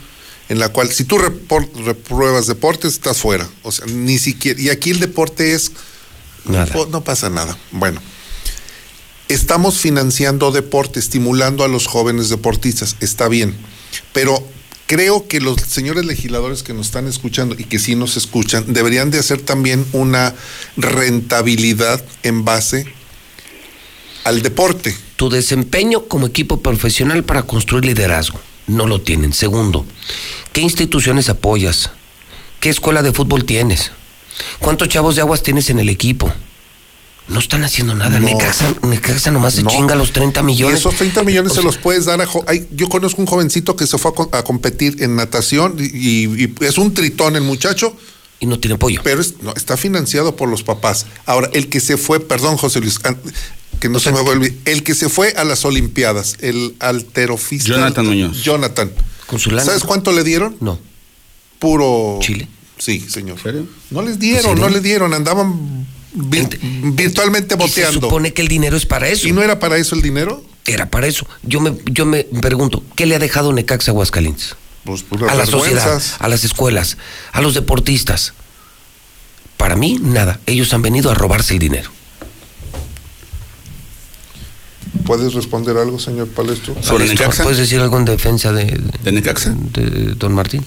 en 0.50 0.60
la 0.60 0.70
cual 0.70 0.92
si 0.92 1.04
tú 1.04 1.18
repruebas 1.18 2.48
deportes 2.48 2.94
estás 2.94 3.18
fuera. 3.18 3.50
O 3.64 3.72
sea, 3.72 3.86
ni 3.88 4.20
siquiera. 4.20 4.60
Y 4.62 4.70
aquí 4.70 4.92
el 4.92 5.00
deporte 5.00 5.54
es 5.54 5.72
Nada. 6.46 6.72
no, 6.74 6.86
no 6.86 7.04
pasa 7.04 7.30
nada. 7.30 7.58
Bueno, 7.72 8.00
estamos 9.30 9.78
financiando 9.80 10.52
deporte, 10.52 11.00
estimulando 11.00 11.64
a 11.64 11.68
los 11.68 11.88
jóvenes 11.88 12.30
deportistas, 12.30 12.96
está 13.00 13.28
bien, 13.28 13.56
pero 14.14 14.46
creo 14.88 15.28
que 15.28 15.40
los 15.40 15.60
señores 15.62 16.06
legisladores 16.06 16.64
que 16.64 16.74
nos 16.74 16.88
están 16.88 17.08
escuchando 17.08 17.56
y 17.58 17.64
que 17.64 17.80
sí 17.80 17.96
nos 17.96 18.18
escuchan 18.18 18.66
deberían 18.68 19.12
de 19.12 19.20
hacer 19.20 19.42
también 19.42 19.86
una 19.94 20.36
rentabilidad 20.78 22.04
en 22.24 22.46
base 22.46 22.86
al 24.24 24.42
deporte. 24.42 24.96
Tu 25.16 25.30
desempeño 25.30 26.06
como 26.06 26.28
equipo 26.28 26.62
profesional 26.62 27.24
para 27.24 27.44
construir 27.44 27.86
liderazgo. 27.86 28.40
No 28.68 28.88
lo 28.88 29.00
tienen. 29.00 29.32
Segundo, 29.34 29.86
¿qué 30.52 30.62
instituciones 30.62 31.30
apoyas? 31.30 31.92
¿Qué 32.60 32.70
escuela 32.70 33.04
de 33.04 33.14
fútbol 33.14 33.46
tienes? 33.46 33.92
¿Cuántos 34.60 34.90
chavos 34.90 35.16
de 35.16 35.22
aguas 35.22 35.44
tienes 35.44 35.70
en 35.70 35.80
el 35.80 35.90
equipo? 35.90 36.34
No 37.28 37.40
están 37.40 37.64
haciendo 37.64 37.96
nada. 37.96 38.20
No. 38.20 38.28
Necaxa, 38.28 38.74
Necaxa 38.84 39.32
nomás 39.32 39.56
se 39.56 39.64
No. 39.64 39.72
chinga 39.72 39.96
los 39.96 40.12
30 40.14 40.42
Y 40.42 40.44
millones. 40.44 40.80
esos 40.80 40.96
30 40.96 41.24
millones 41.24 41.52
O 41.54 41.56
se 41.56 41.64
los 41.64 41.78
puedes 41.78 42.06
dar 42.06 42.22
a... 42.22 42.26
jo- 42.28 42.46
Ay, 42.48 42.68
yo 42.72 42.88
conozco 42.88 43.20
un 43.22 43.26
jovencito 43.28 43.76
que 43.76 43.88
se 43.88 43.98
fue 43.98 44.12
a, 44.12 44.14
co- 44.14 44.30
a 44.32 44.44
competir 44.44 45.02
en 45.02 45.16
natación 45.16 45.76
y- 45.80 45.86
y- 45.86 46.44
y 46.44 46.56
es 46.66 46.78
un 46.78 46.94
tritón 46.94 47.36
el 47.36 47.42
muchacho. 47.42 47.98
Y 48.40 48.46
no 48.46 48.60
tiene 48.60 48.76
apoyo. 48.76 49.02
pero 49.04 49.22
es- 49.22 49.42
no, 49.42 49.54
está 49.56 49.76
financiado 49.78 50.36
por 50.36 50.50
los 50.50 50.62
papás. 50.62 51.08
Ahora, 51.26 51.50
el 51.54 51.68
que 51.70 51.80
se 51.80 51.98
fue, 51.98 52.20
perdón, 52.20 52.58
José 52.58 52.80
Luis, 52.80 53.00
que 53.80 53.90
no 53.90 53.98
O 53.98 54.00
se 54.00 54.06
sea, 54.06 54.14
me 54.14 54.22
vuelve, 54.22 54.56
el 54.66 54.84
que 54.84 54.94
se 54.94 55.10
fue 55.10 55.32
a 55.36 55.44
las 55.46 55.66
Olimpiadas, 55.66 56.36
el 56.42 56.76
alterofista. 56.80 57.70
Jonathan 57.70 58.06
Muñoz. 58.06 58.44
Jonathan. 58.44 58.92
Con 59.26 59.40
su 59.40 59.50
lana. 59.50 59.64
¿Sabes 59.66 59.84
cuánto 59.84 60.12
le 60.12 60.24
dieron? 60.24 60.58
No. 60.60 60.78
Puro. 61.60 62.20
¿Chile? 62.22 62.48
Sí, 62.78 63.00
señor. 63.00 63.38
¿En 63.38 63.44
serio? 63.44 63.68
No 63.90 64.02
les 64.02 64.14
¿En 64.16 64.20
dieron, 64.20 64.44
serio? 64.52 64.64
no 64.64 64.70
les 64.70 64.84
dieron, 64.84 65.14
andaban 65.14 65.88
vir- 66.16 66.50
Ent- 66.60 66.96
virtualmente 66.96 67.56
Y 67.56 67.58
se 67.58 67.64
boteando. 67.68 68.02
supone 68.08 68.34
que 68.34 68.42
el 68.42 68.48
dinero 68.48 68.76
es 68.78 68.86
para 68.86 69.08
eso. 69.10 69.28
¿Y 69.28 69.32
no 69.32 69.42
era 69.44 69.60
para 69.60 69.78
eso 69.78 69.96
el 69.96 70.02
dinero? 70.02 70.44
Era 70.66 70.90
para 70.90 71.06
eso. 71.08 71.28
Yo 71.44 71.60
me, 71.62 71.76
yo 71.92 72.06
me 72.06 72.24
pregunto, 72.24 72.84
¿qué 72.96 73.06
le 73.06 73.16
ha 73.16 73.20
dejado 73.20 73.54
Necaxa 73.54 73.92
a 73.92 73.94
Aguascalientes? 73.94 74.56
Pues 74.84 75.04
a 75.28 75.34
la 75.36 75.46
sociedad, 75.46 76.02
a 76.20 76.28
las 76.28 76.44
escuelas, 76.44 76.98
a 77.32 77.42
los 77.42 77.54
deportistas. 77.56 78.34
Para 79.58 79.76
mí, 79.76 79.98
nada. 80.02 80.40
Ellos 80.46 80.74
han 80.74 80.82
venido 80.82 81.10
a 81.10 81.14
robarse 81.16 81.54
el 81.54 81.60
dinero. 81.60 81.90
¿Puedes 85.06 85.34
responder 85.34 85.78
algo, 85.78 86.00
señor 86.00 86.28
Palestro? 86.30 86.74
¿Sobre 86.82 87.06
Palestro, 87.06 87.26
Necaxa? 87.26 87.44
¿Puedes 87.44 87.60
decir 87.60 87.80
algo 87.80 87.98
en 87.98 88.06
defensa 88.06 88.52
de, 88.54 88.66
¿De 89.04 89.12
Necaxa? 89.12 89.54
de 89.56 90.16
don 90.16 90.34
Martín? 90.34 90.64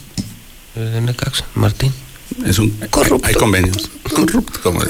De 0.74 1.00
Necaxa, 1.00 1.44
Martín. 1.54 1.92
Es 2.44 2.58
un 2.58 2.70
Corrupto. 2.90 3.26
Hay 3.26 3.34
convenios. 3.34 3.90
Corrupto. 4.14 4.60
como- 4.62 4.80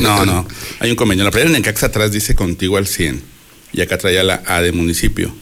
No, 0.00 0.24
no. 0.26 0.46
Hay 0.80 0.90
un 0.90 0.96
convenio. 0.96 1.24
La 1.24 1.30
playera 1.30 1.50
de 1.52 1.58
Necaxa 1.58 1.86
atrás 1.86 2.12
dice 2.12 2.34
contigo 2.34 2.76
al 2.76 2.86
100. 2.86 3.22
Y 3.72 3.80
acá 3.82 3.98
traía 3.98 4.22
la 4.24 4.42
A 4.46 4.60
de 4.60 4.72
municipio. 4.72 5.32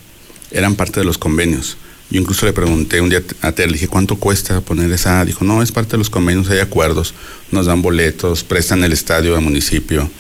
Eran 0.50 0.74
parte 0.76 1.00
de 1.00 1.06
los 1.06 1.18
convenios. 1.18 1.76
Yo 2.10 2.20
incluso 2.20 2.46
le 2.46 2.52
pregunté 2.54 3.00
un 3.02 3.10
día 3.10 3.22
a 3.42 3.52
Ter, 3.52 3.66
le 3.66 3.74
dije, 3.74 3.88
¿cuánto 3.88 4.16
cuesta 4.16 4.60
poner 4.62 4.90
esa 4.92 5.20
A? 5.20 5.24
Dijo, 5.26 5.44
no, 5.44 5.62
es 5.62 5.72
parte 5.72 5.92
de 5.92 5.98
los 5.98 6.08
convenios, 6.10 6.48
hay 6.50 6.58
acuerdos. 6.58 7.12
Nos 7.50 7.66
dan 7.66 7.82
boletos, 7.82 8.44
prestan 8.44 8.82
el 8.84 8.92
estadio 8.92 9.36
al 9.36 9.42
municipio. 9.42 10.10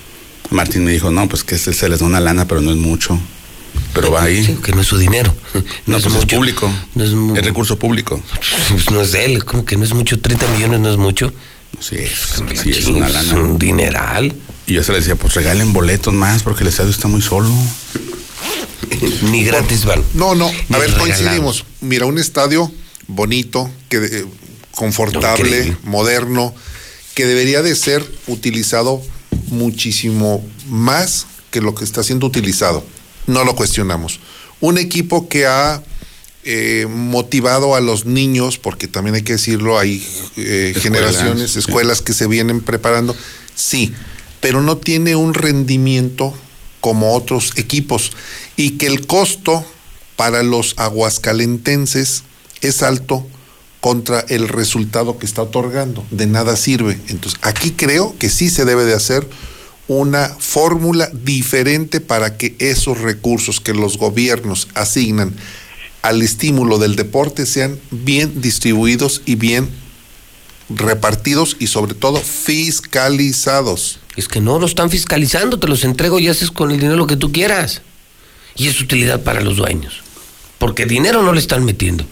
Martín 0.50 0.84
me 0.84 0.92
dijo, 0.92 1.10
no, 1.10 1.28
pues 1.28 1.44
que 1.44 1.56
se, 1.56 1.72
se 1.72 1.88
les 1.88 2.00
da 2.00 2.06
una 2.06 2.20
lana, 2.20 2.46
pero 2.46 2.60
no 2.60 2.70
es 2.70 2.76
mucho. 2.76 3.18
Pero 3.94 4.10
va 4.10 4.24
ahí. 4.24 4.44
Sí, 4.44 4.58
que 4.62 4.72
no 4.72 4.80
es 4.80 4.86
su 4.86 4.98
dinero. 4.98 5.34
no, 5.86 5.96
es 5.96 6.04
pues 6.04 6.14
es 6.16 6.26
público. 6.26 6.70
No 6.94 7.04
es, 7.04 7.44
recurso 7.44 7.78
público. 7.78 8.22
pues 8.70 8.90
no 8.90 9.00
es 9.00 9.12
de 9.12 9.24
él. 9.24 9.44
Como 9.44 9.64
que 9.64 9.76
no 9.76 9.84
es 9.84 9.94
mucho. 9.94 10.18
30 10.20 10.46
millones 10.48 10.80
no 10.80 10.90
es 10.90 10.96
mucho. 10.96 11.32
Sí, 11.80 11.96
es, 11.96 12.42
sí, 12.62 12.70
es 12.70 12.86
una 12.86 13.08
lana. 13.08 13.34
un 13.34 13.58
dineral. 13.58 14.34
Y 14.66 14.74
yo 14.74 14.82
se 14.82 14.92
le 14.92 14.98
decía, 14.98 15.16
pues 15.16 15.34
regalen 15.34 15.72
boletos 15.72 16.12
más 16.12 16.42
porque 16.42 16.62
el 16.62 16.68
estadio 16.68 16.90
está 16.90 17.08
muy 17.08 17.22
solo. 17.22 17.50
Ni 19.30 19.44
gratis 19.44 19.84
van. 19.84 20.02
No, 20.14 20.34
no. 20.34 20.46
A 20.46 20.78
ver, 20.78 20.94
coincidimos. 20.96 21.64
Mira, 21.80 22.06
un 22.06 22.18
estadio 22.18 22.70
bonito, 23.06 23.70
que 23.88 23.96
eh, 23.98 24.24
confortable, 24.72 25.48
Increíble. 25.48 25.76
moderno, 25.84 26.54
que 27.14 27.26
debería 27.26 27.62
de 27.62 27.74
ser 27.74 28.04
utilizado 28.26 29.02
muchísimo 29.48 30.44
más 30.68 31.26
que 31.50 31.60
lo 31.60 31.74
que 31.74 31.84
está 31.84 32.02
siendo 32.02 32.26
utilizado. 32.26 32.84
No 33.28 33.44
lo 33.44 33.54
cuestionamos. 33.54 34.18
Un 34.60 34.78
equipo 34.78 35.28
que 35.28 35.46
ha 35.46 35.82
eh, 36.42 36.86
motivado 36.88 37.76
a 37.76 37.80
los 37.80 38.06
niños, 38.06 38.58
porque 38.58 38.88
también 38.88 39.14
hay 39.14 39.22
que 39.22 39.34
decirlo, 39.34 39.78
hay 39.78 40.04
eh, 40.36 40.72
Escuelas, 40.74 40.82
generaciones, 40.82 41.50
sí. 41.52 41.58
escuelas 41.60 42.02
que 42.02 42.12
se 42.12 42.26
vienen 42.26 42.60
preparando, 42.60 43.14
sí, 43.54 43.92
pero 44.40 44.60
no 44.62 44.78
tiene 44.78 45.14
un 45.14 45.34
rendimiento 45.34 46.34
como 46.80 47.14
otros 47.14 47.52
equipos 47.56 48.12
y 48.56 48.72
que 48.72 48.86
el 48.86 49.06
costo 49.06 49.64
para 50.16 50.42
los 50.42 50.74
aguascalentenses 50.78 52.22
es 52.60 52.82
alto 52.82 53.26
contra 53.80 54.20
el 54.28 54.48
resultado 54.48 55.18
que 55.18 55.26
está 55.26 55.42
otorgando. 55.42 56.04
De 56.10 56.26
nada 56.26 56.56
sirve. 56.56 57.00
Entonces, 57.08 57.38
aquí 57.42 57.72
creo 57.72 58.16
que 58.18 58.28
sí 58.28 58.50
se 58.50 58.64
debe 58.64 58.84
de 58.84 58.94
hacer 58.94 59.28
una 59.88 60.28
fórmula 60.28 61.10
diferente 61.12 62.00
para 62.00 62.36
que 62.36 62.54
esos 62.58 63.00
recursos 63.00 63.60
que 63.60 63.74
los 63.74 63.96
gobiernos 63.96 64.68
asignan 64.74 65.34
al 66.02 66.22
estímulo 66.22 66.78
del 66.78 66.94
deporte 66.94 67.46
sean 67.46 67.78
bien 67.90 68.40
distribuidos 68.40 69.22
y 69.24 69.34
bien 69.34 69.68
repartidos 70.68 71.56
y 71.58 71.66
sobre 71.68 71.94
todo 71.94 72.20
fiscalizados. 72.20 74.00
Es 74.16 74.28
que 74.28 74.40
no 74.40 74.58
lo 74.58 74.66
están 74.66 74.90
fiscalizando, 74.90 75.58
te 75.58 75.66
los 75.66 75.84
entrego 75.84 76.18
y 76.18 76.28
haces 76.28 76.50
con 76.50 76.70
el 76.70 76.78
dinero 76.78 76.96
lo 76.96 77.06
que 77.06 77.16
tú 77.16 77.32
quieras. 77.32 77.82
Y 78.56 78.68
es 78.68 78.80
utilidad 78.80 79.22
para 79.22 79.40
los 79.40 79.56
dueños. 79.56 80.02
Porque 80.58 80.86
dinero 80.86 81.22
no 81.22 81.32
le 81.32 81.40
están 81.40 81.64
metiendo. 81.64 82.04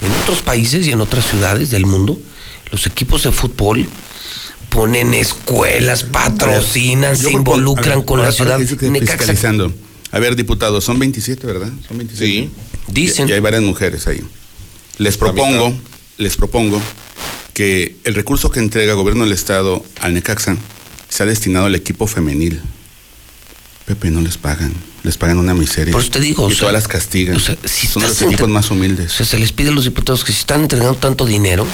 En 0.00 0.10
otros 0.22 0.40
países 0.40 0.86
y 0.86 0.92
en 0.92 1.00
otras 1.00 1.26
ciudades 1.26 1.70
del 1.70 1.86
mundo, 1.86 2.18
los 2.72 2.86
equipos 2.86 3.22
de 3.22 3.32
fútbol 3.32 3.86
ponen 4.70 5.12
escuelas, 5.14 6.04
patrocinan, 6.04 7.16
se 7.16 7.30
involucran 7.32 7.98
ver, 7.98 8.04
con 8.06 8.18
ahora- 8.20 8.30
la 8.30 8.34
ciudad. 8.36 8.58
fiscalizando. 8.58 9.72
A 10.12 10.18
ver, 10.18 10.34
diputados, 10.36 10.82
son 10.84 10.98
27, 10.98 11.46
¿verdad? 11.46 11.70
Son 11.86 11.98
27. 11.98 12.24
Sí. 12.32 12.50
Dicen. 12.88 13.28
Y, 13.28 13.30
y 13.30 13.34
hay 13.34 13.40
varias 13.40 13.62
mujeres 13.62 14.06
ahí. 14.06 14.20
Les 14.98 15.16
propongo, 15.16 15.72
les 16.18 16.36
propongo 16.36 16.80
que 17.54 17.96
el 18.04 18.14
recurso 18.14 18.50
que 18.50 18.60
entrega 18.60 18.92
el 18.92 18.96
gobierno 18.98 19.24
del 19.24 19.32
estado 19.32 19.84
al 20.00 20.14
Necaxa 20.14 20.56
sea 21.08 21.26
destinado 21.26 21.66
al 21.66 21.74
equipo 21.74 22.06
femenil. 22.06 22.60
Pepe, 23.86 24.10
no 24.10 24.20
les 24.20 24.36
pagan. 24.38 24.72
Les 25.02 25.16
pagan 25.16 25.38
una 25.38 25.54
miseria. 25.54 25.92
Por 25.92 26.02
eso 26.02 26.10
te 26.10 26.20
digo, 26.20 26.44
Y 26.44 26.46
o 26.46 26.50
sea, 26.50 26.58
todas 26.60 26.72
las 26.74 26.88
castigan. 26.88 27.36
o 27.36 27.40
sea, 27.40 27.56
si 27.64 27.86
Son 27.86 28.02
los 28.02 28.12
equipos 28.16 28.32
entre- 28.32 28.46
más 28.48 28.70
O 28.70 28.74
humildes. 28.74 29.12
sea, 29.12 29.24
se 29.26 29.38
les 29.38 29.52
pide 29.52 29.70
a 29.70 29.72
los 29.72 29.84
diputados 29.84 30.24
que 30.24 30.32
si 30.32 30.40
están 30.40 30.62
entregando 30.62 30.94
tanto 30.96 31.24
dinero, 31.24 31.66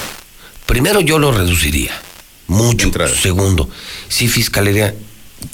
primero 0.66 1.00
yo 1.00 1.18
lo 1.18 1.32
reduciría. 1.32 1.90
Mucho. 2.48 2.86
Entrada. 2.86 3.14
Segundo, 3.14 3.68
sí 4.08 4.28
fiscalizaría, 4.28 4.94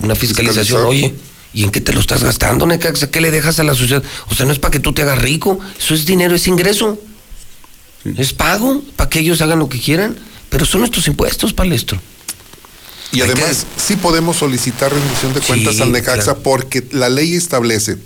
una 0.01 0.15
fiscalización, 0.15 0.85
oye, 0.85 1.15
¿y 1.55 1.65
en 1.65 1.71
qué 1.71 1.81
te 1.81 1.93
lo 1.93 2.01
estás 2.01 2.23
gastando, 2.23 2.67
Necaxa? 2.67 3.11
¿Qué 3.11 3.21
le 3.21 3.31
dejas 3.31 3.59
a 3.61 3.65
la 3.65 3.75
sociedad? 3.75 4.03
O 4.31 4.35
sea, 4.35 4.47
no 4.47 4.53
es 4.53 4.59
para 4.59 4.73
que 4.73 4.81
tú 4.81 4.93
te 4.93 5.03
hagas 5.03 5.21
rico, 5.21 5.59
eso 5.79 5.95
es 5.95 6.05
dinero, 6.07 6.35
es 6.35 6.47
ingreso. 6.47 6.99
Sí. 8.03 8.15
Es 8.19 8.33
pago 8.33 8.83
para 8.97 9.09
que 9.09 9.21
ellos 9.21 9.41
hagan 9.43 9.59
lo 9.59 9.69
que 9.69 9.79
quieran, 9.81 10.19
pero 10.51 10.65
son 10.67 10.81
nuestros 10.81 11.07
impuestos, 11.07 11.53
palestro. 11.53 12.01
Y 13.13 13.21
Hay 13.21 13.31
además, 13.31 13.67
sí 13.77 13.97
podemos 13.97 14.37
solicitar 14.39 14.93
rendición 14.93 15.35
de 15.35 15.41
Sí, 15.41 15.47
cuentas 15.47 15.81
al 15.81 15.93
Necaxa 15.93 16.23
claro. 16.25 16.43
porque 16.43 16.87
la 16.93 17.09
ley 17.11 17.35
establece 17.35 17.99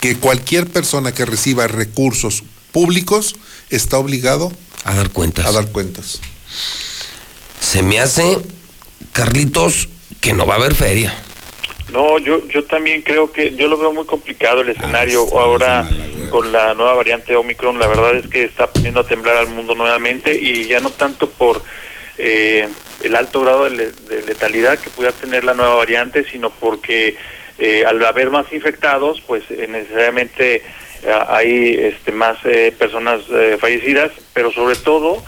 que 0.00 0.16
cualquier 0.16 0.66
persona 0.66 1.12
que 1.12 1.24
reciba 1.24 1.66
recursos 1.68 2.42
públicos 2.72 3.36
está 3.70 3.96
obligado 3.98 4.52
A 4.84 4.94
dar 4.94 5.10
cuentas. 5.10 5.46
a 5.46 5.52
dar 5.52 5.68
cuentas. 5.68 6.18
Se 7.64 7.82
me 7.82 7.98
hace, 7.98 8.36
Carlitos, 9.14 9.88
que 10.20 10.34
no 10.34 10.46
va 10.46 10.54
a 10.54 10.56
haber 10.58 10.74
feria. 10.74 11.14
No, 11.90 12.18
yo 12.18 12.46
yo 12.48 12.62
también 12.64 13.00
creo 13.00 13.32
que 13.32 13.54
yo 13.56 13.68
lo 13.68 13.78
veo 13.78 13.90
muy 13.90 14.04
complicado 14.04 14.60
el 14.60 14.68
escenario 14.68 15.24
está 15.24 15.38
ahora 15.40 15.88
con 16.30 16.52
la 16.52 16.74
nueva 16.74 16.92
variante 16.92 17.34
Omicron. 17.36 17.78
La 17.78 17.86
verdad 17.86 18.16
es 18.16 18.26
que 18.28 18.44
está 18.44 18.66
poniendo 18.66 19.00
a 19.00 19.06
temblar 19.06 19.38
al 19.38 19.48
mundo 19.48 19.74
nuevamente 19.74 20.34
y 20.38 20.66
ya 20.66 20.80
no 20.80 20.90
tanto 20.90 21.30
por 21.30 21.62
eh, 22.18 22.68
el 23.02 23.16
alto 23.16 23.40
grado 23.40 23.64
de, 23.64 23.70
le- 23.70 23.92
de 23.92 24.22
letalidad 24.26 24.78
que 24.78 24.90
pueda 24.90 25.12
tener 25.12 25.42
la 25.44 25.54
nueva 25.54 25.74
variante, 25.76 26.22
sino 26.30 26.50
porque 26.50 27.16
eh, 27.58 27.84
al 27.86 28.04
haber 28.04 28.28
más 28.30 28.44
infectados, 28.52 29.22
pues 29.26 29.42
eh, 29.50 29.66
necesariamente 29.70 30.56
eh, 30.56 30.62
hay 31.28 31.74
este, 31.80 32.12
más 32.12 32.36
eh, 32.44 32.74
personas 32.78 33.20
eh, 33.32 33.56
fallecidas, 33.58 34.12
pero 34.34 34.52
sobre 34.52 34.76
todo 34.76 35.22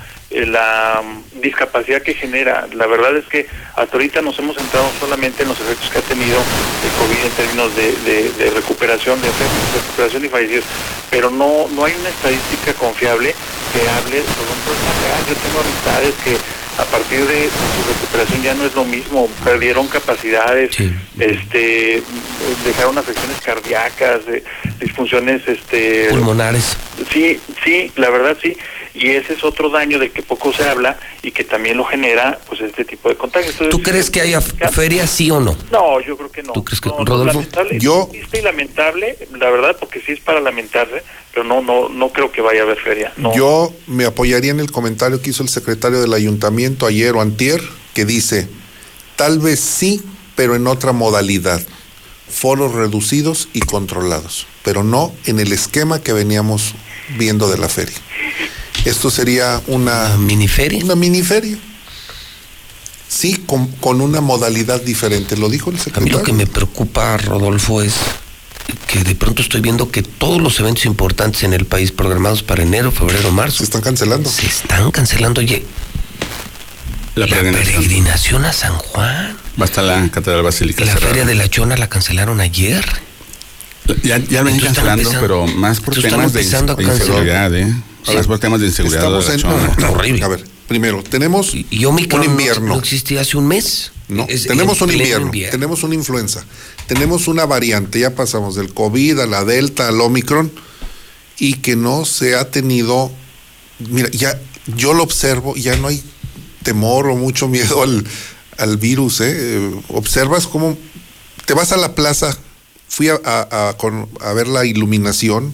la 0.44 1.02
mm, 1.02 1.40
discapacidad 1.40 2.02
que 2.02 2.12
genera. 2.14 2.66
La 2.74 2.86
verdad 2.86 3.16
es 3.16 3.24
que 3.26 3.46
hasta 3.76 3.92
ahorita 3.96 4.20
nos 4.22 4.38
hemos 4.38 4.56
centrado 4.56 4.90
solamente 5.00 5.44
en 5.44 5.48
los 5.48 5.60
efectos 5.60 5.88
que 5.90 5.98
ha 5.98 6.02
tenido 6.02 6.36
el 6.36 6.90
COVID 6.98 7.24
en 7.24 7.32
términos 7.32 7.76
de, 7.76 7.92
de- 8.04 8.30
de 8.32 8.50
recuperación, 8.50 9.20
de 9.22 9.28
enfermos, 9.28 9.72
recuperación 9.74 10.24
y 10.24 10.28
fallecidos, 10.28 10.64
pero 11.10 11.30
no 11.30 11.68
no 11.68 11.84
hay 11.84 11.94
una 11.98 12.08
estadística 12.10 12.74
confiable 12.74 13.34
que 13.72 13.80
hable 13.88 14.20
sobre 14.22 14.50
un 14.52 14.60
problema 14.66 14.92
real. 15.06 15.20
Yo 15.28 15.34
tengo 15.36 15.60
amistades 15.60 16.14
que 16.24 16.36
a 16.78 16.84
partir 16.84 17.20
de 17.26 17.44
su 17.48 17.88
recuperación 17.88 18.42
ya 18.42 18.52
no 18.54 18.66
es 18.66 18.74
lo 18.74 18.84
mismo, 18.84 19.28
perdieron 19.42 19.88
capacidades, 19.88 20.74
Sí. 20.76 20.92
este 21.18 22.02
dejaron 22.64 22.98
afecciones 22.98 23.40
cardíacas, 23.40 24.20
eh, 24.28 24.42
disfunciones 24.80 25.42
este 25.48 26.08
Pulmonares. 26.10 26.76
Sí, 27.12 27.40
sí, 27.64 27.90
la 27.96 28.10
verdad 28.10 28.36
sí. 28.42 28.56
Y 28.98 29.10
ese 29.10 29.34
es 29.34 29.44
otro 29.44 29.68
daño 29.68 29.98
del 29.98 30.10
que 30.10 30.22
poco 30.22 30.52
se 30.54 30.66
habla 30.66 30.98
y 31.22 31.30
que 31.30 31.44
también 31.44 31.76
lo 31.76 31.84
genera 31.84 32.38
pues 32.48 32.62
este 32.62 32.84
tipo 32.84 33.10
de 33.10 33.14
contagios. 33.16 33.52
Entonces, 33.52 33.70
¿Tú 33.70 33.82
crees 33.82 34.08
que 34.10 34.22
haya 34.22 34.38
f- 34.38 34.68
feria, 34.72 35.06
sí 35.06 35.30
o 35.30 35.38
no? 35.38 35.54
No, 35.70 36.00
yo 36.00 36.16
creo 36.16 36.30
que 36.32 36.42
no. 36.42 36.52
¿Tú 36.54 36.64
crees 36.64 36.80
que- 36.80 36.88
No, 36.88 36.98
no, 37.00 37.04
Rodolfo? 37.04 37.34
lamentable, 37.40 37.78
Yo- 37.78 38.08
triste 38.10 38.38
y 38.38 38.42
lamentable, 38.42 39.18
la 39.38 39.50
verdad, 39.50 39.76
porque 39.78 40.00
sí 40.00 40.12
es 40.12 40.20
para 40.20 40.40
lamentarse, 40.40 41.02
pero 41.32 41.44
no, 41.44 41.60
no, 41.60 41.90
no 41.90 42.08
creo 42.08 42.32
que 42.32 42.40
vaya 42.40 42.60
a 42.60 42.64
haber 42.64 42.78
feria. 42.80 43.12
No. 43.18 43.34
Yo 43.34 43.70
me 43.86 44.06
apoyaría 44.06 44.50
en 44.50 44.60
el 44.60 44.72
comentario 44.72 45.20
que 45.20 45.28
hizo 45.30 45.42
el 45.42 45.50
secretario 45.50 46.00
del 46.00 46.14
ayuntamiento 46.14 46.86
ayer 46.86 47.14
o 47.14 47.20
antier, 47.20 47.60
que 47.92 48.06
dice, 48.06 48.48
tal 49.16 49.40
vez 49.40 49.60
sí, 49.60 50.02
pero 50.36 50.54
en 50.56 50.66
otra 50.66 50.92
modalidad, 50.92 51.60
foros 52.30 52.72
reducidos 52.72 53.48
y 53.52 53.60
controlados, 53.60 54.46
pero 54.64 54.82
no 54.82 55.12
en 55.26 55.38
el 55.38 55.52
esquema 55.52 56.00
que 56.02 56.12
veníamos 56.14 56.74
viendo 57.18 57.48
de 57.50 57.58
la 57.58 57.68
feria. 57.68 57.94
Esto 58.86 59.10
sería 59.10 59.60
una, 59.66 60.10
¿La 60.10 60.16
miniferia? 60.16 60.84
una 60.84 60.94
mini 60.94 61.22
feria. 61.22 61.58
Sí, 63.08 63.42
con, 63.46 63.66
con 63.68 64.00
una 64.00 64.20
modalidad 64.20 64.80
diferente, 64.82 65.36
lo 65.36 65.48
dijo 65.48 65.70
el 65.70 65.76
A 65.76 65.78
mí 65.78 65.84
secretario. 65.84 66.18
lo 66.18 66.24
que 66.24 66.32
me 66.32 66.46
preocupa, 66.46 67.16
Rodolfo, 67.16 67.82
es 67.82 67.94
que 68.88 69.04
de 69.04 69.14
pronto 69.14 69.42
estoy 69.42 69.60
viendo 69.60 69.90
que 69.90 70.02
todos 70.02 70.40
los 70.40 70.58
eventos 70.60 70.86
importantes 70.86 71.42
en 71.44 71.52
el 71.52 71.66
país 71.66 71.92
programados 71.92 72.42
para 72.42 72.62
enero, 72.62 72.90
febrero, 72.92 73.30
marzo 73.30 73.58
Se 73.58 73.64
están 73.64 73.80
cancelando. 73.80 74.28
se 74.30 74.46
están 74.46 74.90
cancelando. 74.90 75.40
Oye, 75.40 75.64
La 77.14 77.26
la 77.26 77.36
peregrinación. 77.36 78.44
a 78.44 78.52
San 78.52 78.74
Juan, 78.76 79.36
Va 79.58 79.62
a 79.62 79.64
estar 79.64 79.84
la 79.84 80.08
Catedral 80.10 80.42
Basílica 80.42 80.84
la 80.84 80.92
cerrada. 80.92 81.08
feria 81.08 81.24
de 81.24 81.34
la 81.34 81.48
Chona 81.48 81.76
la 81.76 81.88
cancelaron 81.88 82.40
ayer. 82.40 82.84
Ya, 84.02 84.18
ya 84.18 84.40
están 84.40 84.58
cancelando, 84.58 85.02
empezando- 85.02 85.20
pero 85.20 85.46
más 85.46 85.80
por 85.80 85.94
temas 85.94 86.32
de, 86.32 86.40
están 86.40 86.68
empezando 86.68 86.72
a 86.72 86.76
de 86.76 86.84
cancelar. 86.84 87.08
inseguridad, 87.08 87.54
¿eh? 87.54 87.74
Más 88.14 88.26
por 88.26 88.38
temas 88.38 88.60
de 88.60 88.66
inseguridad. 88.66 89.04
Estamos 89.20 89.28
en... 89.28 89.70
Está 89.70 89.90
horrible. 89.90 90.22
A 90.24 90.28
ver, 90.28 90.44
primero, 90.68 91.02
tenemos 91.02 91.54
Y, 91.54 91.84
un 91.84 91.96
no- 91.96 92.24
invierno. 92.24 92.68
No, 92.68 92.78
existía 92.78 93.20
hace 93.20 93.36
un 93.36 93.46
mes. 93.48 93.92
No, 94.08 94.24
Es- 94.28 94.46
tenemos 94.46 94.78
en 94.80 94.84
un 94.84 94.92
invierno, 94.94 95.30
tenemos 95.50 95.82
una 95.82 95.94
influenza, 95.96 96.44
tenemos 96.86 97.26
una 97.26 97.44
variante, 97.44 97.98
ya 97.98 98.14
pasamos 98.14 98.54
del 98.54 98.72
COVID 98.72 99.18
a 99.18 99.26
la 99.26 99.44
Delta, 99.44 99.88
al 99.88 100.00
Omicron, 100.00 100.52
y 101.38 101.54
que 101.54 101.74
no 101.74 102.04
se 102.04 102.36
ha 102.36 102.48
tenido, 102.50 103.10
mira, 103.80 104.08
ya 104.12 104.40
yo 104.76 104.94
lo 104.94 105.02
observo, 105.02 105.56
ya 105.56 105.76
no 105.76 105.88
hay 105.88 106.00
temor 106.62 107.08
o 107.08 107.16
mucho 107.16 107.48
miedo 107.48 107.82
al, 107.82 108.06
al 108.58 108.76
virus, 108.76 109.20
¿eh? 109.22 109.32
Eh, 109.36 109.80
Observas 109.88 110.46
cómo 110.46 110.78
te 111.44 111.54
vas 111.54 111.72
a 111.72 111.76
la 111.76 111.96
plaza, 111.96 112.36
fui 112.88 113.08
a, 113.08 113.18
a- 113.24 113.70
a 113.70 113.76
con- 113.76 114.08
a 114.20 114.32
ver 114.34 114.46
la 114.46 114.64
iluminación, 114.64 115.52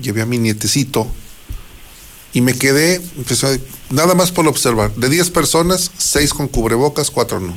llevé 0.00 0.22
a 0.22 0.26
mi 0.26 0.38
nietecito, 0.38 1.06
y 2.32 2.40
me 2.40 2.54
quedé, 2.54 2.96
a- 2.98 3.94
nada 3.94 4.14
más 4.14 4.30
por 4.32 4.46
observar, 4.46 4.94
de 4.94 5.08
10 5.08 5.30
personas, 5.30 5.90
6 5.98 6.34
con 6.34 6.48
cubrebocas, 6.48 7.10
4 7.10 7.40
no. 7.40 7.56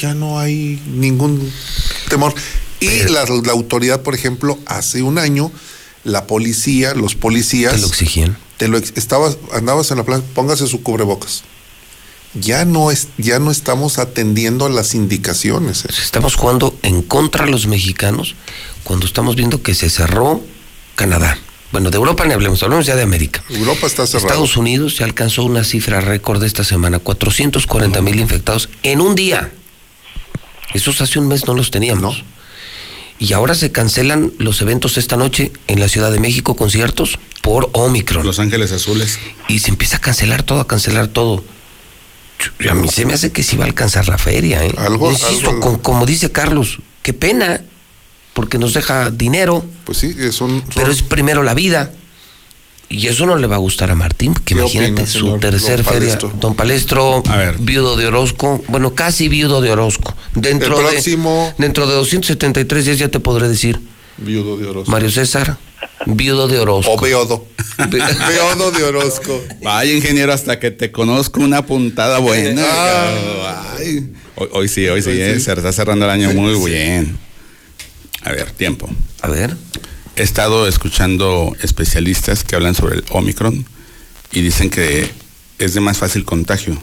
Ya 0.00 0.14
no 0.14 0.38
hay 0.38 0.80
ningún 0.86 1.52
temor. 2.08 2.32
Y 2.80 3.04
la, 3.10 3.24
la 3.26 3.52
autoridad, 3.52 4.02
por 4.02 4.14
ejemplo, 4.14 4.58
hace 4.66 5.02
un 5.02 5.18
año, 5.18 5.52
la 6.04 6.26
policía, 6.26 6.94
los 6.94 7.14
policías, 7.14 7.74
Te 7.74 7.80
lo 7.80 7.86
exigían. 7.88 8.38
te 8.56 8.68
lo 8.68 8.78
estabas, 8.78 9.36
andabas 9.52 9.90
en 9.90 9.98
la 9.98 10.04
plaza, 10.04 10.22
póngase 10.34 10.66
su 10.66 10.82
cubrebocas. 10.82 11.42
Ya 12.32 12.64
no 12.64 12.90
es, 12.92 13.08
ya 13.18 13.40
no 13.40 13.50
estamos 13.50 13.98
atendiendo 13.98 14.64
a 14.64 14.70
las 14.70 14.94
indicaciones. 14.94 15.84
¿eh? 15.84 15.88
Estamos 16.00 16.36
jugando 16.36 16.78
en 16.82 17.02
contra 17.02 17.44
de 17.44 17.50
los 17.50 17.66
mexicanos 17.66 18.36
cuando 18.84 19.04
estamos 19.04 19.34
viendo 19.34 19.62
que 19.62 19.74
se 19.74 19.90
cerró 19.90 20.40
Canadá. 20.94 21.36
Bueno, 21.72 21.90
de 21.90 21.96
Europa 21.96 22.24
ni 22.24 22.32
hablemos, 22.34 22.62
hablemos 22.62 22.86
ya 22.86 22.96
de 22.96 23.02
América. 23.02 23.42
Europa 23.48 23.86
está 23.86 24.06
cerrada. 24.06 24.26
Estados 24.28 24.56
Unidos 24.56 24.98
ya 24.98 25.04
alcanzó 25.04 25.44
una 25.44 25.62
cifra 25.62 26.00
récord 26.00 26.42
esta 26.42 26.64
semana, 26.64 26.98
440 26.98 28.02
mil 28.02 28.18
infectados 28.18 28.68
en 28.82 29.00
un 29.00 29.14
día. 29.14 29.52
Esos 30.74 31.00
hace 31.00 31.18
un 31.18 31.28
mes 31.28 31.46
no 31.46 31.54
los 31.54 31.70
teníamos. 31.70 32.18
No. 32.18 32.24
Y 33.20 33.34
ahora 33.34 33.54
se 33.54 33.70
cancelan 33.70 34.32
los 34.38 34.62
eventos 34.62 34.96
esta 34.96 35.16
noche 35.16 35.52
en 35.66 35.78
la 35.78 35.88
Ciudad 35.88 36.10
de 36.10 36.18
México, 36.18 36.56
conciertos, 36.56 37.18
por 37.42 37.68
Omicron. 37.74 38.24
Los 38.26 38.38
Ángeles 38.38 38.72
Azules. 38.72 39.18
Y 39.46 39.58
se 39.58 39.68
empieza 39.70 39.98
a 39.98 40.00
cancelar 40.00 40.42
todo, 40.42 40.60
a 40.60 40.66
cancelar 40.66 41.06
todo. 41.08 41.44
A 42.70 42.74
mí 42.74 42.88
se 42.88 43.04
me 43.04 43.12
hace 43.12 43.30
que 43.30 43.42
sí 43.42 43.56
va 43.56 43.64
a 43.64 43.68
alcanzar 43.68 44.08
la 44.08 44.16
feria, 44.16 44.64
¿eh? 44.64 44.72
Algo- 44.78 45.10
Insisto, 45.10 45.50
algo- 45.50 45.60
con- 45.60 45.78
como 45.80 46.06
dice 46.06 46.32
Carlos, 46.32 46.78
qué 47.02 47.12
pena, 47.12 47.60
porque 48.40 48.56
nos 48.56 48.72
deja 48.72 49.10
dinero, 49.10 49.62
Pues 49.84 49.98
sí, 49.98 50.16
es 50.18 50.40
un. 50.40 50.62
pero 50.74 50.86
son- 50.86 50.94
es 50.94 51.02
primero 51.02 51.42
la 51.42 51.52
vida. 51.52 51.92
Y 52.88 53.06
eso 53.08 53.26
no 53.26 53.36
le 53.36 53.46
va 53.46 53.56
a 53.56 53.58
gustar 53.58 53.90
a 53.90 53.94
Martín, 53.94 54.32
que 54.32 54.54
¿Qué 54.54 54.54
imagínate 54.54 54.92
opina, 54.92 55.06
su 55.06 55.18
señor 55.18 55.40
tercer 55.40 55.76
don 55.76 55.92
feria. 55.92 56.00
Palestro? 56.08 56.32
Don 56.40 56.54
Palestro, 56.54 57.22
A 57.28 57.36
ver. 57.36 57.58
viudo 57.58 57.96
de 57.98 58.06
Orozco, 58.06 58.64
bueno, 58.68 58.94
casi 58.94 59.28
viudo 59.28 59.60
de 59.60 59.70
Orozco. 59.72 60.16
Dentro 60.34 60.80
El 60.80 60.86
próximo- 60.86 61.52
de 61.58 61.62
dentro 61.66 61.86
de 61.86 61.92
273 61.96 62.86
días 62.86 62.98
ya 62.98 63.08
te 63.08 63.20
podré 63.20 63.46
decir, 63.46 63.78
Viudo 64.16 64.56
de 64.56 64.66
Orozco. 64.68 64.90
Mario 64.90 65.10
César, 65.10 65.58
viudo 66.06 66.48
de 66.48 66.60
Orozco. 66.60 66.92
O 66.94 66.98
Beodo. 66.98 67.44
Beodo 67.90 68.70
de 68.70 68.84
Orozco. 68.84 69.38
Vaya, 69.62 69.92
ingeniero, 69.92 70.32
hasta 70.32 70.58
que 70.58 70.70
te 70.70 70.90
conozco 70.90 71.40
una 71.40 71.66
puntada 71.66 72.18
buena. 72.20 72.64
Ah. 72.66 73.76
Ay. 73.78 74.10
Hoy, 74.36 74.48
hoy 74.52 74.68
sí, 74.68 74.88
hoy 74.88 75.02
sí, 75.02 75.10
eh, 75.10 75.34
sí. 75.34 75.40
se 75.44 75.52
está 75.52 75.70
cerrando 75.72 76.06
el 76.06 76.10
año 76.10 76.30
Sí, 76.30 76.36
muy 76.36 76.54
sí. 76.56 76.70
bien. 76.70 77.18
A 78.22 78.30
ver, 78.32 78.50
tiempo. 78.52 78.88
A 79.22 79.28
ver, 79.28 79.56
He 80.16 80.22
estado 80.22 80.66
escuchando 80.66 81.56
especialistas 81.62 82.44
que 82.44 82.54
hablan 82.56 82.74
sobre 82.74 82.96
el 82.96 83.04
Omicron 83.10 83.64
y 84.32 84.42
dicen 84.42 84.68
que 84.68 85.10
es 85.58 85.72
de 85.74 85.80
más 85.80 85.98
fácil 85.98 86.24
contagio, 86.26 86.76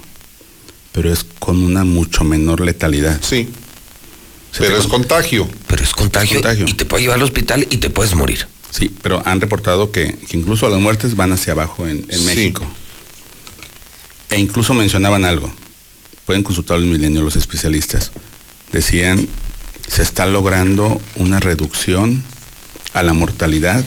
pero 0.91 1.11
es 1.13 1.23
con 1.37 1.61
una 1.61 1.83
mucho 1.83 2.23
menor 2.23 2.61
letalidad. 2.61 3.19
Sí. 3.21 3.49
Se 4.51 4.59
Pero 4.63 4.77
es 4.77 4.83
con- 4.87 5.01
contagio. 5.01 5.47
pero 5.67 5.83
es 5.83 5.91
contagio, 5.91 6.35
contagio. 6.41 6.65
y 6.67 6.73
te 6.73 6.85
puede 6.85 7.03
llevar 7.03 7.17
al 7.17 7.23
hospital 7.23 7.67
y 7.69 7.77
te 7.77 7.89
puedes 7.91 8.15
morir. 8.15 8.47
Sí, 8.71 8.91
pero 9.03 9.21
han 9.25 9.39
reportado 9.39 9.91
que, 9.91 10.17
que 10.27 10.37
incluso 10.37 10.67
las 10.69 10.79
muertes 10.79 11.15
van 11.15 11.31
hacia 11.33 11.53
abajo 11.53 11.85
en, 11.85 12.05
en 12.09 12.19
Sí. 12.19 12.25
México. 12.25 12.65
E 14.29 14.39
incluso 14.39 14.73
mencionaban 14.73 15.25
algo. 15.25 15.51
Pueden 16.25 16.43
consultar 16.43 16.77
al 16.77 16.85
milenio 16.85 17.21
los 17.21 17.35
especialistas. 17.35 18.11
Decían, 18.71 19.27
se 19.87 20.01
está 20.03 20.25
logrando 20.25 21.01
una 21.15 21.39
reducción 21.39 22.23
a 22.93 23.03
la 23.03 23.13
mortalidad. 23.13 23.83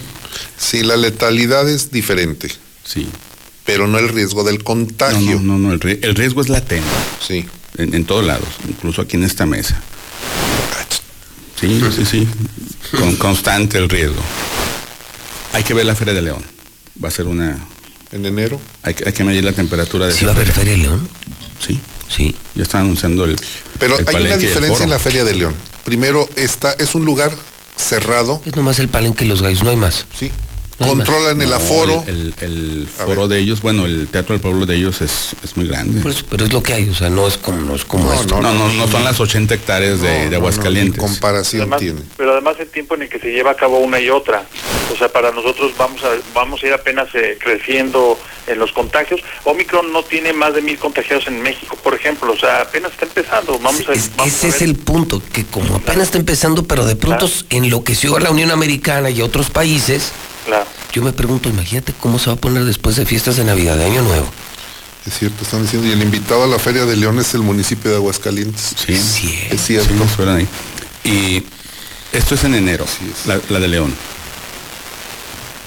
Sí, 0.56 0.82
la 0.82 0.96
letalidad 0.96 1.68
es 1.68 1.90
diferente, 1.90 2.48
Sí. 2.84 3.08
pero 3.64 3.86
no 3.86 3.98
el 3.98 4.08
riesgo 4.08 4.44
del 4.44 4.62
contagio. 4.64 5.40
no, 5.40 5.58
no, 5.58 5.58
no, 5.58 5.72
el, 5.72 5.98
el 6.02 6.14
riesgo 6.14 6.40
es 6.42 6.48
latente. 6.48 6.86
Sí. 7.26 7.46
En, 7.78 7.94
en 7.94 8.04
todos 8.04 8.24
lados, 8.24 8.48
incluso 8.68 9.02
aquí 9.02 9.16
en 9.16 9.24
esta 9.24 9.46
mesa. 9.46 9.80
Sí, 11.60 11.80
sí, 11.94 12.04
sí. 12.06 12.28
Con 12.96 13.16
constante 13.16 13.78
el 13.78 13.88
riesgo. 13.88 14.20
Hay 15.52 15.62
que 15.62 15.74
ver 15.74 15.84
la 15.86 15.94
Feria 15.94 16.14
de 16.14 16.22
León. 16.22 16.42
Va 17.02 17.08
a 17.08 17.10
ser 17.10 17.26
una, 17.26 17.58
en 18.12 18.24
enero. 18.26 18.60
Hay, 18.82 18.94
que- 18.94 19.04
hay 19.06 19.12
que 19.12 19.24
medir 19.24 19.44
la 19.44 19.52
temperatura 19.52 20.06
de 20.06 20.14
¿Sí 20.14 20.24
va 20.24 20.32
a 20.32 20.34
haber 20.34 20.50
feria. 20.50 20.72
De 20.72 20.78
León? 20.78 21.08
Sí, 21.64 21.78
Sí. 22.08 22.34
ya 22.54 22.62
están 22.62 22.82
anunciando 22.82 23.24
el. 23.24 23.36
Pero 23.78 23.98
el 23.98 24.08
hay 24.08 24.24
una 24.26 24.36
diferencia 24.36 24.84
en 24.84 24.90
la 24.90 24.98
Feria 24.98 25.22
de 25.24 25.34
León. 25.34 25.54
Primero, 25.84 26.28
está, 26.36 26.72
es 26.72 26.94
un 26.94 27.04
lugar 27.04 27.32
cerrado, 27.76 28.42
Es 28.44 28.54
nomás 28.56 28.78
el 28.78 28.88
palenque 28.88 29.24
y 29.24 29.28
los 29.28 29.42
gallos, 29.42 29.62
no 29.62 29.70
hay 29.70 29.76
más. 29.76 30.06
¿sí? 30.14 30.30
Controlan 30.88 31.40
el 31.42 31.50
No, 31.50 31.56
aforo. 31.56 32.04
El, 32.06 32.34
el- 32.40 32.44
el 32.50 32.88
A 32.98 33.04
foro 33.04 33.28
de 33.28 33.38
ellos, 33.38 33.60
bueno, 33.60 33.84
el 33.86 34.08
Teatro 34.08 34.32
del 34.34 34.40
Pueblo 34.40 34.64
de 34.66 34.76
ellos 34.76 35.00
es, 35.02 35.36
es 35.44 35.56
muy 35.56 35.66
grande. 35.68 36.00
Pero 36.30 36.44
es 36.44 36.52
lo 36.52 36.62
que 36.62 36.72
hay, 36.72 36.88
o 36.88 36.94
sea, 36.94 37.10
no 37.10 37.26
es 37.28 37.36
como, 37.36 37.58
no 37.60 37.74
es 37.74 37.84
como 37.84 38.04
No, 38.04 38.14
esto. 38.14 38.40
no, 38.40 38.52
no, 38.54 38.72
no 38.72 38.88
son 38.88 39.04
las 39.04 39.20
80 39.20 39.54
hectáreas 39.54 40.00
de, 40.00 40.08
No, 40.08 40.14
de 40.18 40.24
no, 40.24 40.30
no, 40.30 40.36
Aguascalientes. 40.38 40.98
comparación 41.00 41.62
Además- 41.62 41.80
tiene. 41.80 42.00
pero 42.16 42.32
además 42.32 42.56
el 42.58 42.68
tiempo 42.68 42.94
en 42.94 43.02
el 43.02 43.08
que 43.08 43.18
se 43.18 43.28
lleva 43.30 43.50
a 43.50 43.56
cabo 43.56 43.78
una 43.78 44.00
y 44.00 44.08
otra. 44.10 44.44
O 44.92 44.96
sea, 44.96 45.08
para 45.12 45.30
nosotros 45.32 45.72
vamos 45.78 46.02
a 46.02 46.08
vamos 46.34 46.62
a 46.62 46.66
ir 46.66 46.72
apenas 46.72 47.08
eh, 47.14 47.38
creciendo 47.40 48.18
en 48.46 48.58
los 48.58 48.72
contagios. 48.72 49.20
Omicron 49.44 49.92
no 49.92 50.02
tiene 50.02 50.32
más 50.32 50.54
de 50.54 50.62
mil 50.62 50.78
contagiados 50.78 51.26
en 51.28 51.42
México, 51.42 51.76
por 51.82 51.94
ejemplo. 51.94 52.32
O 52.32 52.36
sea, 52.36 52.62
apenas 52.62 52.90
está 52.92 53.04
empezando. 53.04 53.58
Vamos 53.58 53.88
a, 53.88 53.92
Es- 53.92 54.10
vamos 54.16 54.32
ese 54.34 54.46
a 54.46 54.50
es 54.50 54.62
el 54.62 54.74
punto, 54.76 55.22
que 55.32 55.44
como 55.44 55.76
apenas 55.76 56.04
está 56.04 56.18
empezando, 56.18 56.64
pero 56.64 56.84
de 56.86 56.96
pronto 56.96 57.26
Claro. 57.26 57.46
enloqueció 57.50 58.16
a 58.16 58.20
la 58.20 58.30
Unión 58.30 58.50
Americana 58.50 59.10
y 59.10 59.20
a 59.20 59.24
otros 59.24 59.50
países, 59.50 60.10
Claro. 60.46 60.66
yo 60.92 61.02
me 61.02 61.12
pregunto, 61.12 61.48
imagínate 61.48 61.92
cómo 62.00 62.18
se 62.18 62.26
va 62.26 62.34
a 62.34 62.36
poner 62.36 62.64
después 62.64 62.96
de 62.96 63.06
fiestas 63.06 63.36
de 63.36 63.44
Navidad, 63.44 63.76
de 63.76 63.84
Año 63.84 64.02
Nuevo. 64.02 64.26
Es 65.06 65.18
cierto, 65.18 65.44
están 65.44 65.62
diciendo. 65.62 65.88
Y 65.88 65.92
el 65.92 66.02
invitado 66.02 66.44
a 66.44 66.46
la 66.46 66.58
Feria 66.58 66.84
de 66.84 66.96
León 66.96 67.18
es 67.18 67.32
el 67.34 67.40
municipio 67.42 67.90
de 67.90 67.96
Aguascalientes. 67.96 68.74
Sí, 68.84 68.96
Sí, 68.96 69.38
Es 69.50 69.64
cierto. 69.66 69.92
sí, 70.16 70.22
ahí. 70.28 70.48
Y 71.04 71.42
esto 72.12 72.34
es 72.34 72.44
en 72.44 72.54
enero, 72.54 72.84
es. 72.84 73.26
la, 73.26 73.40
la 73.48 73.60
de 73.60 73.68
León. 73.68 73.94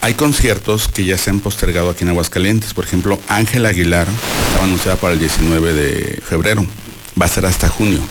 Hay 0.01 0.15
conciertos 0.15 0.87
que 0.89 1.05
ya 1.05 1.17
se 1.17 1.29
han 1.29 1.39
postergado 1.39 1.89
aquí 1.89 2.03
en 2.03 2.09
Aguascalientes. 2.09 2.73
Por 2.73 2.83
ejemplo, 2.85 3.19
Ángel 3.29 3.65
Aguilar 3.65 4.07
estaba 4.47 4.65
anunciada 4.65 4.97
para 4.97 5.13
el 5.13 5.19
19 5.19 5.73
de 5.73 6.21
febrero. 6.21 6.65
Va 7.19 7.25
a 7.25 7.29
ser 7.29 7.45
hasta 7.45 7.69
junio. 7.69 8.01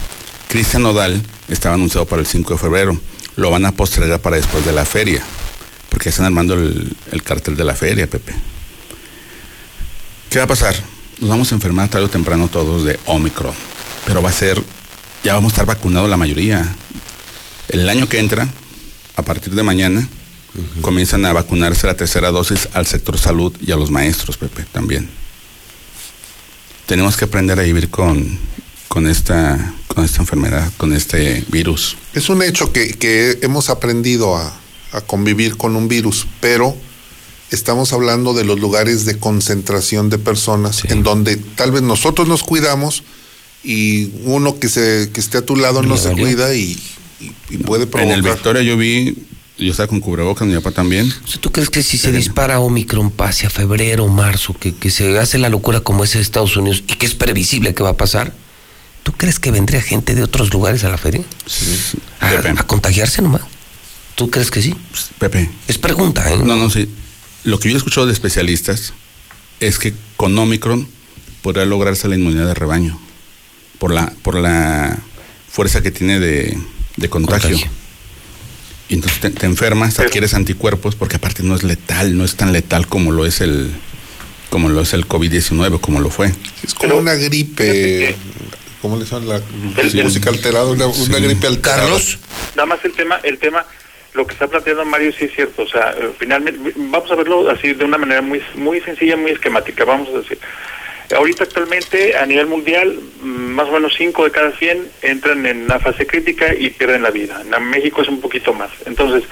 Cristian 0.49 0.83
Nodal 0.83 1.23
estaba 1.49 1.75
anunciado 1.75 2.07
para 2.07 2.21
el 2.21 2.27
5 2.27 2.55
de 2.55 2.59
febrero. 2.59 2.99
Lo 3.37 3.51
van 3.51 3.67
a 3.67 3.73
postergar 3.73 4.21
para 4.21 4.37
después 4.37 4.65
de 4.65 4.73
la 4.73 4.85
feria. 4.87 5.23
Porque 5.93 6.09
están 6.09 6.25
armando 6.25 6.55
el, 6.55 6.97
el 7.13 7.23
cartel 7.23 7.55
de 7.55 7.65
la 7.65 7.75
feria, 7.75 8.07
Pepe. 8.07 8.33
¿Qué 10.31 10.39
va 10.39 10.47
a 10.47 10.49
pasar? 10.49 10.75
Nos 11.21 11.29
vamos 11.29 11.53
a 11.53 11.55
enfermar 11.55 11.91
tarde 11.91 12.07
o 12.07 12.09
temprano 12.09 12.49
todos 12.49 12.87
de 12.87 12.99
Omicron. 13.05 13.53
Pero 14.07 14.23
va 14.23 14.31
a 14.31 14.33
ser, 14.33 14.61
ya 15.23 15.35
vamos 15.35 15.53
a 15.53 15.53
estar 15.53 15.67
vacunados 15.67 16.09
la 16.09 16.17
mayoría. 16.17 16.75
El 17.69 17.87
año 17.91 18.09
que 18.09 18.19
entra, 18.19 18.49
a 19.17 19.23
partir 19.23 19.55
de 19.55 19.63
mañana, 19.63 20.09
comienzan 20.81 21.27
a 21.27 21.35
vacunarse 21.35 21.87
la 21.87 21.95
tercera 21.95 22.31
dosis 22.31 22.71
al 22.73 22.87
sector 22.87 23.19
salud 23.19 23.55
y 23.61 23.73
a 23.73 23.77
los 23.77 23.91
maestros, 23.91 24.39
Pepe, 24.39 24.65
también. 24.73 25.11
Tenemos 26.87 27.19
que 27.19 27.27
aprender 27.27 27.61
a 27.61 27.65
vivir 27.65 27.91
con, 27.91 28.39
con, 28.89 29.07
esta, 29.07 29.75
con 29.87 30.07
esta 30.07 30.23
enfermedad, 30.23 30.73
con 30.79 30.95
este 30.95 31.45
virus. 31.49 31.99
Es 32.15 32.31
un 32.31 32.43
hecho 32.43 32.73
que, 32.73 32.95
que 32.95 33.39
hemos 33.43 33.69
aprendido 33.69 34.35
a, 34.35 34.62
a 34.93 35.01
convivir 35.01 35.57
con 35.57 35.77
un 35.77 35.89
virus, 35.89 36.27
pero 36.41 36.77
estamos 37.51 37.93
hablando 37.93 38.35
de 38.35 38.45
los 38.45 38.59
lugares 38.61 39.05
de 39.05 39.19
concentración 39.19 40.11
de 40.11 40.19
personas 40.19 40.77
Sí. 40.77 40.89
en 40.91 41.03
donde 41.03 41.37
tal 41.37 41.71
vez 41.73 41.83
nosotros 41.83 42.29
nos 42.29 42.43
cuidamos 42.43 43.03
y 43.65 44.11
uno 44.25 44.59
que 44.59 44.69
se 44.69 45.11
que 45.13 45.21
esté 45.21 45.39
a 45.39 45.43
tu 45.47 45.57
lado 45.57 45.83
no 45.83 45.97
se 45.97 46.09
valió. 46.09 46.25
cuida 46.27 46.55
y, 46.55 46.79
y- 47.21 47.33
y 47.51 47.57
puede 47.59 47.85
En 47.85 47.89
el 47.89 47.91
provocar. 48.23 48.23
Victoria 48.35 48.63
yo 48.63 48.77
vi, 48.77 49.17
yo 49.59 49.71
estaba 49.71 49.87
con 49.87 50.01
cubrebocas, 50.01 50.49
mi 50.49 50.55
papá 50.55 50.73
también. 50.73 51.13
O 51.35 51.39
¿Tú 51.39 51.53
crees 51.53 51.71
que 51.71 51.83
si 51.83 51.97
se 51.99 52.11
dispara 52.11 52.59
Omicron 52.61 53.11
pase 53.11 53.47
a 53.47 53.51
febrero, 53.51 54.09
marzo, 54.09 54.55
que, 54.59 54.75
que 54.75 54.91
se 54.91 55.19
hace 55.19 55.39
la 55.39 55.49
locura 55.49 55.81
como 55.81 56.05
es 56.05 56.15
en 56.15 56.21
Estados 56.23 56.57
Unidos 56.57 56.83
y 56.89 56.95
que 56.95 57.07
es 57.07 57.15
previsible 57.15 57.73
que 57.75 57.83
va 57.83 57.91
a 57.91 57.97
pasar? 57.97 58.35
¿Tú 59.05 59.13
crees 59.13 59.39
que 59.39 59.51
vendría 59.51 59.81
gente 59.83 60.15
de 60.15 60.23
otros 60.23 60.53
lugares 60.53 60.85
a 60.85 60.89
la 60.89 60.97
feria? 60.99 61.23
A, 62.21 62.31
Pepe, 62.31 62.51
a 62.57 62.63
contagiarse 62.67 63.21
nomás. 63.23 63.43
¿Tú 64.15 64.31
crees 64.31 64.51
que 64.51 64.63
sí? 64.63 64.75
Pepe, 65.19 65.51
Es 65.69 65.79
pregunta, 65.79 66.31
¿eh? 66.33 66.37
No, 66.45 66.57
no, 66.57 66.71
sí. 66.71 66.89
Lo 67.45 67.59
que 67.59 67.69
yo 67.71 67.75
he 67.75 67.79
escuchado 67.79 68.07
de 68.07 68.13
especialistas 68.13 68.93
es 69.61 69.79
que 69.79 69.95
con 70.17 70.37
Omicron 70.39 70.87
podrá 71.43 71.65
lograrse 71.65 72.09
la 72.09 72.17
inmunidad 72.17 72.47
de 72.47 72.55
rebaño 72.55 73.01
por 73.79 73.93
la, 73.93 74.13
por 74.23 74.37
la 74.39 74.99
fuerza 75.51 75.83
que 75.83 75.91
tiene 75.91 76.21
de, 76.21 76.57
de 76.97 77.09
contagio. 77.09 77.51
Contagio. 77.51 77.71
Y 78.89 78.95
entonces 78.95 79.21
te, 79.21 79.31
te 79.31 79.47
enfermas, 79.47 79.99
adquieres 79.99 80.35
anticuerpos 80.35 80.95
porque 80.95 81.17
aparte 81.17 81.43
no 81.43 81.55
es 81.57 81.63
letal, 81.63 82.17
no 82.17 82.25
es 82.25 82.37
tan 82.37 82.53
letal 82.53 82.87
como 82.87 83.11
lo 83.13 83.25
es 83.27 83.41
el 83.41 83.71
como 84.51 84.69
lo 84.69 84.83
es 84.83 84.93
el 84.93 85.09
COVID-19, 85.09 85.81
como 85.81 86.01
lo 86.01 86.11
fue. 86.11 86.27
Es 86.63 86.75
como 86.75 86.89
Pero- 86.91 86.99
una 86.99 87.15
gripe, 87.15 88.15
¿cómo 88.83 88.99
le 88.99 89.07
llaman 89.07 89.29
la 89.29 89.37
El- 89.81 90.05
música 90.05 90.29
alterada? 90.29 90.67
Una, 90.67 91.19
gripe 91.19 91.47
alterada. 91.47 91.81
Carlos, 91.85 92.19
Nada 92.55 92.67
más 92.67 92.85
el 92.85 92.93
tema, 92.93 93.17
el 93.23 93.39
tema, 93.39 93.65
lo 94.15 94.27
que 94.27 94.35
está 94.35 94.47
planteando 94.47 94.85
Mario 94.85 95.13
sí 95.13 95.25
es 95.25 95.35
cierto. 95.35 95.63
O 95.63 95.69
sea, 95.69 95.95
eh, 95.99 96.11
finalmente, 96.19 96.73
vamos 96.77 97.11
a 97.11 97.15
verlo 97.15 97.51
así 97.51 97.73
de 97.73 97.85
una 97.85 97.99
manera 97.99 98.21
muy, 98.21 98.43
muy 98.55 98.81
sencilla, 98.81 99.17
muy 99.17 99.31
esquemática. 99.31 99.85
Vamos 99.85 100.09
a 100.11 100.19
decir, 100.19 100.39
ahorita 101.15 101.45
actualmente 101.45 102.17
a 102.17 102.27
nivel 102.27 102.47
mundial, 102.47 102.99
mm, 103.23 103.27
más 103.27 103.69
o 103.69 103.73
menos 103.73 103.95
5 103.97 104.25
de 104.25 104.31
cada 104.31 104.53
100 104.53 104.91
entran 105.03 105.47
en 105.47 105.65
una 105.65 105.79
fase 105.79 106.07
crítica 106.07 106.55
y 106.55 106.71
pierden 106.71 107.03
la 107.03 107.11
vida. 107.11 107.43
En 107.43 107.65
México 107.65 108.03
es 108.03 108.09
un 108.09 108.21
poquito 108.21 108.53
más. 108.53 108.71
Entonces, 108.87 109.25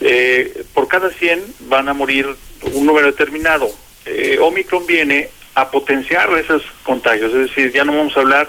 eh, 0.00 0.64
por 0.74 0.88
cada 0.88 1.10
100 1.10 1.42
van 1.60 1.88
a 1.88 1.94
morir 1.94 2.26
un 2.72 2.86
número 2.86 3.06
determinado. 3.06 3.68
Eh, 4.04 4.38
Omicron 4.40 4.86
viene 4.86 5.28
a 5.54 5.70
potenciar 5.70 6.30
esos 6.38 6.62
contagios, 6.84 7.32
es 7.34 7.48
decir, 7.48 7.72
ya 7.72 7.84
no 7.84 7.96
vamos 7.96 8.16
a 8.16 8.20
hablar 8.20 8.48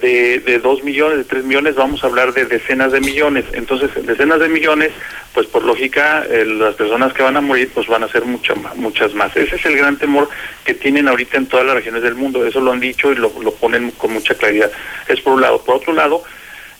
de, 0.00 0.38
de 0.40 0.58
2 0.58 0.82
millones, 0.84 1.18
de 1.18 1.24
3 1.24 1.44
millones, 1.44 1.74
vamos 1.74 2.02
a 2.02 2.06
hablar 2.06 2.32
de 2.32 2.44
decenas 2.46 2.92
de 2.92 3.00
millones. 3.00 3.44
Entonces, 3.52 3.90
decenas 4.06 4.40
de 4.40 4.48
millones, 4.48 4.90
pues 5.34 5.46
por 5.46 5.64
lógica, 5.64 6.24
eh, 6.30 6.44
las 6.44 6.74
personas 6.74 7.12
que 7.12 7.22
van 7.22 7.36
a 7.36 7.40
morir, 7.40 7.70
pues 7.74 7.86
van 7.86 8.02
a 8.04 8.08
ser 8.08 8.24
mucho 8.24 8.54
ma- 8.56 8.74
muchas 8.74 9.14
más. 9.14 9.36
Ese 9.36 9.56
es 9.56 9.64
el 9.66 9.76
gran 9.76 9.96
temor 9.98 10.28
que 10.64 10.74
tienen 10.74 11.08
ahorita 11.08 11.36
en 11.36 11.46
todas 11.46 11.66
las 11.66 11.74
regiones 11.76 12.02
del 12.02 12.14
mundo. 12.14 12.46
Eso 12.46 12.60
lo 12.60 12.72
han 12.72 12.80
dicho 12.80 13.12
y 13.12 13.16
lo, 13.16 13.32
lo 13.42 13.52
ponen 13.54 13.90
con 13.92 14.12
mucha 14.12 14.34
claridad. 14.34 14.70
Es 15.08 15.20
por 15.20 15.34
un 15.34 15.40
lado. 15.42 15.62
Por 15.62 15.76
otro 15.76 15.92
lado, 15.92 16.22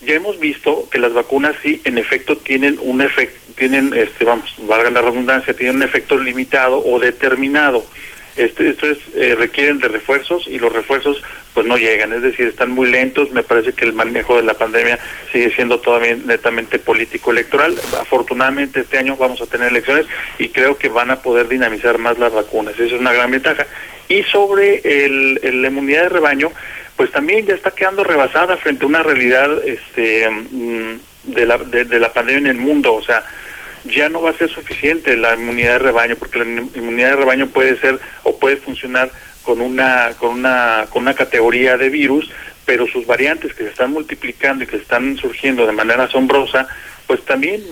ya 0.03 0.15
hemos 0.15 0.39
visto 0.39 0.89
que 0.91 0.99
las 0.99 1.13
vacunas 1.13 1.57
sí, 1.63 1.81
en 1.85 1.99
efecto, 1.99 2.37
tienen 2.37 2.79
un 2.81 3.01
efecto, 3.01 3.39
tienen, 3.57 3.93
este, 3.95 4.25
vamos, 4.25 4.55
valga 4.59 4.91
la 4.91 5.01
redundancia, 5.03 5.55
tienen 5.55 5.77
un 5.77 5.83
efecto 5.83 6.17
limitado 6.19 6.83
o 6.85 6.99
determinado. 7.01 7.85
Este, 8.37 8.69
esto 8.69 8.87
es, 8.87 8.99
eh, 9.15 9.35
requieren 9.35 9.79
de 9.79 9.89
refuerzos 9.89 10.47
y 10.47 10.59
los 10.59 10.73
refuerzos 10.73 11.23
pues 11.55 11.67
no 11.67 11.79
llegan, 11.79 12.13
es 12.13 12.21
decir, 12.21 12.47
están 12.49 12.71
muy 12.71 12.91
lentos. 12.91 13.31
Me 13.33 13.43
parece 13.43 13.73
que 13.73 13.87
el 13.87 13.95
manejo 13.95 14.37
de 14.37 14.43
la 14.43 14.53
pandemia 14.55 14.99
sigue 15.33 15.51
siendo 15.55 15.81
todavía 15.81 16.17
netamente 16.17 16.79
político 16.79 17.31
electoral. 17.31 17.75
Afortunadamente 17.99 18.81
este 18.81 18.99
año 18.99 19.17
vamos 19.17 19.41
a 19.41 19.47
tener 19.47 19.69
elecciones 19.69 20.07
y 20.39 20.51
creo 20.51 20.77
que 20.77 20.89
van 20.89 21.11
a 21.11 21.23
poder 21.23 21.49
dinamizar 21.49 21.97
más 21.99 22.19
las 22.19 22.33
vacunas. 22.35 22.75
Esa 22.75 22.85
es 22.85 23.01
una 23.01 23.13
gran 23.15 23.31
ventaja. 23.31 23.67
Y 24.09 24.23
sobre 24.25 24.83
el, 24.85 25.41
el- 25.43 25.63
la 25.63 25.69
inmunidad 25.69 26.03
de 26.03 26.09
rebaño, 26.11 26.53
pues 26.97 27.11
también 27.11 27.47
ya 27.47 27.55
está 27.55 27.71
quedando 27.71 28.05
rebasada 28.05 28.57
frente 28.59 28.85
a 28.85 28.89
una 28.89 29.03
realidad 29.03 29.51
este 29.67 30.29
mm, 30.31 30.95
de 31.25 31.47
la, 31.47 31.57
de 31.59 31.99
la 31.99 32.13
pandemia 32.13 32.39
en 32.51 32.57
el 32.59 32.63
mundo. 32.63 32.93
O 32.95 33.03
sea, 33.03 33.25
ya 33.89 34.09
no 34.09 34.23
va 34.23 34.31
a 34.31 34.39
ser 34.39 34.51
suficiente 34.51 35.17
la 35.17 35.35
inmunidad 35.35 35.75
de 35.75 35.79
rebaño, 35.79 36.17
porque 36.17 36.39
la 36.39 36.45
inmu- 36.45 36.77
inmunidad 36.77 37.11
de 37.11 37.17
rebaño 37.17 37.47
puede 37.49 37.79
ser 37.81 37.99
o 38.23 38.39
puede 38.39 38.57
funcionar 38.57 39.11
con 39.43 39.61
una, 39.61 40.11
con 40.19 40.31
una, 40.31 40.87
con 40.91 41.03
una 41.03 41.15
categoría 41.15 41.77
de 41.77 41.89
virus, 41.89 42.31
pero 42.65 42.87
sus 42.89 43.07
variantes 43.07 43.55
que 43.55 43.65
se 43.65 43.71
están 43.71 43.93
multiplicando 43.93 44.65
y 44.65 44.67
que 44.67 44.77
están 44.77 45.17
surgiendo 45.17 45.67
de 45.67 45.73
manera 45.73 46.05
asombrosa, 46.05 46.67
pues 47.07 47.25
también, 47.25 47.63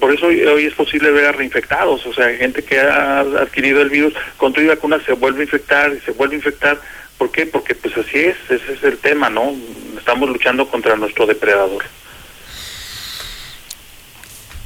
por 0.00 0.12
eso 0.12 0.26
hoy, 0.26 0.66
es 0.66 0.74
posible 0.74 1.12
ver 1.12 1.26
a 1.26 1.32
reinfectados, 1.32 2.04
o 2.06 2.12
sea, 2.12 2.28
gente 2.36 2.64
que 2.64 2.80
ha 2.80 3.20
adquirido 3.20 3.80
el 3.80 3.90
virus, 3.90 4.14
con 4.36 4.52
y 4.56 4.66
vacuna 4.66 5.00
se 5.06 5.12
vuelve 5.12 5.40
a 5.40 5.44
infectar 5.44 5.92
y 5.92 6.00
se 6.00 6.10
vuelve 6.10 6.34
a 6.34 6.38
infectar. 6.38 6.80
¿Por 7.16 7.30
qué? 7.30 7.46
Porque 7.46 7.76
pues 7.76 7.96
así 7.96 8.18
es, 8.18 8.36
ese 8.50 8.72
es 8.72 8.82
el 8.82 8.98
tema, 8.98 9.30
¿no? 9.30 9.54
Estamos 9.96 10.28
luchando 10.28 10.66
contra 10.66 10.96
nuestro 10.96 11.24
depredador. 11.24 11.84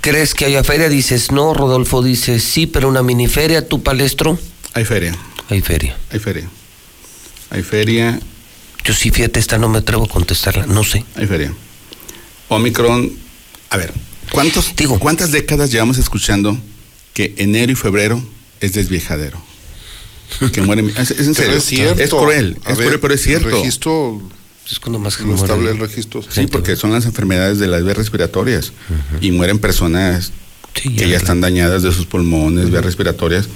¿Crees 0.09 0.34
que 0.34 0.44
haya 0.44 0.62
feria? 0.62 0.88
Dices 0.88 1.32
no, 1.32 1.52
Rodolfo 1.52 2.00
dice 2.02 2.38
sí, 2.38 2.66
pero 2.66 2.88
una 2.88 3.02
mini 3.02 3.26
feria, 3.26 3.66
tu 3.66 3.82
palestro, 3.82 4.38
Hay 4.74 4.84
feria, 4.84 5.16
hay 5.48 5.61
feria. 5.61 5.96
hay 6.11 6.18
feria. 6.20 6.48
Hay 7.50 7.62
feria, 7.62 8.20
Yo 8.84 8.94
sí, 8.94 9.11
fíjate, 9.11 9.40
esta 9.40 9.59
no 9.59 9.68
me 9.68 9.78
atrevo 9.78 10.04
a 10.04 10.09
contestarla, 10.09 10.66
no 10.66 10.84
sé. 10.84 11.04
hay 11.16 11.26
feria. 11.26 11.52
Omicron, 12.48 13.11
a 13.70 13.76
ver, 13.76 13.92
¿cuántos, 14.30 14.74
Digo- 14.76 14.98
¿cuántas 15.00 15.32
décadas 15.32 15.70
llevamos 15.72 15.98
escuchando 15.98 16.57
que 17.14 17.34
enero 17.38 17.72
y 17.72 17.74
febrero 17.74 18.22
es 18.61 18.74
desviejadero? 18.74 19.42
Que 20.52 20.61
mueren. 20.61 20.88
Es, 20.96 21.11
es 21.12 21.26
en 21.28 21.34
Pero 21.34 21.34
serio. 21.34 21.57
es 21.57 21.64
cierto. 21.64 22.02
Es 22.02 22.11
cruel, 22.11 22.59
A 22.64 22.72
es 22.72 22.78
ver, 22.78 22.86
cruel, 22.88 23.00
pero 23.00 23.14
es 23.14 23.22
cierto. 23.22 23.48
El 23.48 23.54
registro 23.54 24.20
Es 24.70 24.80
cuando 24.80 24.98
más 24.98 25.20
no 25.20 25.34
estable 25.34 25.70
el 25.70 25.78
registro. 25.78 26.22
Sí, 26.28 26.46
porque 26.46 26.76
son 26.76 26.92
las 26.92 27.04
enfermedades 27.04 27.58
de 27.58 27.68
las 27.68 27.84
vías 27.84 27.96
respiratorias 27.96 28.72
y 29.20 29.30
mueren 29.30 29.58
personas 29.58 30.32
Sí, 30.74 30.94
que 30.94 31.08
ya 31.08 31.16
están 31.16 31.40
dañadas 31.40 31.82
de 31.82 31.92
sus 31.92 32.06
pulmones, 32.06 32.70
vías 32.70 32.84
respiratorias. 32.84 33.48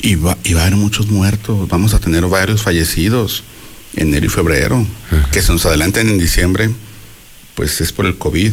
Y 0.00 0.16
va, 0.16 0.36
y 0.44 0.54
va 0.54 0.60
a 0.60 0.66
haber 0.66 0.76
muchos 0.76 1.08
muertos, 1.08 1.68
vamos 1.68 1.94
a 1.94 1.98
tener 1.98 2.26
varios 2.26 2.62
fallecidos 2.62 3.42
enero 3.96 4.26
y 4.26 4.28
febrero, 4.28 4.86
que 5.32 5.42
se 5.42 5.52
nos 5.52 5.66
adelanten 5.66 6.08
en 6.08 6.18
diciembre, 6.18 6.70
pues 7.54 7.80
es 7.80 7.92
por 7.92 8.06
el 8.06 8.16
COVID, 8.16 8.52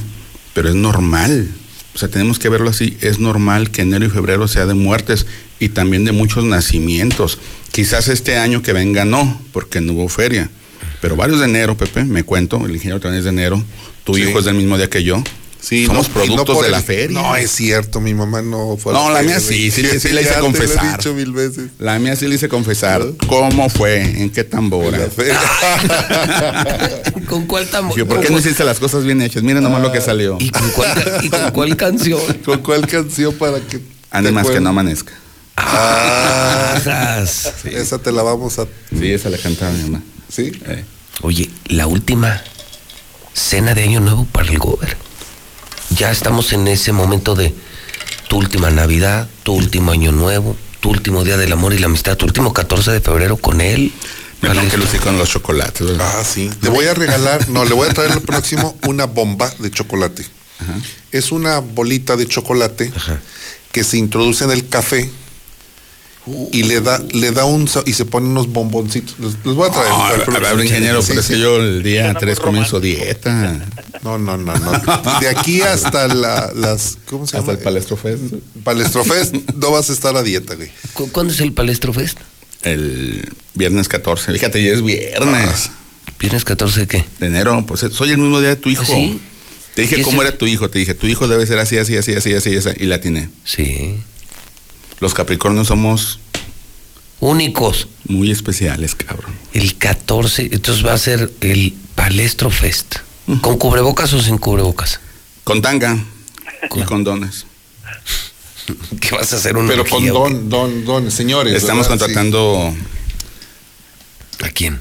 pero 0.53 0.69
es 0.69 0.75
normal. 0.75 1.49
O 1.93 1.97
sea, 1.97 2.09
tenemos 2.09 2.39
que 2.39 2.49
verlo 2.49 2.69
así, 2.69 2.97
es 3.01 3.19
normal 3.19 3.71
que 3.71 3.81
enero 3.81 4.05
y 4.05 4.09
febrero 4.09 4.47
sea 4.47 4.65
de 4.65 4.73
muertes 4.73 5.25
y 5.59 5.69
también 5.69 6.03
de 6.03 6.11
muchos 6.11 6.43
nacimientos. 6.43 7.39
Quizás 7.71 8.07
este 8.07 8.37
año 8.37 8.61
que 8.61 8.73
venga 8.73 9.05
no, 9.05 9.39
porque 9.53 9.81
no 9.81 9.93
hubo 9.93 10.09
feria, 10.09 10.49
pero 11.05 11.15
varios 11.15 11.37
de 11.39 11.45
enero, 11.45 11.77
Pepe, 11.77 12.03
me 12.03 12.23
cuento, 12.23 12.65
el 12.65 12.71
ingeniero 12.71 12.99
también 12.99 13.19
es 13.19 13.25
de 13.25 13.29
enero, 13.29 13.63
tu 14.03 14.15
Sí. 14.15 14.23
hijo 14.23 14.39
es 14.39 14.45
del 14.45 14.55
mismo 14.55 14.75
día 14.75 14.89
que 14.89 15.03
yo. 15.03 15.23
Sí, 15.61 15.85
Somos 15.85 16.09
no- 16.09 16.23
y 16.23 16.29
no 16.29 16.33
productos 16.45 16.63
de 16.63 16.69
la 16.71 16.77
el- 16.79 16.83
feria. 16.83 17.21
No, 17.21 17.35
es 17.35 17.51
cierto, 17.51 18.01
mi 18.01 18.15
mamá 18.15 18.41
no 18.41 18.75
fue 18.75 18.91
a 18.91 18.95
No, 18.95 19.09
la 19.11 19.17
feria, 19.19 19.31
mía 19.35 19.39
sí, 19.39 19.69
sí, 19.69 19.83
sí, 19.87 19.99
sí 19.99 20.09
la 20.09 20.21
hice 20.21 20.31
te 20.31 20.35
lo 20.39 20.39
he 20.39 20.41
confesar. 20.51 20.97
dicho 20.97 21.13
mil 21.13 21.31
veces. 21.31 21.69
La 21.77 21.99
mía 21.99 22.15
sí 22.15 22.27
le 22.27 22.33
hice 22.35 22.49
confesar 22.49 23.03
cómo 23.27 23.69
fue, 23.69 24.01
en 24.01 24.31
qué 24.31 24.43
tambora. 24.43 24.97
La 24.97 25.09
feria. 25.11 25.39
¿Con 27.29 27.45
cuál 27.45 27.67
tambor? 27.67 27.93
Dije, 27.95 28.05
¿Por 28.07 28.19
qué 28.21 28.31
no 28.31 28.39
hiciste 28.39 28.63
las 28.63 28.79
cosas 28.79 29.03
bien 29.03 29.21
hechas? 29.21 29.43
Miren 29.43 29.61
nomás 29.61 29.83
lo 29.83 29.91
que 29.91 30.01
salió. 30.01 30.37
¿Y 30.39 30.49
con 30.49 30.67
cuál, 30.71 31.21
y 31.23 31.29
con 31.29 31.51
cuál 31.51 31.77
canción? 31.85 32.19
¿Con 32.43 32.63
cuál 32.63 32.87
canción 32.87 33.31
para 33.35 33.59
que 33.59 33.79
más 34.31 34.47
que 34.47 34.59
no 34.59 34.69
amanezca. 34.69 35.13
Ah, 35.57 36.73
Ajas. 36.77 37.53
esa 37.65 37.99
te 37.99 38.11
la 38.11 38.23
vamos 38.23 38.57
a. 38.57 38.65
Sí, 38.97 39.11
esa 39.11 39.29
la 39.29 39.37
cantaba 39.37 39.71
mi 39.71 39.83
mamá. 39.83 40.01
¿Sí? 40.29 40.51
Eh. 40.65 40.83
Oye, 41.21 41.49
la 41.65 41.87
última 41.87 42.41
cena 43.33 43.73
de 43.73 43.83
Año 43.83 43.99
Nuevo 43.99 44.25
para 44.25 44.49
el 44.49 44.59
Gober. 44.59 44.97
Ya 45.91 46.11
estamos 46.11 46.51
en 46.53 46.67
ese 46.67 46.91
momento 46.91 47.35
de 47.35 47.53
tu 48.27 48.37
última 48.37 48.69
Navidad, 48.69 49.29
tu 49.43 49.53
último 49.53 49.91
Año 49.91 50.11
Nuevo, 50.11 50.55
tu 50.79 50.89
último 50.89 51.23
Día 51.23 51.37
del 51.37 51.51
Amor 51.51 51.73
y 51.73 51.79
la 51.79 51.85
Amistad, 51.87 52.17
tu 52.17 52.25
último 52.25 52.53
14 52.53 52.91
de 52.91 53.01
febrero 53.01 53.37
con 53.37 53.61
él. 53.61 53.93
Me 54.41 54.49
tengo 54.49 54.69
que 54.69 54.77
lucir 54.77 54.99
con 54.99 55.17
los 55.17 55.29
chocolates. 55.29 55.85
¿verdad? 55.87 56.19
Ah, 56.19 56.23
sí. 56.23 56.49
Le 56.61 56.69
voy 56.69 56.85
a 56.85 56.93
regalar, 56.93 57.49
no, 57.49 57.65
le 57.65 57.73
voy 57.73 57.89
a 57.89 57.93
traer 57.93 58.11
el 58.11 58.21
próximo 58.21 58.77
una 58.85 59.05
bomba 59.05 59.51
de 59.59 59.71
chocolate. 59.71 60.25
Es 61.11 61.31
una 61.31 61.59
bolita 61.59 62.15
de 62.15 62.27
chocolate 62.27 62.91
Ajá. 62.95 63.19
que 63.71 63.83
se 63.83 63.97
introduce 63.97 64.43
en 64.43 64.51
el 64.51 64.67
café 64.67 65.09
y 66.51 66.63
le 66.63 66.81
da, 66.81 67.01
le 67.13 67.31
da 67.31 67.45
un 67.45 67.69
y 67.85 67.93
se 67.93 68.05
ponen 68.05 68.31
unos 68.31 68.47
bomboncitos. 68.51 69.19
Les, 69.19 69.33
les 69.45 69.55
voy 69.55 69.69
a 69.69 69.71
traer. 69.71 69.89
No, 70.27 70.47
a 70.61 70.63
ingeniero, 70.63 71.01
Sí, 71.01 71.09
pero 71.09 71.19
es 71.21 71.27
que 71.27 71.39
yo 71.39 71.57
el 71.57 71.83
día 71.83 72.01
Suena 72.03 72.13
muy 72.13 72.19
3 72.21 72.39
comienzo 72.39 72.79
dieta. 72.79 73.65
No, 74.03 74.17
no, 74.17 74.37
no, 74.37 74.55
no. 74.57 74.71
De 75.19 75.27
aquí 75.29 75.61
hasta 75.61 76.07
la, 76.07 76.51
las, 76.55 76.97
¿cómo 77.09 77.25
se 77.27 77.37
Hasta 77.37 77.51
llama? 77.51 77.59
el 77.59 77.63
Palestro 77.63 77.97
Fest. 77.97 78.21
Palestrofest 78.63 79.35
no 79.55 79.71
vas 79.71 79.89
a 79.89 79.93
estar 79.93 80.15
a 80.17 80.23
dieta, 80.23 80.55
güey. 80.55 80.69
¿Cu- 80.93 81.09
¿Cuándo 81.11 81.33
es 81.33 81.39
el 81.41 81.53
Palestro 81.53 81.93
Fest? 81.93 82.17
El 82.63 83.29
viernes 83.53 83.87
14. 83.87 84.31
Fíjate, 84.33 84.63
ya 84.63 84.71
es 84.71 84.83
viernes 84.83 85.69
¿Viernes 86.19 86.43
14 86.45 86.79
de 86.81 86.87
qué? 86.87 87.05
de 87.19 87.27
enero. 87.27 87.63
Pues 87.67 87.81
soy 87.91 88.09
el 88.11 88.17
mismo 88.17 88.39
día 88.39 88.49
de 88.49 88.55
tu 88.55 88.69
hijo. 88.69 88.85
¿Sí? 88.85 89.19
Te 89.75 89.81
dije 89.83 89.99
¿Y 89.99 90.01
cómo 90.03 90.21
ese- 90.21 90.29
era 90.29 90.37
tu 90.37 90.47
hijo. 90.47 90.69
Te 90.69 90.79
dije, 90.79 90.93
tu 90.95 91.05
hijo 91.07 91.27
debe 91.27 91.45
ser 91.45 91.59
así, 91.59 91.77
así, 91.77 91.95
así, 91.97 92.13
así, 92.15 92.33
así, 92.33 92.55
así. 92.55 92.69
Y 92.77 92.85
la 92.85 92.95
atiné. 92.95 93.29
Sí. 93.43 93.97
Los 94.99 95.13
Capricornios 95.13 95.67
somos 95.67 96.19
Únicos. 97.19 97.87
muy 98.07 98.31
especiales, 98.31 98.95
cabrón. 98.95 99.33
El 99.53 99.75
14, 99.77 100.49
entonces 100.51 100.85
va 100.85 100.93
a 100.93 100.97
ser 100.97 101.31
el 101.41 101.73
Palestro 101.95 102.49
Fest. 102.49 102.97
¿Con 103.41 103.57
cubrebocas 103.57 104.13
o 104.13 104.21
sin 104.21 104.37
cubrebocas? 104.37 104.99
Con 105.43 105.61
tanga 105.61 105.97
y 106.75 106.81
condones. 106.83 107.45
¿Qué 108.99 109.15
vas 109.15 109.31
a 109.33 109.37
hacer 109.37 109.57
un 109.57 109.67
Pero 109.67 109.85
con 109.85 110.05
don, 110.05 110.49
don, 110.49 110.85
don, 110.85 111.11
señores. 111.11 111.53
Estamos 111.55 111.87
¿verdad? 111.87 112.07
Sí. 112.07 112.13
contratando. 112.13 112.75
¿A 114.43 114.49
quién? 114.49 114.79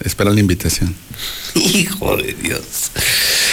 Espera 0.00 0.30
la 0.30 0.40
invitación. 0.40 0.94
Hijo 1.54 2.16
de 2.16 2.32
Dios. 2.34 2.90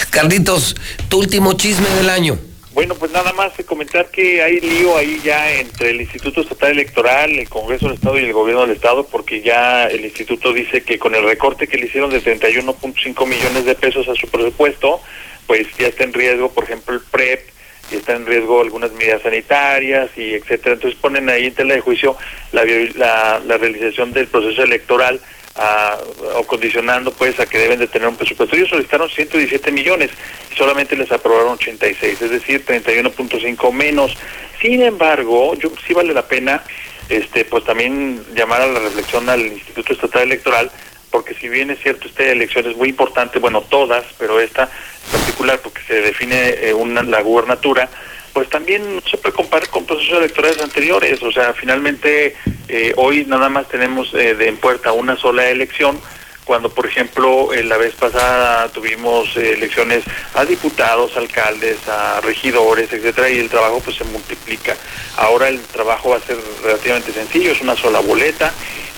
Carlitos, 0.10 0.76
tu 1.10 1.20
último 1.20 1.54
chisme 1.54 1.90
del 1.90 2.10
año. 2.10 2.40
Bueno, 2.76 2.94
pues 2.96 3.10
nada 3.14 3.32
más 3.32 3.54
comentar 3.66 4.12
que 4.12 4.44
hay 4.44 4.60
lío 4.60 4.98
ahí 4.98 5.22
ya 5.24 5.50
entre 5.62 5.92
el 5.92 6.02
Instituto 6.02 6.42
Estatal 6.42 6.72
Electoral, 6.72 7.32
el 7.32 7.48
Congreso 7.48 7.86
del 7.86 7.96
Estado 7.96 8.20
y 8.20 8.26
el 8.26 8.34
Gobierno 8.34 8.64
del 8.64 8.76
Estado, 8.76 9.08
porque 9.08 9.42
ya 9.42 9.86
el 9.86 10.04
instituto 10.04 10.52
dice 10.52 10.84
que 10.84 11.00
con 11.00 11.16
el 11.16 11.24
recorte 11.24 11.70
que 11.70 11.78
le 11.78 11.86
hicieron 11.86 12.10
de 12.10 12.22
31.5 12.22 13.28
millones 13.28 13.64
de 13.64 13.76
pesos 13.76 14.10
a 14.10 14.16
su 14.16 14.28
presupuesto, 14.28 15.00
pues 15.48 15.66
ya 15.78 15.88
está 15.88 16.04
en 16.04 16.12
riesgo, 16.12 16.52
por 16.52 16.66
ejemplo, 16.66 16.96
el 16.96 17.00
PREP, 17.00 17.48
y 17.94 17.96
está 17.96 18.12
en 18.12 18.26
riesgo 18.26 18.60
algunas 18.60 18.92
medidas 18.92 19.22
sanitarias 19.22 20.10
y 20.18 20.34
etcétera. 20.34 20.76
Entonces 20.76 21.00
ponen 21.00 21.30
ahí 21.30 21.46
en 21.46 21.54
tela 21.54 21.76
de 21.76 21.80
juicio 21.80 22.18
la, 22.52 22.66
la, 22.96 23.40
la 23.40 23.58
realización 23.58 24.12
del 24.12 24.28
proceso 24.28 24.64
electoral 24.64 25.22
a- 25.56 25.98
o 26.36 26.44
condicionando 26.46 27.12
pues 27.12 27.40
a 27.40 27.46
que 27.46 27.58
deben 27.58 27.80
de 27.80 27.88
tener 27.88 28.08
un 28.08 28.16
presupuesto. 28.18 28.56
Ellos 28.56 28.70
solicitaron 28.70 29.10
117 29.10 29.72
millones 29.72 30.12
y 30.52 30.56
solamente 30.56 30.96
les 30.96 31.12
aprobaron 31.12 31.54
86, 31.54 32.22
es 32.22 32.30
decir, 32.30 32.66
31.5 32.66 33.72
menos. 33.72 34.16
Sin 34.62 34.82
embargo, 34.82 35.56
yo 35.56 35.72
sí 35.88 35.94
vale 35.94 36.14
la 36.14 36.28
pena 36.28 36.64
este 37.08 37.46
pues 37.46 37.64
también 37.64 38.24
llamar 38.36 38.62
a 38.62 38.68
la 38.68 38.80
reflexión 38.80 39.30
al 39.30 39.42
Instituto 39.46 39.94
Estatal 39.94 40.24
Electoral 40.24 40.72
porque 41.12 41.36
si 41.36 41.48
bien 41.48 41.70
es 41.70 41.80
cierto 41.80 42.08
esta 42.08 42.24
elección 42.24 42.70
es 42.70 42.76
muy 42.76 42.90
importante, 42.90 43.40
bueno, 43.40 43.62
todas, 43.62 44.04
pero 44.18 44.40
esta 44.40 44.64
en 45.06 45.12
particular 45.20 45.60
porque 45.60 45.82
se 45.88 46.02
define 46.02 46.50
eh, 46.68 46.74
una, 46.74 47.04
la 47.04 47.22
gubernatura, 47.22 47.90
pues 48.36 48.50
también 48.50 49.02
se 49.10 49.18
puede 49.18 49.34
comparar 49.34 49.70
con 49.70 49.86
procesos 49.86 50.18
electorales 50.18 50.62
anteriores. 50.62 51.24
O 51.24 51.32
sea, 51.32 51.54
finalmente 51.54 52.36
eh, 52.68 52.94
hoy 52.98 53.24
nada 53.26 53.48
más 53.48 53.70
tenemos 53.70 54.14
eh, 54.14 54.36
de 54.36 54.50
en 54.50 54.58
puerta 54.58 54.92
una 54.92 55.16
sola 55.16 55.50
elección, 55.50 56.02
cuando 56.44 56.70
por 56.70 56.86
ejemplo 56.86 57.54
eh, 57.54 57.64
la 57.64 57.78
vez 57.78 57.94
pasada 57.96 58.68
tuvimos 58.68 59.38
eh, 59.38 59.54
elecciones 59.54 60.04
a 60.34 60.44
diputados, 60.44 61.16
alcaldes, 61.16 61.78
a 61.88 62.20
regidores, 62.20 62.92
etcétera, 62.92 63.30
y 63.30 63.40
el 63.40 63.50
trabajo 63.50 63.80
pues 63.80 63.96
se 63.96 64.04
multiplica. 64.04 64.76
Ahora 65.16 65.48
el 65.48 65.62
trabajo 65.62 66.10
va 66.10 66.18
a 66.18 66.20
ser 66.22 66.38
relativamente 66.62 67.14
sencillo, 67.14 67.54
es 67.54 67.62
una 67.62 67.78
sola 67.78 68.02
boleta, 68.02 68.52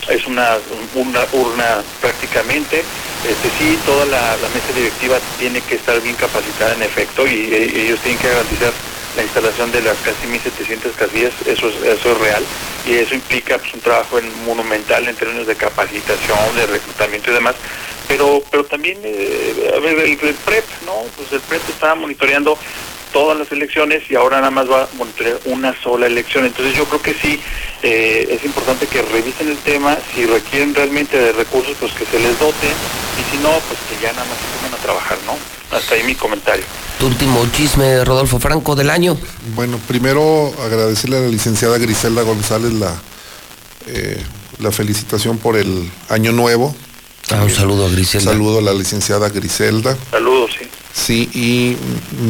es 0.10 0.26
una, 0.26 0.58
urna 0.96 1.84
prácticamente. 2.02 2.84
Este 3.28 3.50
sí, 3.60 3.78
toda 3.86 4.06
la, 4.06 4.36
mesa 4.54 4.74
directiva 4.76 5.18
tiene 5.38 5.62
que 5.62 5.76
estar 5.76 6.02
bien 6.02 6.16
capacitada 6.16 6.74
en 6.74 6.82
efecto 6.82 7.28
y 7.28 7.54
eh, 7.54 7.86
ellos 7.86 8.00
tienen 8.02 8.20
que 8.20 8.30
garantizar 8.30 8.74
la 9.18 9.24
instalación 9.24 9.72
de 9.72 9.82
las 9.82 9.98
casi 9.98 10.28
1.700 10.28 10.94
casillas, 10.96 11.34
eso 11.46 11.68
es, 11.70 11.76
eso 11.84 12.12
es 12.12 12.18
real, 12.20 12.44
y 12.88 12.94
eso 12.94 13.16
implica 13.16 13.58
pues, 13.58 13.74
un 13.74 13.82
trabajo 13.82 14.20
en- 14.20 14.46
monumental 14.46 15.08
en 15.08 15.16
términos 15.16 15.48
de 15.48 15.56
capacitación, 15.56 16.56
de 16.56 16.68
reclutamiento 16.68 17.32
y 17.32 17.34
demás, 17.34 17.56
pero 18.08 18.42
pero 18.52 18.66
también, 18.66 19.00
eh, 19.04 19.74
a 19.76 19.80
ver, 19.80 19.98
el, 20.00 20.12
el 20.22 20.36
PREP, 20.36 20.66
¿no? 20.86 20.94
Pues 21.18 21.32
el 21.34 21.42
PREP 21.42 21.68
está 21.70 21.96
monitoreando 21.96 22.58
todas 23.12 23.38
las 23.38 23.52
elecciones 23.52 24.04
y 24.10 24.16
ahora 24.16 24.38
nada 24.38 24.52
más 24.52 24.70
va 24.70 24.84
a 24.84 24.88
monitorear 24.98 25.40
una 25.46 25.80
sola 25.82 26.08
elección, 26.08 26.46
entonces 26.46 26.76
yo 26.76 26.86
creo 26.86 27.02
que 27.02 27.14
sí, 27.14 27.40
eh, 27.84 28.28
es 28.30 28.44
importante 28.46 28.88
que 28.88 29.02
revisen 29.02 29.50
el 29.50 29.58
tema, 29.58 29.98
si 30.14 30.26
requieren 30.26 30.74
realmente 30.74 31.18
de 31.18 31.32
recursos, 31.32 31.76
pues 31.80 31.92
que 31.94 32.06
se 32.06 32.20
les 32.20 32.38
dote, 32.40 32.68
y 32.68 33.32
si 33.32 33.38
no, 33.42 33.50
pues 33.50 33.80
que 33.90 34.02
ya 34.02 34.14
nada 34.14 34.26
más 34.26 34.38
se 34.38 34.58
pongan 34.58 34.80
a 34.80 34.84
trabajar, 34.84 35.18
¿no? 35.26 35.38
Hasta 35.76 35.96
ahí 35.96 36.04
mi 36.04 36.16
comentario. 36.16 36.64
Tu 37.00 37.08
último 37.08 37.46
chisme, 37.52 38.04
Rodolfo 38.06 38.40
Franco, 38.40 38.76
del 38.76 38.90
año. 38.90 39.18
Bueno, 39.54 39.80
primero 39.88 40.54
agradecerle 40.64 41.18
a 41.18 41.22
la 41.22 41.28
licenciada 41.28 41.78
Griselda 41.78 42.22
González 42.24 42.74
la, 42.74 42.96
eh, 43.88 44.24
la 44.60 44.72
felicitación 44.72 45.38
por 45.38 45.58
el 45.58 45.92
año 46.10 46.32
nuevo. 46.32 46.76
Ah, 47.30 47.44
un 47.44 47.50
saludo 47.50 47.86
a 47.86 47.90
Griselda. 47.90 48.32
Saludo 48.32 48.60
a 48.60 48.62
la 48.62 48.74
licenciada 48.74 49.30
Griselda. 49.30 49.98
Saludos, 50.10 50.52
sí. 50.58 50.68
Sí, 51.06 51.30
y 51.34 51.78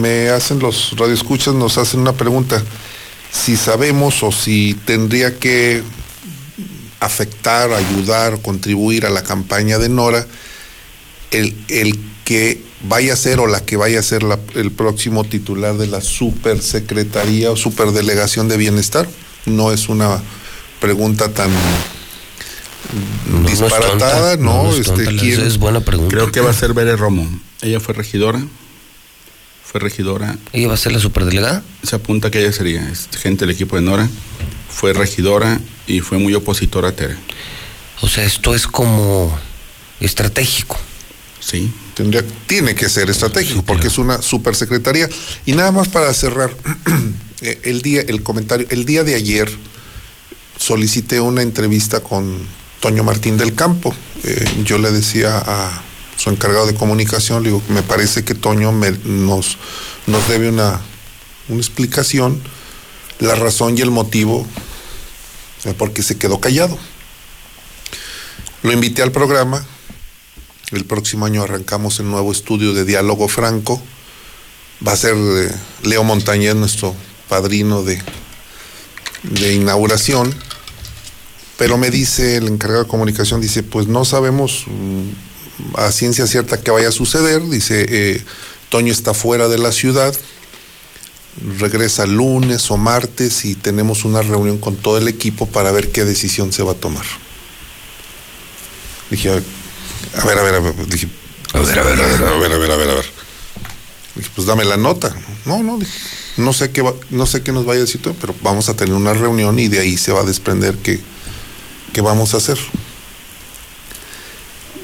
me 0.01 0.29
hacen 0.29 0.59
los 0.59 0.93
radioescuchas, 0.97 1.53
nos 1.53 1.77
hacen 1.77 2.01
una 2.01 2.13
pregunta. 2.13 2.61
Si 3.31 3.55
sabemos 3.55 4.21
o 4.23 4.31
si 4.31 4.73
tendría 4.85 5.37
que 5.39 5.81
afectar, 6.99 7.71
ayudar, 7.71 8.41
contribuir 8.41 9.05
a 9.05 9.09
la 9.09 9.23
campaña 9.23 9.77
de 9.77 9.87
Nora, 9.89 10.25
el, 11.31 11.55
el 11.69 11.99
que 12.25 12.61
vaya 12.83 13.13
a 13.13 13.15
ser 13.15 13.39
o 13.39 13.47
la 13.47 13.63
que 13.63 13.77
vaya 13.77 13.99
a 13.99 14.03
ser 14.03 14.23
la- 14.23 14.39
el 14.55 14.71
próximo 14.71 15.23
titular 15.23 15.77
de 15.77 15.87
la 15.87 16.01
supersecretaría 16.01 17.51
o 17.51 17.55
superdelegación 17.55 18.47
de 18.47 18.57
bienestar. 18.57 19.07
No 19.45 19.71
es 19.71 19.87
una 19.89 20.21
pregunta 20.81 21.29
tan 21.29 21.49
No, 23.31 23.39
no 23.41 23.47
es 23.49 23.59
disparatada, 23.59 24.35
tonta, 24.37 24.43
¿no? 24.43 24.69
es 24.71 24.79
este, 24.79 24.91
tonta, 24.91 25.11
la- 25.11 25.21
¿quién- 25.21 25.41
es 25.45 25.57
buena 25.57 25.79
pregunta. 25.81 26.13
Creo 26.15 26.31
que 26.31 26.41
va 26.41 26.49
a 26.51 26.53
ser 26.53 26.73
Bere 26.73 26.95
Romo. 26.95 27.27
Ella 27.61 27.79
fue 27.79 27.93
regidora. 27.93 28.45
Fue 29.63 29.79
regidora. 29.81 30.37
¿Ella 30.53 30.67
va 30.69 30.75
a 30.75 30.77
ser 30.77 30.91
la 30.91 30.99
superdelegada? 30.99 31.63
Se 31.83 31.95
apunta 31.95 32.31
que 32.31 32.39
ella 32.39 32.51
sería 32.51 32.87
es 32.89 33.09
gente 33.17 33.45
del 33.45 33.53
equipo 33.53 33.75
de 33.75 33.81
Nora. 33.81 34.07
Fue 34.69 34.93
regidora 34.93 35.59
y 35.87 35.99
fue 35.99 36.17
muy 36.17 36.33
opositora 36.33 36.89
a 36.89 36.91
Tere. 36.93 37.15
O 38.01 38.07
sea, 38.07 38.23
esto 38.23 38.53
es 38.55 38.67
como 38.67 39.37
estratégico. 39.99 40.77
Sí. 41.39 41.71
Tendría, 41.95 42.23
tiene 42.45 42.75
que 42.75 42.89
ser 42.89 43.09
estratégico 43.09 43.63
porque 43.63 43.87
es 43.87 43.97
una 43.97 44.21
supersecretaría. 44.21 45.09
Y 45.45 45.53
nada 45.53 45.71
más 45.71 45.87
para 45.87 46.13
cerrar, 46.13 46.51
Eh, 47.41 47.59
el 47.63 47.81
día, 47.81 48.01
el 48.01 48.23
comentario, 48.23 48.65
el 48.69 48.85
día 48.85 49.03
de 49.03 49.15
ayer 49.15 49.49
solicité 50.57 51.21
una 51.21 51.43
entrevista 51.43 51.99
con 51.99 52.39
Toño 52.79 53.03
Martín 53.03 53.37
del 53.37 53.53
Campo. 53.53 53.93
Eh, 54.23 54.45
yo 54.63 54.77
le 54.77 54.91
decía 54.91 55.37
a 55.37 55.83
su 56.17 56.29
encargado 56.29 56.65
de 56.65 56.73
comunicación, 56.75 57.43
le 57.43 57.49
digo, 57.49 57.61
me 57.69 57.83
parece 57.83 58.25
que 58.25 58.35
Toño 58.35 58.71
nos, 58.71 59.57
nos 60.07 60.27
debe 60.27 60.49
una, 60.49 60.81
una 61.47 61.59
explicación, 61.59 62.41
la 63.19 63.35
razón 63.35 63.77
y 63.77 63.81
el 63.81 63.91
motivo 63.91 64.45
de 65.63 65.73
por 65.73 65.93
qué 65.93 66.01
se 66.01 66.17
quedó 66.17 66.39
callado. 66.39 66.77
Lo 68.63 68.71
invité 68.71 69.03
al 69.03 69.11
programa. 69.11 69.65
El 70.71 70.85
próximo 70.85 71.25
año 71.25 71.43
arrancamos 71.43 71.99
el 71.99 72.09
nuevo 72.09 72.31
estudio 72.31 72.73
de 72.73 72.83
diálogo 72.83 73.27
franco. 73.27 73.81
Va 74.85 74.93
a 74.93 74.97
ser 74.97 75.15
Leo 75.83 76.03
Montañez, 76.03 76.55
nuestro 76.55 76.93
padrino 77.29 77.83
de, 77.83 78.01
de 79.23 79.53
inauguración. 79.53 80.33
Pero 81.57 81.77
me 81.77 81.89
dice 81.89 82.37
el 82.37 82.47
encargado 82.47 82.83
de 82.83 82.89
comunicación, 82.89 83.41
dice, 83.41 83.63
pues 83.63 83.87
no 83.87 84.05
sabemos 84.05 84.65
mm, 84.67 85.26
a 85.75 85.91
ciencia 85.91 86.27
cierta 86.27 86.61
qué 86.61 86.71
vaya 86.71 86.89
a 86.89 86.91
suceder. 86.91 87.41
Dice, 87.49 87.85
eh, 87.89 88.23
Toño 88.69 88.91
está 88.91 89.13
fuera 89.13 89.47
de 89.47 89.57
la 89.57 89.71
ciudad, 89.71 90.15
regresa 91.59 92.05
lunes 92.05 92.69
o 92.71 92.77
martes 92.77 93.45
y 93.45 93.55
tenemos 93.55 94.05
una 94.05 94.21
reunión 94.21 94.57
con 94.57 94.75
todo 94.75 94.97
el 94.97 95.07
equipo 95.07 95.47
para 95.47 95.71
ver 95.71 95.91
qué 95.91 96.03
decisión 96.05 96.51
se 96.51 96.63
va 96.63 96.73
a 96.73 96.75
tomar. 96.75 97.05
Dije, 99.09 99.29
a 99.29 100.25
ver, 100.25 100.37
a 100.37 100.43
ver, 100.43 100.55
a 100.55 100.59
ver, 100.59 100.87
dije, 100.87 101.07
A 101.53 101.59
ver, 101.59 101.79
a 101.79 101.83
ver, 101.83 102.01
a 102.01 102.05
ver. 102.05 102.23
a 102.23 102.37
ver, 102.37 102.51
a 102.51 102.57
ver, 102.57 102.71
a 102.71 102.75
ver, 102.75 102.89
a 102.89 102.93
ver. 102.95 103.05
Dije, 104.15 104.29
pues 104.35 104.47
dame 104.47 104.65
la 104.65 104.77
nota. 104.77 105.15
No, 105.45 105.63
no, 105.63 105.77
dije, 105.77 105.91
no 106.37 106.51
sé 106.53 106.71
qué 106.71 106.81
va- 106.81 106.93
no 107.09 107.25
sé 107.25 107.41
qué 107.41 107.51
nos 107.51 107.65
vaya 107.65 107.79
a 107.79 107.85
decir 107.85 108.01
pero 108.19 108.35
vamos 108.41 108.67
a 108.69 108.75
tener 108.75 108.93
una 108.93 109.13
reunión 109.13 109.57
y 109.59 109.67
de 109.69 109.79
ahí 109.79 109.97
se 109.97 110.11
va 110.11 110.21
a 110.21 110.25
desprender 110.25 110.75
qué, 110.77 110.99
qué 111.93 112.01
vamos 112.01 112.33
a 112.33 112.37
hacer. 112.37 112.57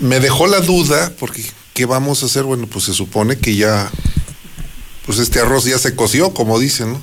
Me 0.03 0.19
dejó 0.19 0.47
la 0.47 0.59
duda, 0.59 1.13
porque 1.17 1.41
¿qué 1.73 1.85
vamos 1.85 2.23
a 2.23 2.25
hacer? 2.25 2.43
Bueno, 2.43 2.67
pues 2.67 2.83
se 2.83 2.93
supone 2.93 3.37
que 3.37 3.55
ya, 3.55 3.89
pues 5.05 5.17
este 5.17 5.39
arroz 5.39 5.63
ya 5.63 5.79
se 5.79 5.95
coció, 5.95 6.33
como 6.33 6.59
dicen, 6.59 6.91
¿no? 6.91 7.01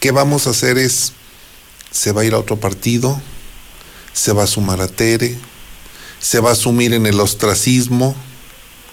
¿Qué 0.00 0.10
vamos 0.10 0.46
a 0.46 0.50
hacer 0.50 0.78
es, 0.78 1.12
se 1.90 2.12
va 2.12 2.22
a 2.22 2.24
ir 2.24 2.32
a 2.32 2.38
otro 2.38 2.58
partido, 2.58 3.20
se 4.14 4.32
va 4.32 4.44
a 4.44 4.46
sumar 4.46 4.80
a 4.80 4.88
Tere, 4.88 5.36
se 6.18 6.40
va 6.40 6.52
a 6.52 6.54
sumir 6.54 6.94
en 6.94 7.04
el 7.04 7.20
ostracismo, 7.20 8.16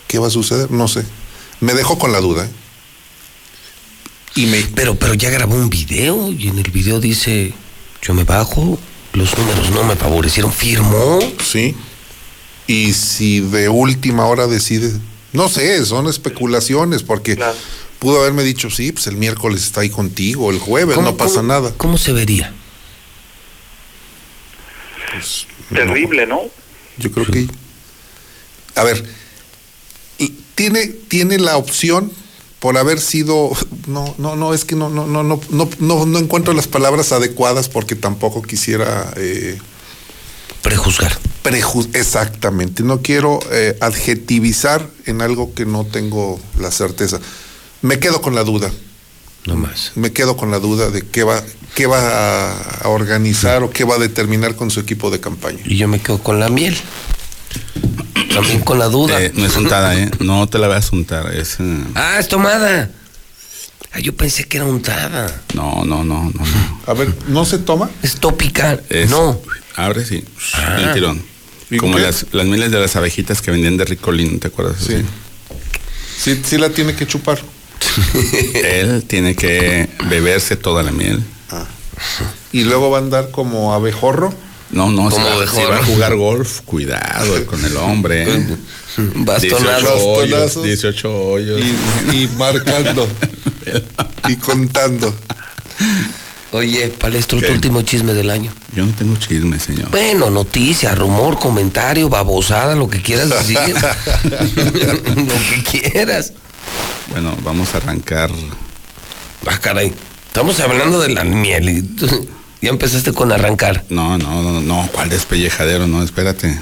¿qué 0.09 0.19
va 0.19 0.27
a 0.27 0.31
suceder? 0.31 0.69
No 0.69 0.89
sé. 0.89 1.05
Me 1.61 1.73
dejó 1.73 1.97
con 1.97 2.11
la 2.11 2.19
duda. 2.19 2.43
¿eh? 2.43 2.49
Y 4.35 4.47
me, 4.47 4.61
Pero, 4.75 4.95
pero 4.95 5.13
ya 5.13 5.29
grabó 5.29 5.55
un 5.55 5.69
video 5.69 6.33
y 6.33 6.49
en 6.49 6.59
el 6.59 6.69
video 6.69 6.99
dice, 6.99 7.53
yo 8.01 8.13
me 8.13 8.25
bajo, 8.25 8.77
los 9.13 9.37
números 9.37 9.69
no 9.69 9.85
me 9.85 9.95
favorecieron, 9.95 10.51
firmó. 10.51 11.19
Sí. 11.49 11.77
Y 12.67 12.93
si 12.93 13.39
de 13.41 13.69
última 13.69 14.25
hora 14.27 14.47
decide, 14.47 14.91
no 15.33 15.49
sé, 15.49 15.83
son 15.85 16.07
especulaciones, 16.07 17.03
porque 17.03 17.35
Claro. 17.35 17.55
pudo 17.99 18.19
haberme 18.21 18.43
dicho, 18.43 18.69
sí, 18.69 18.91
pues 18.91 19.07
el 19.07 19.17
miércoles 19.17 19.63
está 19.63 19.81
ahí 19.81 19.89
contigo, 19.89 20.51
el 20.51 20.59
jueves 20.59 20.95
¿Cómo- 20.95 21.11
no 21.11 21.17
pasa 21.17 21.35
cómo- 21.37 21.47
nada. 21.47 21.73
¿Cómo 21.77 21.97
se 21.97 22.13
vería? 22.13 22.53
Pues, 25.13 25.47
Terrible, 25.73 26.25
¿no? 26.27 26.41
yo 26.97 27.11
creo 27.11 27.25
que, 27.25 27.47
a 28.75 28.83
ver, 28.83 29.03
y 30.17 30.29
tiene, 30.55 30.87
tiene 30.87 31.39
la 31.39 31.57
opción 31.57 32.11
por 32.59 32.77
haber 32.77 32.99
sido, 33.01 33.51
no, 33.87 34.13
no, 34.19 34.35
no, 34.35 34.53
es 34.53 34.65
que 34.65 34.75
no, 34.75 34.89
no, 34.89 35.07
no, 35.07 35.23
no, 35.23 35.39
no, 35.49 35.69
no, 35.79 36.05
no 36.05 36.19
encuentro 36.19 36.53
las 36.53 36.67
palabras 36.67 37.11
adecuadas 37.11 37.69
porque 37.69 37.95
tampoco 37.95 38.41
quisiera 38.41 39.13
eh, 39.17 39.57
Prejuzgar. 40.61 41.17
Preju- 41.43 41.89
exactamente, 41.93 42.83
no 42.83 43.01
quiero 43.01 43.39
eh, 43.51 43.75
adjetivizar 43.81 44.87
en 45.07 45.21
algo 45.23 45.53
que 45.55 45.65
no 45.65 45.85
tengo 45.85 46.39
la 46.59 46.69
certeza. 46.71 47.19
Me 47.81 47.97
quedo 47.97 48.21
con 48.21 48.35
la 48.35 48.43
duda, 48.43 48.71
No 49.47 49.55
más. 49.55 49.91
me 49.95 50.11
quedo 50.13 50.37
con 50.37 50.51
la 50.51 50.59
duda 50.59 50.91
de 50.91 51.01
qué 51.01 51.23
va, 51.23 51.41
qué 51.73 51.87
va 51.87 51.99
a, 51.99 52.51
a 52.83 52.87
organizar 52.89 53.63
o 53.63 53.71
qué 53.71 53.85
va 53.85 53.95
a 53.95 53.97
determinar 53.97 54.55
con 54.55 54.69
su 54.69 54.79
equipo 54.79 55.09
de 55.09 55.19
campaña. 55.19 55.59
Y 55.65 55.77
yo 55.77 55.87
me 55.87 55.99
quedo 55.99 56.19
con 56.21 56.39
la 56.39 56.49
miel. 56.49 56.77
También 58.33 58.61
con 58.61 58.77
la 58.79 58.85
duda. 58.87 59.21
Eh, 59.21 59.31
no 59.33 59.45
es 59.45 59.55
untada, 59.57 59.95
¿eh? 59.97 60.09
No 60.19 60.47
te 60.47 60.57
la 60.59 60.67
vas 60.67 60.93
a 60.93 60.95
untar. 60.95 61.33
Es, 61.35 61.57
eh, 61.59 61.83
Ah, 61.95 62.17
es 62.19 62.27
tomada. 62.27 62.91
Ah, 63.93 63.99
yo 63.99 64.15
pensé 64.15 64.45
que 64.45 64.57
era 64.57 64.65
untada. 64.67 65.41
no, 65.55 65.83
no, 65.85 66.03
no, 66.03 66.23
no. 66.25 66.31
no. 66.45 66.81
A 66.87 66.93
ver, 66.93 67.13
¿no 67.27 67.43
se 67.45 67.57
toma? 67.57 67.89
Es 68.03 68.15
tópica. 68.17 68.79
Es- 68.89 69.09
No. 69.09 69.41
Abre, 69.75 70.05
sí. 70.05 70.23
Ah. 70.53 70.77
El 70.79 70.93
tirón. 70.93 71.30
¿Y 71.71 71.77
Como 71.77 71.95
qué? 71.95 72.03
las, 72.03 72.25
las 72.33 72.45
miles 72.45 72.69
de 72.69 72.79
las 72.79 72.95
abejitas 72.95 73.41
que 73.41 73.49
vendían 73.49 73.77
de 73.77 73.85
Ricolino, 73.85 74.37
¿te 74.39 74.47
acuerdas? 74.47 74.75
Sí. 74.85 74.97
Sí, 76.17 76.39
sí 76.45 76.57
la 76.57 76.69
tiene 76.69 76.93
que 76.95 77.07
chupar. 77.07 77.41
Él 78.53 79.03
tiene 79.07 79.35
que 79.35 79.89
beberse 80.07 80.55
toda 80.55 80.83
la 80.83 80.91
miel. 80.91 81.23
Y 82.51 82.63
luego 82.65 82.89
va 82.89 82.97
a 82.97 83.01
andar 83.01 83.31
como 83.31 83.73
abejorro. 83.73 84.33
No, 84.71 84.91
no, 84.91 85.11
si 85.11 85.17
va, 85.17 85.47
si 85.47 85.61
va 85.63 85.77
a 85.77 85.83
jugar 85.85 86.15
golf, 86.15 86.61
cuidado 86.61 87.45
con 87.45 87.63
el 87.63 87.75
hombre. 87.77 88.23
¿eh? 88.27 88.57
18 88.97 89.11
Bastonado. 89.15 89.95
hoyos, 89.97 90.31
Bastonazos. 90.31 90.63
18 90.63 91.11
hoyos. 91.27 91.61
Y, 92.11 92.15
y 92.23 92.27
marcando. 92.37 93.07
y 94.27 94.35
contando. 94.37 95.13
Oye, 96.53 96.89
palestro, 96.89 97.39
tu 97.39 97.45
¿Qué? 97.45 97.51
último 97.53 97.81
chisme 97.83 98.13
del 98.13 98.29
año. 98.29 98.51
Yo 98.75 98.85
no 98.85 98.91
tengo 98.93 99.15
chisme, 99.15 99.57
señor. 99.59 99.89
Bueno, 99.89 100.29
noticia, 100.29 100.93
rumor, 100.95 101.39
comentario, 101.39 102.09
babosada, 102.09 102.75
lo 102.75 102.89
que 102.89 103.01
quieras 103.01 103.29
decir. 103.29 103.57
lo 104.25 105.33
que 105.63 105.63
quieras. 105.91 106.33
Bueno, 107.09 107.35
vamos 107.43 107.73
a 107.73 107.77
arrancar. 107.77 108.29
Ah, 109.47 109.57
caray. 109.59 109.93
Estamos 110.27 110.59
hablando 110.59 110.99
de 110.99 111.09
la 111.09 111.23
miel. 111.23 111.69
y 111.69 111.81
tú- 111.83 112.27
ya 112.61 112.69
empezaste 112.69 113.11
con 113.13 113.31
arrancar. 113.31 113.85
No, 113.89 114.17
no, 114.17 114.43
no, 114.43 114.61
no, 114.61 114.87
¿cuál 114.91 115.09
despellejadero? 115.09 115.87
No, 115.87 116.03
espérate. 116.03 116.59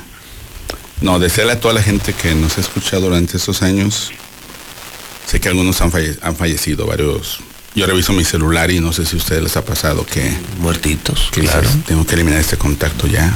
No, 1.02 1.20
desearle 1.20 1.54
a 1.54 1.60
toda 1.60 1.74
la 1.74 1.82
gente 1.84 2.14
que 2.14 2.36
nos 2.36 2.58
ha 2.58 2.62
escuchado 2.62 3.02
durante 3.04 3.38
estos 3.38 3.62
años. 3.64 4.12
Sé 5.28 5.40
que 5.42 5.50
algunos 5.50 5.82
han, 5.82 5.92
falle- 5.92 6.18
han 6.22 6.36
fallecido, 6.36 6.86
varios. 6.88 7.40
Yo 7.80 7.86
reviso 7.86 8.12
mi 8.12 8.26
celular 8.26 8.70
y 8.72 8.82
no 8.82 8.92
sé 8.92 9.06
si 9.06 9.16
a 9.16 9.20
ustedes 9.20 9.42
les 9.42 9.56
ha 9.56 9.64
pasado 9.64 10.06
que, 10.06 10.34
Muertitos, 10.60 11.30
que 11.32 11.40
claro. 11.40 11.62
dices, 11.62 11.86
tengo 11.86 12.06
que 12.06 12.16
eliminar 12.16 12.38
este 12.42 12.58
contacto 12.58 13.08
ya. 13.08 13.32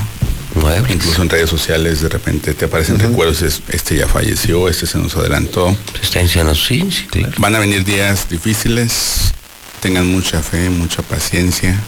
Nueve. 0.56 0.86
Incluso 0.94 1.22
en 1.22 1.30
redes 1.30 1.50
sociales 1.50 2.02
de 2.02 2.10
repente 2.10 2.54
te 2.54 2.66
aparecen 2.66 3.00
recuerdos, 3.00 3.42
es, 3.42 3.62
este 3.70 3.96
ya 3.96 4.06
falleció, 4.10 4.68
este 4.68 4.86
se 4.86 4.98
nos 4.98 5.16
adelantó. 5.16 5.74
Está 6.02 6.20
diciendo, 6.20 6.54
sí, 6.56 6.86
sí, 6.92 7.06
claro. 7.10 7.32
Van 7.38 7.56
a 7.56 7.60
venir 7.60 7.86
días 7.86 8.28
difíciles, 8.30 9.32
tengan 9.80 10.08
mucha 10.12 10.42
fe, 10.44 10.70
mucha 10.70 11.02
paciencia. 11.04 11.80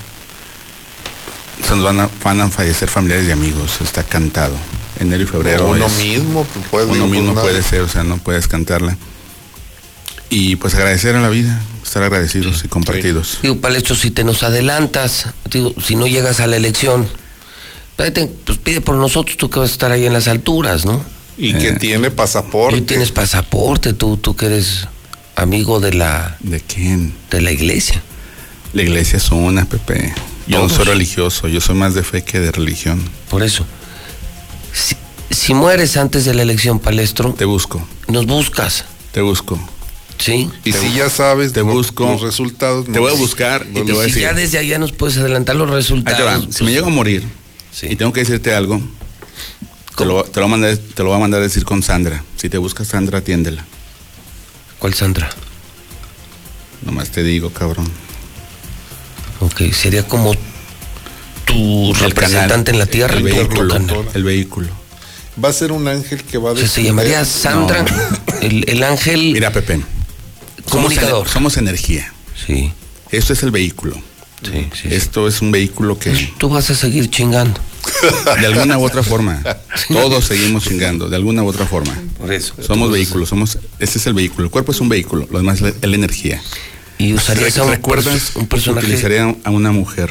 Se 1.68 1.76
nos 1.76 1.84
van 1.84 2.00
a, 2.00 2.10
van 2.24 2.40
a 2.40 2.48
fallecer 2.50 2.88
familiares 2.88 3.28
y 3.28 3.32
amigos, 3.32 3.82
está 3.84 4.02
cantado. 4.04 4.56
Enero 4.98 5.24
y 5.24 5.28
febrero. 5.28 5.68
uno 5.68 5.88
es- 5.88 5.98
mismo, 5.98 6.46
pues, 6.46 6.66
puede, 6.72 6.86
uno 6.86 7.08
mismo 7.08 7.34
puede 7.34 7.62
ser, 7.62 7.82
o 7.82 7.90
sea, 7.90 8.06
no 8.06 8.16
puedes 8.18 8.48
cantarla. 8.48 8.98
Y 10.30 10.56
pues 10.56 10.74
agradecer 10.76 11.16
a 11.16 11.22
la 11.22 11.30
vida, 11.30 11.62
estar 11.84 12.04
agradecidos 12.04 12.64
y 12.66 12.68
compartidos. 12.68 13.40
Digo, 13.42 13.58
palestro, 13.62 13.96
si 13.96 14.12
te 14.12 14.24
nos 14.24 14.44
adelantas, 14.44 15.28
digo, 15.52 15.74
si 15.84 15.96
no 15.96 16.08
llegas 16.08 16.40
a 16.40 16.48
la 16.48 16.56
elección, 16.58 17.08
pues 17.96 18.12
pide 18.64 18.82
por 18.82 18.96
nosotros, 18.96 19.38
tú 19.38 19.50
que 19.50 19.60
vas 19.60 19.70
a 19.70 19.74
estar 19.74 19.92
ahí 19.92 20.06
en 20.06 20.14
las 20.14 20.28
alturas, 20.28 20.86
¿no? 20.86 21.04
Y 21.38 21.54
que 21.54 21.70
Eh. 21.70 21.74
tiene 21.80 22.12
pasaporte. 22.12 22.80
Tú 22.80 22.86
tienes 22.86 23.12
pasaporte, 23.12 23.94
tú, 23.94 24.18
tú 24.18 24.36
que 24.36 24.48
eres 24.48 24.88
amigo 25.36 25.80
de 25.80 25.94
la, 25.94 26.38
¿De 26.40 26.60
quién? 26.60 27.14
de 27.30 27.42
la 27.42 27.52
iglesia. 27.52 28.02
La 28.74 28.82
iglesia 28.82 29.18
es 29.18 29.32
una, 29.32 29.66
Pepe. 29.66 30.14
Yo 30.48 30.60
no 30.62 30.70
soy 30.70 30.86
religioso, 30.86 31.48
yo 31.48 31.62
soy 31.62 31.76
más 31.76 31.94
de 31.94 32.04
fe 32.04 32.24
que 32.24 32.40
de 32.40 32.52
religión. 32.52 33.02
Por 33.30 33.42
eso. 33.44 33.66
Si, 34.74 34.96
si 35.34 35.54
mueres 35.54 35.98
antes 35.98 36.26
de 36.26 36.34
la 36.34 36.42
elección, 36.42 36.80
palestro, 36.80 37.34
Te 37.34 37.46
busco, 37.46 37.86
nos 38.08 38.26
buscas, 38.26 38.86
te 39.12 39.22
busco. 39.22 39.60
¿Sí? 40.18 40.50
Y 40.64 40.72
si 40.72 40.94
ya 40.94 41.10
sabes 41.10 41.54
te 41.54 41.62
busco, 41.62 42.06
los 42.12 42.22
resultados. 42.22 42.86
te 42.92 43.00
voy 43.00 43.12
a 43.12 43.16
buscar 43.16 43.66
y 43.70 43.74
te 43.84 43.92
voy 43.92 44.06
a 44.06 44.08
Y 44.08 44.12
si 44.12 44.20
decir. 44.20 44.22
ya 44.24 44.34
desde 44.34 44.58
allá 44.60 44.80
nos 44.80 44.92
puedes 44.92 45.18
adelantar 45.18 45.56
los 45.56 45.70
Ahí 45.70 45.76
resultados. 45.76 46.18
te 46.18 46.24
va. 46.24 46.40
Si 46.40 46.46
pues, 46.48 46.62
me 46.62 46.72
llego 46.72 46.88
a 46.88 46.92
morir 46.92 47.24
Sí. 47.72 47.88
y 47.90 47.96
tengo 47.96 48.14
que 48.14 48.22
decirte 48.22 48.54
algo, 48.56 48.82
te 49.98 50.06
lo, 50.06 50.24
te, 50.24 50.40
lo 50.40 50.48
voy 50.48 50.56
a 50.56 50.58
mandar, 50.58 50.78
te 50.78 51.04
lo 51.04 51.10
voy 51.10 51.18
a 51.18 51.20
mandar 51.20 51.42
a 51.42 51.44
decir 51.44 51.66
con 51.66 51.84
Sandra. 51.84 52.24
Si 52.38 52.50
te 52.50 52.58
busca 52.58 52.86
Sandra, 52.86 53.20
atiéndela. 53.20 53.66
¿Cuál 54.80 54.94
Sandra? 54.94 55.30
Nomás 56.86 57.10
te 57.10 57.24
digo, 57.24 57.50
cabrón. 57.52 57.90
Ok, 59.42 59.62
sería 59.74 60.08
como 60.08 60.34
tu 61.46 61.90
El 61.92 61.96
representante 62.00 62.72
canal, 62.72 62.74
en 62.74 62.80
la 62.80 62.86
tierra, 62.86 63.16
el 63.18 63.24
vehículo, 63.24 63.74
canal. 63.74 64.08
el 64.14 64.24
vehículo. 64.24 64.68
Va 65.44 65.50
a 65.50 65.54
ser 65.54 65.72
un 65.74 65.88
ángel 65.88 66.24
que 66.24 66.38
va 66.38 66.52
a 66.52 66.54
O 66.54 66.58
sea, 66.58 66.68
se 66.68 66.84
llamaría 66.84 67.24
Sandra, 67.26 67.84
No. 67.84 68.40
el, 68.42 68.70
el 68.70 68.84
ángel 68.84 69.32
Mira, 69.34 69.52
Pepe. 69.52 69.82
Somos, 70.68 70.94
comunicador. 70.94 71.28
somos 71.28 71.58
energía. 71.58 72.12
Sí. 72.46 72.72
Esto 73.12 73.34
es 73.34 73.44
el 73.44 73.52
vehículo. 73.52 73.96
Sí, 74.44 74.52
sí, 74.52 74.70
sí. 74.84 74.88
Esto 74.92 75.28
es 75.28 75.42
un 75.42 75.52
vehículo 75.52 75.98
que 75.98 76.12
Tú 76.38 76.50
vas 76.50 76.70
a 76.70 76.76
seguir 76.76 77.10
chingando. 77.10 77.60
de 78.42 78.46
alguna 78.48 78.78
u 78.78 78.84
otra 78.86 79.04
forma, 79.04 79.42
todos 79.88 80.26
seguimos 80.26 80.64
chingando, 80.64 81.08
de 81.08 81.16
alguna 81.16 81.44
u 81.44 81.48
otra 81.48 81.66
forma. 81.66 81.96
Por 82.18 82.34
eso. 82.34 82.54
Somos 82.62 82.92
vehículos, 82.92 83.30
somos, 83.30 83.58
ese 83.80 84.00
es 84.00 84.08
el 84.08 84.14
vehículo. 84.14 84.46
El 84.46 84.52
cuerpo 84.52 84.72
es 84.72 84.82
un 84.82 84.90
vehículo, 84.90 85.28
lo 85.32 85.38
demás 85.38 85.62
es 85.62 85.76
la- 85.82 85.96
energía. 85.96 86.42
Y 86.98 87.14
usarías 87.14 87.58
a 87.58 87.64
un, 87.64 87.72
¿Recuerdas? 87.72 88.36
un 88.36 88.48
personaje. 88.48 88.88
Utilizaría 88.88 89.36
a 89.44 89.50
una 89.52 89.72
mujer. 89.72 90.10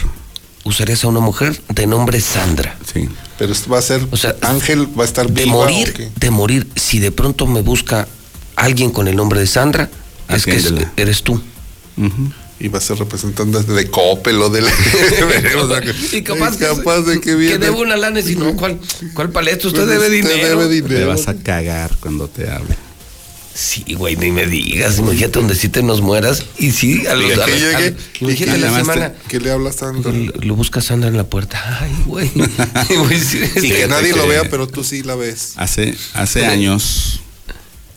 Usarías 0.65 1.03
a 1.05 1.09
una 1.09 1.21
mujer 1.21 1.61
de 1.69 1.87
nombre 1.87 2.21
Sandra. 2.21 2.77
Sí. 2.93 3.09
Pero 3.39 3.53
esto 3.53 3.71
va 3.71 3.79
a 3.79 3.83
ser, 3.83 4.07
O 4.11 4.17
sea, 4.17 4.37
Ángel 4.43 4.89
va 4.99 5.03
a 5.03 5.07
estar 5.07 5.29
De 5.29 5.45
viva, 5.45 5.57
¿o 5.57 5.61
morir, 5.63 6.11
de 6.17 6.31
morir. 6.31 6.69
Si 6.77 7.01
de 7.01 7.11
pronto 7.11 7.47
me 7.47 7.61
busca 7.63 8.07
alguien 8.57 8.91
con 8.91 9.09
el 9.09 9.17
nombre 9.17 9.41
de 9.41 9.47
Sandra, 9.47 9.91
es 10.29 10.45
que 10.45 10.57
es- 10.57 10.72
eres 10.97 11.22
tú. 11.22 11.41
Y 12.61 12.68
va 12.68 12.79
a 12.79 12.81
ser 12.81 12.99
representante 12.99 13.62
de 13.64 13.91
Coppel 13.91 14.41
o 14.41 14.49
de 14.49 14.62
la... 14.62 14.70
o 15.59 15.68
sea, 15.68 15.81
que- 15.81 16.16
Y 16.16 16.22
capaz, 16.22 16.57
capaz 16.57 17.01
de 17.03 17.20
que 17.20 17.35
viene... 17.35 17.59
debe 17.59 17.77
una 17.77 17.97
lana 17.97 18.20
y 18.20 18.22
si 18.22 18.37
no, 18.37 18.55
¿cuál, 18.57 18.79
cuál 19.14 19.31
paleta? 19.31 19.66
Usted 19.68 19.83
Usted 19.83 19.93
debe 19.93 20.09
dinero. 20.11 20.61
debe 20.61 20.68
dinero. 20.68 20.97
Te 21.01 21.05
vas 21.05 21.29
a 21.29 21.35
cagar 21.35 21.97
cuando 22.01 22.29
te 22.29 22.49
hable. 22.49 22.77
Sí, 23.55 23.85
güey, 23.97 24.16
ni 24.16 24.33
me 24.33 24.47
digas. 24.47 24.99
Imagínate 24.99 25.39
donde 25.39 25.55
sí 25.55 25.68
te 25.68 25.81
nos 25.83 26.01
mueras. 26.01 26.43
Y 26.59 26.72
sí, 26.72 27.07
a 27.07 27.14
los 27.14 27.31
que 27.39 27.53
llegue, 27.53 27.97
Imagínate 28.20 28.59
que 28.61 28.66
la 28.66 28.75
semana. 28.77 29.12
¿Qué 29.29 29.39
le 29.39 29.51
hablas 29.53 29.77
tanto? 29.77 30.11
Lo, 30.11 30.33
lo 30.41 30.55
busca 30.57 30.81
Sandra 30.81 31.09
en 31.09 31.16
la 31.16 31.25
puerta. 31.25 31.79
Ay, 31.81 31.93
güey. 32.07 32.31
Y 33.62 33.68
que 33.68 33.87
nadie 33.89 34.11
lo 34.14 34.22
que- 34.22 34.29
vea, 34.29 34.51
pero 34.51 34.66
tú 34.66 34.83
sí 34.83 35.03
la 35.05 35.14
ves. 35.14 35.53
Hace, 35.57 35.95
hace 36.14 36.47
años, 36.47 37.20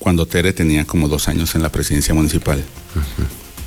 cuando 0.08 0.26
Tere 0.26 0.54
tenía 0.54 0.86
como 0.86 1.10
dos 1.10 1.28
años 1.28 1.54
en 1.56 1.64
la 1.64 1.68
presidencia 1.68 2.14
municipal, 2.14 2.64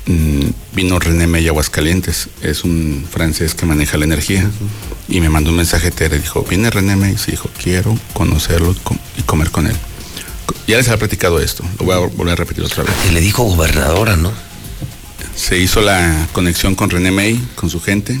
mm, 0.07 0.47
vino 0.73 0.97
René 0.97 1.27
Mey 1.27 1.45
a 1.45 1.51
Aguascalientes, 1.51 2.29
es 2.41 2.63
un 2.63 3.05
francés 3.07 3.53
que 3.53 3.67
maneja 3.67 3.95
la 3.99 4.05
energía, 4.05 4.49
y 5.07 5.21
me 5.21 5.29
mandó 5.29 5.51
un 5.51 5.57
mensaje 5.57 5.91
Tere, 5.91 6.17
dijo, 6.17 6.43
viene 6.49 6.71
René 6.71 6.95
Mey, 6.95 7.15
sí, 7.19 7.29
dijo, 7.29 7.47
quiero 7.61 7.95
conocerlo 8.13 8.75
y 9.19 9.21
comer 9.21 9.51
con 9.51 9.67
él. 9.67 9.75
Ya 10.67 10.77
les 10.77 10.87
había 10.87 10.97
platicado 10.97 11.39
esto, 11.39 11.63
lo 11.77 11.85
voy 11.85 11.93
a 11.93 11.99
volver 11.99 12.33
a 12.33 12.35
repetir 12.37 12.63
otra 12.63 12.85
vez. 12.85 12.93
Y 13.07 13.13
le 13.13 13.21
dijo 13.21 13.43
gobernadora, 13.43 14.15
¿no? 14.15 14.31
Se 15.35 15.59
hizo 15.59 15.79
la 15.81 16.27
conexión 16.33 16.73
con 16.73 16.89
René 16.89 17.11
May, 17.11 17.39
con 17.53 17.69
su 17.69 17.79
gente, 17.79 18.19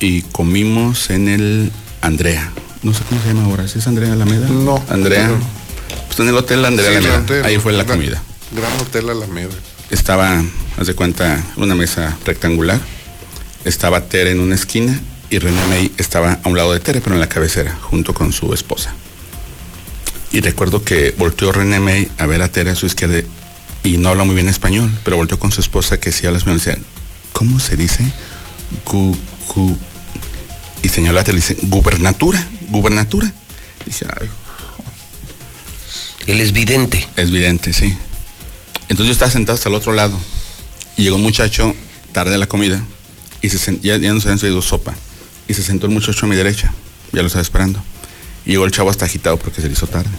y 0.00 0.20
comimos 0.20 1.08
en 1.08 1.28
el 1.28 1.72
Andrea. 2.02 2.52
No 2.82 2.92
sé 2.92 3.02
cómo 3.08 3.22
se 3.22 3.28
llama 3.28 3.44
ahora, 3.44 3.66
¿sí 3.68 3.78
es 3.78 3.86
Andrea 3.86 4.12
Alameda? 4.12 4.48
No, 4.50 4.84
Andrea. 4.90 5.30
Pues 6.16 6.20
en 6.20 6.28
el 6.28 6.36
hotel 6.36 6.64
Andrea 6.64 6.90
Sí, 6.90 6.96
Alameda. 6.96 7.18
Hotel- 7.22 7.44
Ahí 7.44 7.58
fue 7.58 7.72
la 7.72 7.84
Gran- 7.84 7.98
comida. 7.98 8.22
Gran 8.52 8.72
Hotel 8.80 9.10
Alameda. 9.10 9.50
Estaba, 9.90 10.42
haz 10.78 10.86
de 10.86 10.94
cuenta, 10.94 11.42
una 11.56 11.74
mesa 11.74 12.16
rectangular. 12.24 12.80
Estaba 13.64 14.02
Tere 14.02 14.30
en 14.30 14.40
una 14.40 14.54
esquina 14.54 15.00
y 15.30 15.38
René 15.38 15.60
May 15.68 15.92
estaba 15.98 16.38
a 16.42 16.48
un 16.48 16.56
lado 16.56 16.72
de 16.72 16.80
Tere, 16.80 17.00
pero 17.00 17.14
en 17.14 17.20
la 17.20 17.28
cabecera, 17.28 17.76
junto 17.80 18.14
con 18.14 18.32
su 18.32 18.52
esposa. 18.54 18.94
Y 20.32 20.40
recuerdo 20.40 20.84
que 20.84 21.14
volteó 21.18 21.50
René 21.52 21.80
May 21.80 22.08
a 22.18 22.26
ver 22.26 22.42
a 22.42 22.48
Tere 22.48 22.70
a 22.70 22.74
su 22.76 22.86
izquierda 22.86 23.20
y 23.82 23.96
no 23.96 24.08
habla 24.10 24.24
muy 24.24 24.34
bien 24.34 24.48
español, 24.48 24.90
pero 25.04 25.16
volteó 25.16 25.38
con 25.38 25.50
su 25.52 25.60
esposa 25.60 25.98
que 25.98 26.12
sí 26.12 26.26
habla 26.26 26.38
español 26.38 26.60
y 26.64 26.64
decía, 26.70 26.82
¿cómo 27.32 27.58
se 27.58 27.76
dice? 27.76 28.04
Gu, 28.86 29.16
gu. 29.54 29.76
Y 30.82 30.88
señaló 30.88 31.18
a 31.20 31.24
Tere 31.24 31.38
y 31.38 31.40
dice, 31.40 31.56
gubernatura, 31.62 32.46
gubernatura. 32.68 33.32
dije, 33.86 34.06
"Ay, 34.20 34.28
Él 36.26 36.40
es 36.40 36.52
vidente. 36.52 37.06
es 37.16 37.28
evidente, 37.28 37.72
sí. 37.72 37.96
Entonces 38.88 39.06
yo 39.06 39.12
estaba 39.12 39.30
sentado 39.30 39.54
hasta 39.56 39.68
el 39.68 39.74
otro 39.74 39.92
lado 39.92 40.18
y 40.96 41.02
llegó 41.04 41.16
un 41.16 41.22
muchacho 41.22 41.74
tarde 42.12 42.34
a 42.34 42.38
la 42.38 42.46
comida 42.46 42.82
y 43.42 43.48
se 43.50 43.58
sen- 43.58 43.80
ya, 43.80 43.96
ya 43.96 44.12
nos 44.12 44.24
habían 44.24 44.38
servido 44.38 44.62
sopa 44.62 44.94
y 45.48 45.54
se 45.54 45.62
sentó 45.62 45.86
el 45.86 45.92
muchacho 45.92 46.26
a 46.26 46.28
mi 46.28 46.36
derecha, 46.36 46.72
ya 47.12 47.20
lo 47.22 47.26
estaba 47.26 47.42
esperando. 47.42 47.82
Y 48.46 48.50
llegó 48.50 48.64
el 48.66 48.70
chavo 48.70 48.90
hasta 48.90 49.06
agitado 49.06 49.38
porque 49.38 49.60
se 49.60 49.66
le 49.68 49.72
hizo 49.72 49.86
tarde. 49.86 50.10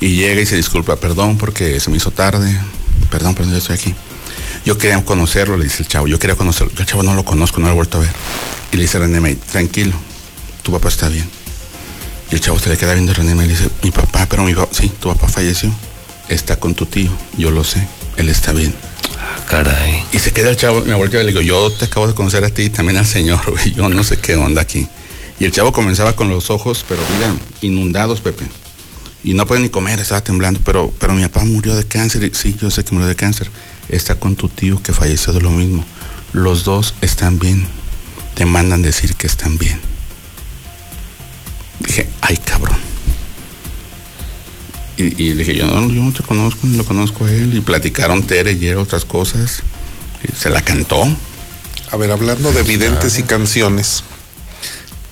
Y 0.00 0.14
llega 0.14 0.40
y 0.40 0.46
se 0.46 0.56
disculpa, 0.56 0.96
perdón 0.96 1.36
porque 1.36 1.78
se 1.80 1.90
me 1.90 1.96
hizo 1.96 2.10
tarde, 2.12 2.56
perdón, 3.10 3.34
perdón, 3.34 3.52
ya 3.52 3.58
estoy 3.58 3.74
aquí. 3.76 3.94
Yo 4.64 4.78
quería 4.78 5.02
conocerlo, 5.04 5.56
le 5.56 5.64
dice 5.64 5.82
el 5.82 5.88
chavo, 5.88 6.06
yo 6.06 6.18
quería 6.18 6.36
conocerlo. 6.36 6.72
Yo 6.74 6.80
el 6.82 6.86
chavo 6.86 7.02
no 7.02 7.14
lo 7.14 7.24
conozco, 7.24 7.60
no 7.60 7.66
lo 7.66 7.72
he 7.72 7.74
vuelto 7.76 7.98
a 7.98 8.02
ver. 8.02 8.10
Y 8.72 8.76
le 8.76 8.82
dice 8.82 8.98
René 8.98 9.20
May, 9.20 9.34
tranquilo, 9.34 9.94
tu 10.62 10.70
papá 10.70 10.88
está 10.88 11.08
bien. 11.08 11.28
Y 12.30 12.34
el 12.34 12.40
chavo 12.40 12.58
se 12.58 12.68
le 12.68 12.76
queda 12.76 12.94
viendo 12.94 13.12
a 13.12 13.14
René 13.14 13.32
y 13.32 13.46
le 13.46 13.48
dice, 13.48 13.68
mi 13.82 13.90
papá, 13.90 14.26
pero 14.28 14.44
mi 14.44 14.54
papá, 14.54 14.72
sí, 14.72 14.88
tu 14.88 15.08
papá 15.08 15.28
falleció. 15.28 15.72
Está 16.28 16.56
con 16.56 16.74
tu 16.74 16.86
tío, 16.86 17.10
yo 17.36 17.50
lo 17.50 17.64
sé, 17.64 17.86
él 18.16 18.28
está 18.28 18.52
bien. 18.52 18.72
Ah, 19.18 19.44
caray. 19.48 20.04
Y 20.12 20.20
se 20.20 20.32
queda 20.32 20.50
el 20.50 20.56
chavo, 20.56 20.82
me 20.82 20.94
volteó 20.94 21.20
y 21.20 21.24
le 21.24 21.30
digo, 21.30 21.40
yo 21.40 21.70
te 21.72 21.86
acabo 21.86 22.06
de 22.06 22.14
conocer 22.14 22.44
a 22.44 22.50
ti 22.50 22.62
y 22.62 22.70
también 22.70 22.98
al 22.98 23.06
señor, 23.06 23.40
güey, 23.50 23.72
yo 23.72 23.88
no 23.88 24.04
sé 24.04 24.18
qué 24.18 24.36
onda 24.36 24.62
aquí. 24.62 24.86
Y 25.40 25.44
el 25.44 25.52
chavo 25.52 25.72
comenzaba 25.72 26.14
con 26.14 26.28
los 26.28 26.50
ojos, 26.50 26.84
pero 26.88 27.00
mira, 27.16 27.34
inundados, 27.62 28.20
Pepe. 28.20 28.44
Y 29.24 29.34
no 29.34 29.46
puede 29.46 29.62
ni 29.62 29.68
comer, 29.68 29.98
estaba 29.98 30.22
temblando, 30.22 30.60
pero, 30.64 30.92
pero 30.98 31.14
mi 31.14 31.22
papá 31.22 31.44
murió 31.44 31.74
de 31.74 31.84
cáncer. 31.84 32.22
Y, 32.24 32.34
sí, 32.34 32.56
yo 32.60 32.70
sé 32.70 32.84
que 32.84 32.92
murió 32.92 33.08
de 33.08 33.16
cáncer. 33.16 33.50
Está 33.88 34.14
con 34.14 34.36
tu 34.36 34.48
tío 34.48 34.82
que 34.82 34.92
falleció 34.92 35.32
de 35.32 35.40
lo 35.40 35.50
mismo. 35.50 35.84
Los 36.32 36.64
dos 36.64 36.94
están 37.00 37.38
bien. 37.38 37.66
Te 38.34 38.46
mandan 38.46 38.82
decir 38.82 39.14
que 39.14 39.26
están 39.26 39.58
bien. 39.58 39.80
Dije, 41.80 42.08
ay 42.20 42.36
cabrón. 42.36 42.78
Y, 44.96 45.32
dije, 45.32 45.54
yo 45.54 45.66
no, 45.66 45.90
yo 45.90 46.02
no 46.02 46.12
te 46.12 46.22
conozco, 46.22 46.66
ni 46.66 46.76
lo 46.76 46.84
conozco 46.84 47.24
a 47.24 47.32
él. 47.32 47.56
Y 47.56 47.62
platicaron 47.62 48.22
Tere 48.22 48.52
y 48.52 48.70
otras 48.72 49.06
cosas. 49.06 49.62
Y 50.22 50.36
se 50.36 50.50
la 50.50 50.60
cantó. 50.60 51.02
A 51.90 51.96
ver, 51.96 52.10
hablando 52.10 52.52
de 52.52 52.62
videntes 52.62 53.18
y 53.18 53.22
canciones, 53.22 54.04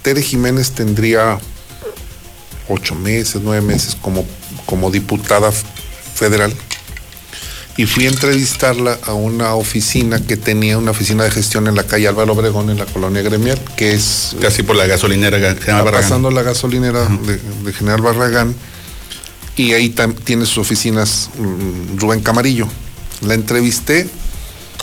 Tere 0.03 0.23
Jiménez 0.23 0.73
tendría 0.73 1.39
ocho 2.69 2.95
meses, 2.95 3.41
nueve 3.43 3.63
meses 3.63 3.97
como, 3.97 4.27
como 4.67 4.91
diputada 4.91 5.51
federal. 6.15 6.55
Y 7.79 7.87
fui 7.87 8.05
a 8.05 8.09
entrevistarla 8.09 8.99
a 9.05 9.15
una 9.15 9.55
oficina 9.55 10.21
que 10.21 10.37
tenía 10.37 10.77
una 10.77 10.91
oficina 10.91 11.25
de 11.25 11.31
gestión 11.31 11.67
en 11.69 11.77
la 11.77 11.85
calle 11.85 12.09
Álvaro 12.09 12.35
Obregón, 12.35 12.69
en 12.69 12.79
la 12.79 12.85
colonia 12.85 13.23
gremial, 13.23 13.59
que 13.77 13.93
es 13.93 14.37
Casi 14.43 14.65
por 14.65 14.77
la 14.77 14.87
gasolinera 14.87 15.39
General 15.39 15.85
Barragán. 15.85 16.03
pasando 16.03 16.31
la 16.31 16.43
gasolinera 16.43 17.07
de, 17.07 17.39
de 17.39 17.73
General 17.73 18.03
Barragán 18.03 18.55
y 19.59 19.73
ahí 19.73 19.95
tiene 20.25 20.47
sus 20.47 20.59
oficinas 20.59 21.31
mm, 21.37 21.99
Rubén 21.99 22.21
Camarillo. 22.21 22.69
La 23.23 23.35
entrevisté 23.35 24.09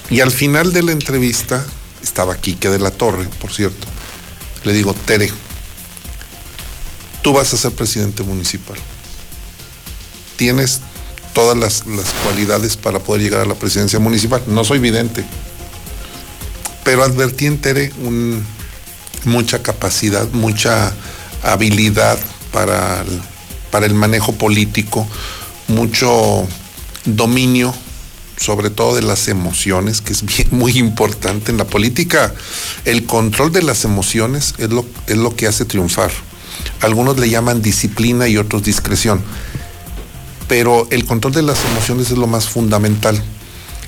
y 0.10 0.20
al 0.20 0.32
final 0.32 0.74
de 0.74 0.84
la 0.84 0.92
entrevista 0.92 1.66
estaba 2.04 2.38
Quique 2.38 2.70
de 2.70 2.80
la 2.80 2.92
Torre, 2.92 3.28
por 3.40 3.54
cierto. 3.54 3.88
Le 4.64 4.74
digo, 4.74 4.94
Tere, 4.94 5.32
tú 7.22 7.34
vas 7.34 7.54
a 7.54 7.58
ser 7.58 7.72
presidente 7.72 8.24
municipal. 8.24 8.78
Tienes 10.36 10.82
todas 11.36 11.56
las, 11.58 11.84
cualidades 12.24 12.78
para 12.78 12.98
poder 13.00 13.22
llegar 13.22 13.42
a 13.42 13.46
la 13.46 13.54
presidencia 13.54 14.00
municipal. 14.00 14.42
No 14.48 14.64
soy 14.64 14.80
vidente, 14.80 15.24
pero 16.84 17.04
advertí 17.04 17.46
en 17.46 17.60
Tere 17.60 17.92
mucha 19.26 19.62
capacidad, 19.62 20.28
mucha 20.32 20.94
habilidad 21.44 22.18
para 22.52 23.02
el, 23.02 23.22
para 23.70 23.86
el 23.86 23.94
manejo 23.94 24.34
político, 24.34 25.06
mucho 25.68 26.48
dominio, 27.06 27.74
sobre 28.38 28.70
todo 28.70 28.96
de 28.96 29.02
las 29.02 29.28
emociones, 29.28 30.02
que 30.02 30.14
es 30.14 30.24
bien- 30.26 30.48
muy 30.52 30.78
importante 30.78 31.52
en 31.52 31.58
la 31.58 31.66
política. 31.66 32.34
El 32.86 33.06
control 33.06 33.52
de 33.52 33.62
las 33.62 33.84
emociones 33.84 34.54
es 34.58 34.70
lo, 34.70 34.86
es 35.08 35.18
lo 35.18 35.36
que 35.36 35.48
hace 35.48 35.66
triunfar. 35.66 36.12
Algunos 36.82 37.20
le 37.20 37.30
llaman 37.30 37.62
disciplina 37.62 38.28
y 38.28 38.38
otros 38.38 38.64
discreción, 38.64 39.22
pero 40.48 40.88
el 40.92 41.06
control 41.06 41.34
de 41.34 41.42
las 41.42 41.64
emociones 41.66 42.12
es 42.12 42.18
lo 42.18 42.28
más 42.28 42.48
fundamental. 42.48 43.22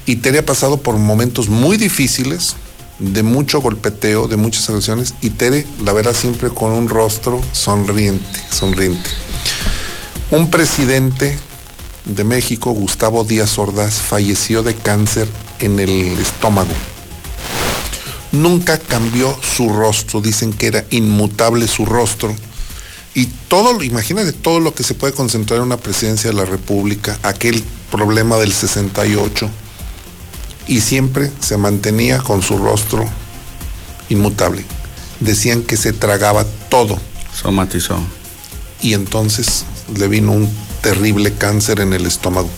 Y 0.06 0.18
Tere 0.18 0.40
ha 0.40 0.46
pasado 0.46 0.78
por 0.78 0.98
momentos 0.98 1.50
muy 1.50 1.78
difíciles, 1.78 2.56
de 3.00 3.24
mucho 3.24 3.62
golpeteo, 3.62 4.28
de 4.28 4.38
muchas 4.38 4.70
agresiones, 4.70 5.14
y 5.22 5.32
Tere 5.32 5.68
la 5.84 5.94
verá 5.94 6.14
siempre 6.14 6.50
con 6.50 6.72
un 6.72 6.90
rostro 6.90 7.42
sonriente, 7.52 8.40
sonriente. 8.50 9.10
Un 10.32 10.50
presidente 10.50 11.38
de 12.06 12.24
México, 12.24 12.72
Gustavo 12.72 13.24
Díaz 13.24 13.58
Ordaz, 13.58 13.96
falleció 13.96 14.64
de 14.64 14.76
cáncer 14.76 15.28
en 15.60 15.80
el 15.80 16.18
estómago. 16.20 16.74
Nunca 18.32 18.78
cambió 18.78 19.38
su 19.42 19.70
rostro, 19.70 20.22
dicen 20.22 20.54
que 20.54 20.68
era 20.68 20.86
inmutable 20.90 21.68
su 21.68 21.86
rostro. 21.86 22.36
Y 23.18 23.26
todo, 23.48 23.74
lo- 23.74 23.84
imagínate 23.84 24.32
todo 24.32 24.60
lo 24.60 24.76
que 24.76 24.84
se 24.84 24.94
puede 24.94 25.12
concentrar 25.12 25.58
en 25.58 25.66
una 25.66 25.78
presidencia 25.78 26.30
de 26.30 26.36
la 26.36 26.46
República, 26.46 27.18
aquel 27.24 27.64
problema 27.90 28.38
del 28.38 28.54
68, 28.54 29.50
y 30.68 30.82
siempre 30.82 31.32
se 31.40 31.58
mantenía 31.58 32.20
con 32.20 32.44
su 32.44 32.60
rostro 32.60 33.10
inmutable. 34.10 34.64
Decían 35.20 35.64
que 35.64 35.78
se 35.78 35.94
tragaba 35.94 36.46
todo 36.70 37.00
Somatizó. 37.42 37.98
y 38.84 38.94
entonces 38.94 39.66
le 39.98 40.08
vino 40.08 40.34
un 40.34 40.48
terrible 40.84 41.34
cáncer 41.34 41.80
en 41.80 41.94
el 41.94 42.06
estómago. 42.06 42.50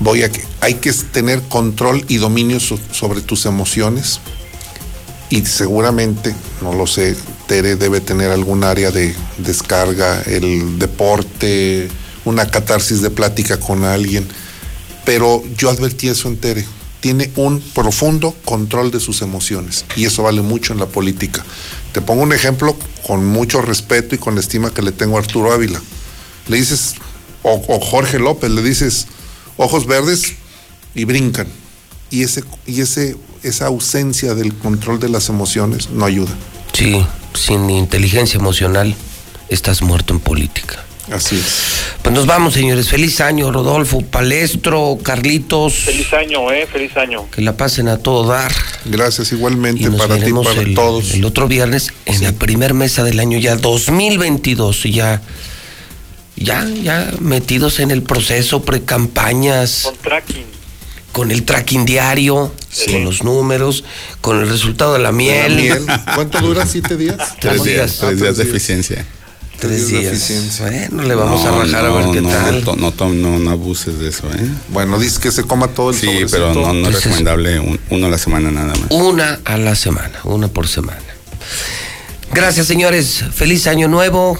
Voy 0.00 0.24
a, 0.24 0.30
que- 0.30 0.44
hay 0.60 0.74
que 0.74 0.92
tener 0.92 1.40
control 1.44 2.04
y 2.08 2.18
dominio 2.18 2.60
so- 2.60 2.78
sobre 2.92 3.22
tus 3.22 3.46
emociones. 3.46 4.20
Y 5.30 5.46
seguramente, 5.46 6.34
no 6.60 6.74
lo 6.74 6.86
sé, 6.86 7.16
Debe 7.62 8.00
tener 8.00 8.30
algún 8.30 8.64
área 8.64 8.90
de 8.90 9.14
descarga, 9.38 10.22
el 10.22 10.78
deporte, 10.78 11.88
una 12.24 12.50
catarsis 12.50 13.00
de 13.00 13.10
plática 13.10 13.60
con 13.60 13.84
alguien. 13.84 14.26
Pero 15.04 15.42
yo 15.56 15.70
advertí 15.70 16.08
eso 16.08 16.28
en 16.28 16.36
Tere. 16.36 16.64
Tiene 17.00 17.30
un 17.36 17.60
profundo 17.60 18.34
control 18.44 18.90
de 18.90 18.98
sus 18.98 19.22
emociones 19.22 19.84
y 19.94 20.06
eso 20.06 20.22
vale 20.22 20.42
mucho 20.42 20.72
en 20.72 20.80
la 20.80 20.86
política. 20.86 21.44
Te 21.92 22.00
pongo 22.00 22.22
un 22.22 22.32
ejemplo 22.32 22.76
con 23.06 23.24
mucho 23.24 23.60
respeto 23.62 24.14
y 24.14 24.18
con 24.18 24.34
la 24.34 24.40
estima 24.40 24.72
que 24.72 24.82
le 24.82 24.90
tengo 24.90 25.16
a 25.16 25.20
Arturo 25.20 25.52
Ávila. 25.52 25.80
Le 26.48 26.56
dices, 26.56 26.94
o, 27.42 27.62
o 27.68 27.80
Jorge 27.80 28.18
López, 28.18 28.50
le 28.50 28.62
dices 28.62 29.06
ojos 29.56 29.86
verdes 29.86 30.32
y 30.94 31.04
brincan. 31.04 31.46
Y, 32.10 32.22
ese, 32.22 32.42
y 32.66 32.80
ese, 32.80 33.16
esa 33.42 33.66
ausencia 33.66 34.34
del 34.34 34.54
control 34.54 34.98
de 34.98 35.08
las 35.08 35.28
emociones 35.28 35.90
no 35.90 36.04
ayuda. 36.04 36.32
Sí, 36.74 37.04
sin 37.34 37.70
inteligencia 37.70 38.38
emocional 38.38 38.94
estás 39.48 39.80
muerto 39.80 40.12
en 40.12 40.20
política. 40.20 40.84
Así 41.10 41.36
es. 41.36 41.94
Pues 42.02 42.14
nos 42.14 42.26
vamos, 42.26 42.54
señores. 42.54 42.88
Feliz 42.88 43.20
año, 43.20 43.52
Rodolfo, 43.52 44.00
Palestro, 44.00 44.98
Carlitos. 45.02 45.74
Feliz 45.74 46.12
año, 46.14 46.50
¿eh? 46.50 46.66
Feliz 46.70 46.96
año. 46.96 47.28
Que 47.30 47.42
la 47.42 47.56
pasen 47.56 47.88
a 47.88 47.98
todo 47.98 48.26
dar. 48.26 48.52
Gracias 48.86 49.32
Y 49.32 49.34
igualmente 49.34 49.84
nos 49.84 50.00
para 50.00 50.16
ti, 50.16 50.32
para 50.32 50.60
el, 50.62 50.74
todos. 50.74 51.12
el 51.12 51.24
otro 51.24 51.46
viernes 51.46 51.92
en 52.06 52.22
la 52.22 52.32
primer 52.32 52.72
mesa 52.74 53.04
del 53.04 53.20
año 53.20 53.38
ya 53.38 53.56
2022. 53.56 54.86
y 54.86 54.92
Ya, 54.92 55.20
ya, 56.36 56.66
ya 56.82 57.10
metidos 57.20 57.80
en 57.80 57.90
el 57.90 58.02
proceso, 58.02 58.62
precampañas, 58.62 59.82
Con 59.84 59.96
tracking. 59.98 60.53
Con 61.14 61.30
el 61.30 61.44
tracking 61.44 61.84
diario, 61.84 62.52
con 62.90 63.04
los 63.04 63.22
números, 63.22 63.84
con 64.20 64.40
el 64.40 64.48
resultado 64.48 64.94
de 64.94 64.98
la 64.98 65.04
La 65.04 65.12
miel. 65.12 65.78
¿Cuánto 66.16 66.40
dura? 66.40 66.66
¿Siete 66.66 66.96
días? 66.96 67.16
Tres 67.40 67.62
días, 67.62 67.64
días. 67.64 67.96
tres 68.00 68.10
Ah, 68.20 68.24
días 68.24 68.36
de 68.36 68.42
eficiencia. 68.42 69.06
Tres 69.60 69.86
días. 69.88 70.58
Bueno, 70.60 71.04
le 71.04 71.14
vamos 71.14 71.44
a 71.46 71.50
No, 71.52 71.58
bajar 71.58 71.86
a 71.86 71.90
ver 71.92 72.10
qué 72.12 72.20
no, 72.20 72.28
tal. 72.28 72.64
No, 72.64 73.12
no, 73.14 73.38
no 73.38 73.50
abuses 73.52 73.98
de 74.00 74.08
eso, 74.08 74.26
¿eh? 74.34 74.44
Bueno, 74.70 74.98
dice 74.98 75.20
que 75.20 75.30
se 75.30 75.44
coma 75.44 75.68
todo 75.68 75.90
el 75.90 75.96
Sí, 75.96 76.06
sobrecito. 76.06 76.30
pero 76.32 76.52
no, 76.52 76.72
no 76.74 76.88
es 76.88 76.96
recomendable 76.96 77.60
un- 77.60 77.78
uno 77.90 78.06
a 78.06 78.10
la 78.10 78.18
semana 78.18 78.50
nada 78.50 78.74
más. 78.74 78.90
Una 78.90 79.38
a 79.44 79.56
la 79.56 79.76
semana, 79.76 80.18
una 80.24 80.48
por 80.48 80.66
semana. 80.66 80.98
Gracias, 82.32 82.66
señores. 82.66 83.24
Feliz 83.32 83.68
año 83.68 83.86
nuevo. 83.86 84.36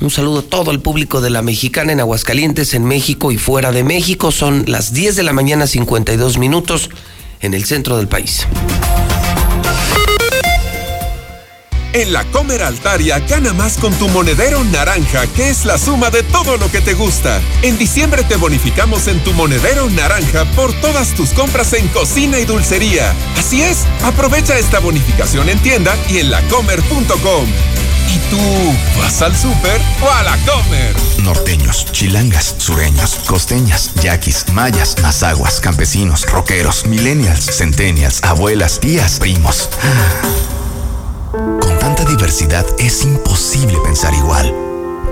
Un 0.00 0.10
saludo 0.10 0.40
a 0.40 0.42
todo 0.42 0.70
el 0.70 0.80
público 0.80 1.20
de 1.20 1.30
la 1.30 1.42
Mexicana 1.42 1.92
en 1.92 1.98
Aguascalientes, 1.98 2.72
en 2.74 2.84
México 2.84 3.32
y 3.32 3.38
fuera 3.38 3.72
de 3.72 3.82
México. 3.82 4.30
Son 4.30 4.64
las 4.68 4.92
10 4.92 5.16
de 5.16 5.24
la 5.24 5.32
mañana, 5.32 5.66
52 5.66 6.38
minutos 6.38 6.90
en 7.40 7.52
el 7.52 7.64
centro 7.64 7.96
del 7.96 8.06
país. 8.06 8.46
En 11.94 12.12
la 12.12 12.22
Comer 12.26 12.62
Altaria 12.62 13.18
gana 13.20 13.52
más 13.54 13.76
con 13.76 13.92
tu 13.94 14.08
monedero 14.10 14.62
naranja, 14.62 15.26
que 15.34 15.48
es 15.48 15.64
la 15.64 15.78
suma 15.78 16.10
de 16.10 16.22
todo 16.22 16.56
lo 16.58 16.70
que 16.70 16.80
te 16.80 16.94
gusta. 16.94 17.40
En 17.62 17.76
diciembre 17.76 18.22
te 18.22 18.36
bonificamos 18.36 19.08
en 19.08 19.18
tu 19.24 19.32
monedero 19.32 19.90
naranja 19.90 20.44
por 20.54 20.72
todas 20.74 21.14
tus 21.14 21.30
compras 21.30 21.72
en 21.72 21.88
cocina 21.88 22.38
y 22.38 22.44
dulcería. 22.44 23.12
Así 23.36 23.62
es, 23.62 23.84
aprovecha 24.04 24.56
esta 24.56 24.78
bonificación 24.78 25.48
en 25.48 25.58
tienda 25.58 25.96
y 26.08 26.18
en 26.18 26.30
lacomer.com. 26.30 27.48
¿Y 28.08 28.18
tú 28.30 28.38
vas 28.98 29.20
al 29.20 29.36
súper 29.36 29.80
o 30.02 30.10
a 30.10 30.22
la 30.22 30.36
Comer? 30.38 30.96
Norteños, 31.22 31.86
chilangas, 31.92 32.54
sureños, 32.58 33.16
costeñas, 33.26 33.92
yaquis, 34.02 34.48
mayas, 34.52 34.96
mazaguas, 35.02 35.60
campesinos, 35.60 36.24
rockeros, 36.30 36.86
millennials, 36.86 37.44
centennials, 37.58 38.22
abuelas, 38.22 38.80
tías, 38.80 39.18
primos. 39.18 39.68
Con 41.32 41.78
tanta 41.78 42.04
diversidad 42.04 42.64
es 42.78 43.04
imposible 43.04 43.76
pensar 43.84 44.14
igual. 44.14 44.54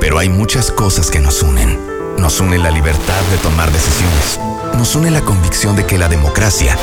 Pero 0.00 0.18
hay 0.18 0.28
muchas 0.28 0.70
cosas 0.70 1.10
que 1.10 1.20
nos 1.20 1.42
unen. 1.42 1.78
Nos 2.18 2.40
une 2.40 2.58
la 2.58 2.70
libertad 2.70 3.22
de 3.30 3.36
tomar 3.38 3.70
decisiones. 3.70 4.40
Nos 4.74 4.94
une 4.94 5.10
la 5.10 5.20
convicción 5.20 5.76
de 5.76 5.84
que 5.84 5.98
la 5.98 6.08
democracia 6.08 6.74